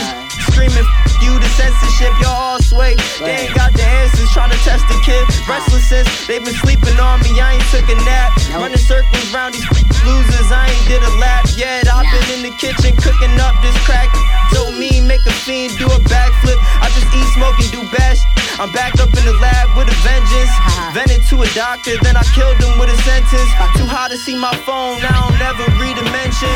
screaming 0.52 0.84
you 1.20 1.32
the 1.40 1.48
censorship, 1.56 2.12
you're 2.20 2.28
all 2.28 2.60
sway. 2.60 2.94
They 3.20 3.48
ain't 3.48 3.54
got 3.54 3.72
the 3.72 3.82
answers, 3.82 4.28
trying 4.32 4.50
to 4.50 4.60
test 4.64 4.84
the 4.88 4.98
kid. 5.04 5.24
Restless 5.48 5.88
since 5.88 6.08
they've 6.26 6.44
been 6.44 6.56
sleeping 6.60 6.98
on 7.00 7.20
me, 7.24 7.40
I 7.40 7.56
ain't 7.56 7.68
took 7.72 7.88
a 7.88 7.96
nap. 8.04 8.36
Running 8.52 8.78
circles 8.78 9.32
round 9.32 9.54
these 9.54 9.66
losers, 10.04 10.48
I 10.52 10.68
ain't 10.68 10.86
did 10.88 11.02
a 11.02 11.12
lap 11.16 11.46
yet. 11.56 11.88
I've 11.88 12.06
been 12.12 12.28
in 12.36 12.42
the 12.44 12.54
kitchen 12.60 12.96
cooking 12.96 13.34
up 13.40 13.56
this 13.62 13.76
crack. 13.84 14.12
So 14.52 14.70
me, 14.72 15.00
make 15.00 15.24
a 15.26 15.32
fiend, 15.44 15.76
do 15.78 15.86
a 15.86 16.00
backflip. 16.04 16.58
I 16.80 16.88
just 16.92 17.08
eat, 17.16 17.28
smoke, 17.34 17.56
and 17.58 17.70
do 17.72 17.80
bad 17.96 18.16
sh- 18.16 18.24
I'm 18.60 18.72
back 18.72 18.96
up 19.00 19.08
in 19.12 19.24
the 19.24 19.36
lab 19.40 19.76
with 19.76 19.88
a 19.88 19.96
vengeance. 20.04 20.52
To 20.96 21.05
a 21.46 21.54
doctor, 21.54 21.94
then 22.02 22.16
I 22.16 22.24
killed 22.34 22.58
him 22.58 22.78
with 22.78 22.90
a 22.90 22.98
sentence. 23.06 23.50
Too 23.78 23.86
hot 23.86 24.10
to 24.10 24.18
see 24.18 24.34
my 24.34 24.54
phone, 24.66 24.98
now 25.02 25.30
I'll 25.30 25.38
never 25.38 25.64
read 25.78 25.98
a 25.98 26.06
mention. 26.10 26.50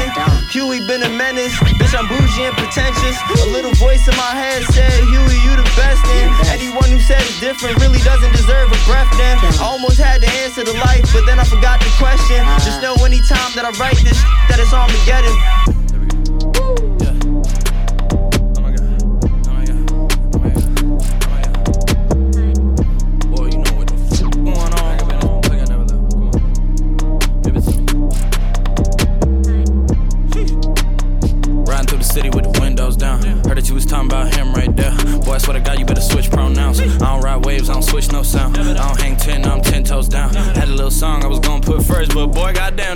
Huey 0.51 0.81
been 0.81 1.03
a 1.03 1.11
menace, 1.11 1.55
bitch, 1.79 1.95
I'm 1.95 2.09
bougie 2.11 2.51
and 2.51 2.57
pretentious. 2.57 3.17
A 3.43 3.49
little 3.51 3.73
voice 3.79 4.07
in 4.09 4.17
my 4.17 4.35
head 4.35 4.63
said, 4.75 4.93
Huey, 5.07 5.39
you 5.47 5.55
the 5.55 5.67
best. 5.79 6.03
And 6.11 6.31
anyone 6.51 6.91
who 6.91 6.99
says 6.99 7.23
it's 7.23 7.41
different 7.41 7.79
really 7.81 8.01
doesn't 8.03 8.33
deserve 8.33 8.73
a 8.73 8.81
breath. 8.89 9.11
Then 9.17 9.39
I 9.39 9.63
almost 9.63 9.99
had 9.99 10.23
to 10.23 10.31
answer 10.43 10.65
the 10.65 10.75
life, 10.75 11.07
but 11.13 11.27
then 11.27 11.39
I 11.39 11.45
forgot 11.45 11.81
the 11.81 11.91
question. 11.99 12.43
Just 12.67 12.83
know 12.83 12.95
anytime 13.05 13.55
that 13.55 13.65
I 13.65 13.71
write 13.79 14.01
this, 14.03 14.19
that 14.51 14.59
it's 14.59 14.75
Armageddon. 14.75 15.35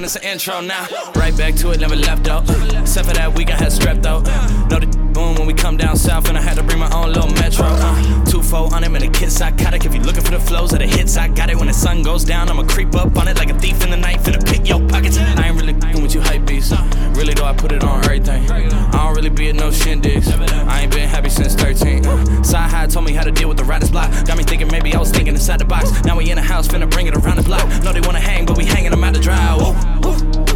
It's 0.05 0.16
an 0.16 0.22
intro 0.22 0.60
now. 0.60 0.86
Right 1.16 1.36
back 1.36 1.55
to 1.56 1.70
it, 1.70 1.81
never 1.81 1.97
left 1.97 2.28
out. 2.28 2.48
Except 2.74 3.09
for 3.09 3.14
that 3.14 3.35
week 3.35 3.51
I 3.51 3.56
had 3.56 3.72
strep 3.72 4.02
though. 4.02 4.20
Know 4.68 4.81
the 4.81 5.03
boom 5.15 5.36
when 5.36 5.47
we 5.47 5.55
come 5.55 5.77
down 5.77 5.97
south, 5.97 6.28
and 6.28 6.36
I 6.36 6.43
had 6.43 6.57
to 6.57 6.62
bring 6.62 6.78
my 6.78 6.91
own 6.93 7.12
little 7.12 7.31
metro. 7.31 7.66
Uh, 7.66 8.24
two 8.24 8.43
four 8.43 8.74
on 8.74 8.82
him 8.82 8.97
and 8.97 9.05
a 9.05 9.09
kid 9.09 9.31
psychotic. 9.31 9.85
If 9.86 9.95
you 9.95 10.01
looking 10.01 10.23
for 10.23 10.32
the 10.32 10.41
flows 10.41 10.73
of 10.73 10.81
the 10.81 10.86
hits, 10.86 11.16
I 11.16 11.28
got 11.28 11.49
it. 11.49 11.57
When 11.57 11.69
the 11.69 11.73
sun 11.73 12.03
goes 12.03 12.24
down, 12.24 12.49
I'ma 12.51 12.65
creep 12.65 12.95
up 12.95 13.16
on 13.16 13.28
it 13.28 13.36
like 13.39 13.51
a 13.51 13.59
thief 13.59 13.82
in 13.85 13.91
the 13.91 13.97
night, 13.97 14.20
finna 14.20 14.45
pick 14.45 14.69
your 14.69 14.81
pockets. 14.89 15.16
I 15.16 15.47
ain't 15.47 15.61
really 15.61 15.74
f***ing 15.74 16.03
with 16.03 16.15
you 16.15 16.20
hype 16.20 16.45
beats. 16.45 16.73
Really 17.16 17.32
though, 17.32 17.45
I 17.45 17.55
put 17.55 17.73
it 17.73 17.85
on 17.85 18.05
everything. 18.05 18.51
I 18.51 18.91
don't 18.91 19.15
really 19.15 19.31
be 19.31 19.49
at 19.49 19.55
no 19.55 19.70
shindigs. 19.70 20.27
I 20.69 20.82
ain't 20.82 20.93
been 20.93 21.09
happy 21.09 21.31
since 21.31 21.55
13. 21.55 22.05
Uh, 22.05 22.43
Side 22.43 22.70
high 22.70 22.86
told 22.86 23.07
me 23.07 23.12
how 23.12 23.23
to 23.23 23.31
deal 23.31 23.49
with 23.49 23.59
the 23.59 23.65
writer's 23.65 23.91
block. 23.91 24.11
Got 24.27 24.36
me 24.36 24.43
thinking 24.43 24.69
maybe 24.69 24.95
I 24.95 24.99
was 24.99 25.11
thinking 25.11 25.35
inside 25.35 25.61
the 25.61 25.65
box. 25.65 26.05
Now 26.05 26.16
we 26.16 26.31
in 26.31 26.36
the 26.36 26.43
house, 26.43 26.66
finna 26.66 26.91
bring 26.91 27.07
it 27.07 27.15
around 27.15 27.36
the 27.36 27.43
block. 27.45 27.66
Know 27.85 27.93
they 27.93 28.01
wanna 28.01 28.20
hang, 28.20 28.47
but 28.47 28.57
we 28.57 28.65
hanging 28.65 28.91
them 28.91 29.05
out 29.05 29.15
the 29.15 29.20
dry. 29.20 29.57
Whoa, 29.57 29.73
whoa. 29.73 30.53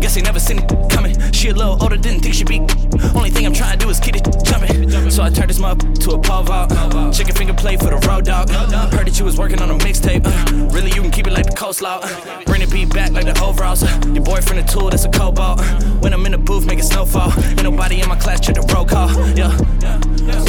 Guess 0.00 0.14
they 0.14 0.22
never 0.22 0.40
seen 0.40 0.58
it 0.58 0.90
coming. 0.90 1.14
She 1.32 1.48
a 1.48 1.54
little 1.54 1.76
older, 1.82 1.96
didn't 1.96 2.20
think 2.20 2.34
she'd 2.34 2.48
be. 2.48 2.60
Only 3.14 3.30
thing 3.30 3.46
I'm 3.46 3.52
trying 3.52 3.78
to 3.78 3.84
do 3.84 3.90
is 3.90 4.00
keep 4.00 4.16
it 4.16 4.24
jumping. 4.44 5.10
So 5.10 5.22
I 5.22 5.30
turned 5.30 5.50
this 5.50 5.58
mug 5.58 5.78
to 6.00 6.12
a 6.12 6.18
pole 6.18 6.42
vault. 6.42 6.70
Chicken 7.14 7.34
finger 7.34 7.54
play 7.54 7.76
for 7.76 7.90
the 7.90 7.98
road 8.08 8.24
dog. 8.24 8.50
Heard 8.50 9.06
that 9.06 9.18
you 9.18 9.24
was 9.24 9.38
working 9.38 9.60
on 9.60 9.70
a 9.70 9.74
mixtape. 9.74 10.24
Really, 10.72 10.90
you 10.92 11.02
can 11.02 11.10
keep 11.10 11.26
it 11.26 11.32
like 11.32 11.46
the 11.46 11.52
coleslaw. 11.52 12.00
Bring 12.46 12.60
the 12.60 12.66
beat 12.66 12.92
back 12.92 13.12
like 13.12 13.26
the 13.26 13.38
overalls. 13.42 13.82
Your 14.06 14.24
boyfriend 14.24 14.60
a 14.60 14.72
tool, 14.72 14.90
that's 14.90 15.04
a 15.04 15.10
cobalt. 15.10 15.60
When 16.02 16.12
I'm 16.12 16.24
in 16.26 16.32
the 16.32 16.38
booth, 16.38 16.66
make 16.66 16.78
it 16.78 16.84
snowfall. 16.84 17.32
Ain't 17.44 17.62
nobody 17.62 18.00
in 18.00 18.08
my 18.08 18.16
class 18.16 18.40
check 18.40 18.56
the 18.56 18.62
roll 18.74 18.84
call. 18.84 19.10
Yeah. 19.36 19.50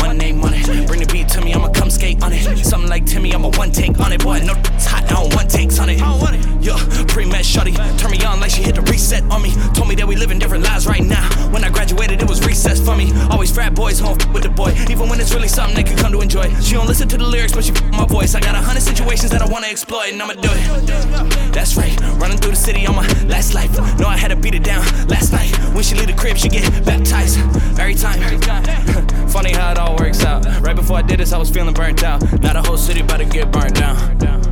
One 0.01 0.17
name 0.17 0.43
on 0.43 0.53
it. 0.53 0.87
Bring 0.87 1.01
the 1.01 1.09
beat 1.11 1.27
to 1.29 1.41
me, 1.41 1.53
I'ma 1.53 1.69
come 1.69 1.89
skate 1.89 2.23
on 2.23 2.31
it. 2.33 2.65
Something 2.65 2.89
like 2.89 3.05
Timmy, 3.05 3.31
I'm 3.31 3.43
a 3.43 3.49
one 3.49 3.71
take 3.71 3.99
on 3.99 4.11
it. 4.13 4.23
Boy, 4.23 4.39
no, 4.39 4.53
it's 4.75 4.85
hot, 4.85 5.03
I 5.05 5.15
don't 5.15 5.33
want 5.33 5.49
takes 5.49 5.79
on 5.79 5.89
it. 5.89 5.99
Yeah, 6.61 6.77
pre-med 7.07 7.45
shorty. 7.45 7.73
Turn 7.97 8.11
me 8.11 8.23
on 8.23 8.39
like 8.39 8.51
she 8.51 8.61
hit 8.61 8.75
the 8.75 8.81
reset 8.81 9.23
on 9.31 9.40
me. 9.41 9.51
Told 9.73 9.87
me 9.87 9.95
that 9.95 10.07
we 10.07 10.15
living 10.15 10.39
different 10.39 10.63
lives 10.63 10.87
right 10.87 11.03
now. 11.03 11.27
When 11.51 11.63
I 11.63 11.69
graduated, 11.69 12.21
it 12.21 12.29
was 12.29 12.45
recess 12.45 12.79
for 12.79 12.95
me. 12.95 13.11
Always 13.29 13.51
frat 13.51 13.73
boys 13.75 13.99
home 13.99 14.17
with 14.33 14.43
the 14.43 14.49
boy. 14.49 14.73
Even 14.89 15.09
when 15.09 15.19
it's 15.19 15.33
really 15.33 15.47
something 15.47 15.75
they 15.75 15.83
can 15.83 15.97
come 15.97 16.11
to 16.11 16.21
enjoy. 16.21 16.47
She 16.61 16.73
don't 16.73 16.87
listen 16.87 17.07
to 17.09 17.17
the 17.17 17.25
lyrics, 17.25 17.53
but 17.53 17.63
she 17.63 17.71
my 17.91 18.05
voice. 18.05 18.35
I 18.35 18.39
got 18.39 18.55
a 18.55 18.61
hundred 18.61 18.81
situations 18.81 19.31
that 19.31 19.41
I 19.41 19.45
wanna 19.45 19.67
exploit, 19.67 20.11
and 20.11 20.21
I'ma 20.21 20.33
do 20.33 20.49
it. 20.51 21.53
That's 21.53 21.75
right. 21.75 21.99
Running 22.19 22.37
through 22.37 22.51
the 22.51 22.57
city 22.57 22.85
on 22.85 22.95
my 22.95 23.07
last 23.23 23.53
life. 23.53 23.71
Know 23.99 24.07
I 24.07 24.17
had 24.17 24.29
to 24.29 24.35
beat 24.35 24.55
it 24.55 24.63
down 24.63 24.85
last 25.07 25.31
night. 25.31 25.51
When 25.73 25.83
she 25.83 25.95
leave 25.95 26.07
the 26.07 26.13
crib, 26.13 26.37
she 26.37 26.49
get 26.49 26.63
baptized 26.85 27.39
every 27.79 27.95
time. 27.95 28.19
Funny 29.29 29.53
how 29.53 29.71
it 29.71 29.77
all 29.77 29.95
works 29.97 30.23
out. 30.23 30.45
Right 30.61 30.75
before 30.75 30.97
I 30.97 31.01
did 31.01 31.19
this, 31.19 31.33
I 31.33 31.37
was 31.37 31.49
feeling 31.49 31.73
burnt 31.73 32.03
out. 32.03 32.21
Now 32.41 32.53
the 32.53 32.61
whole 32.61 32.77
city 32.77 33.01
about 33.01 33.17
to 33.17 33.25
get 33.25 33.51
burnt 33.51 33.75
down. 33.75 34.50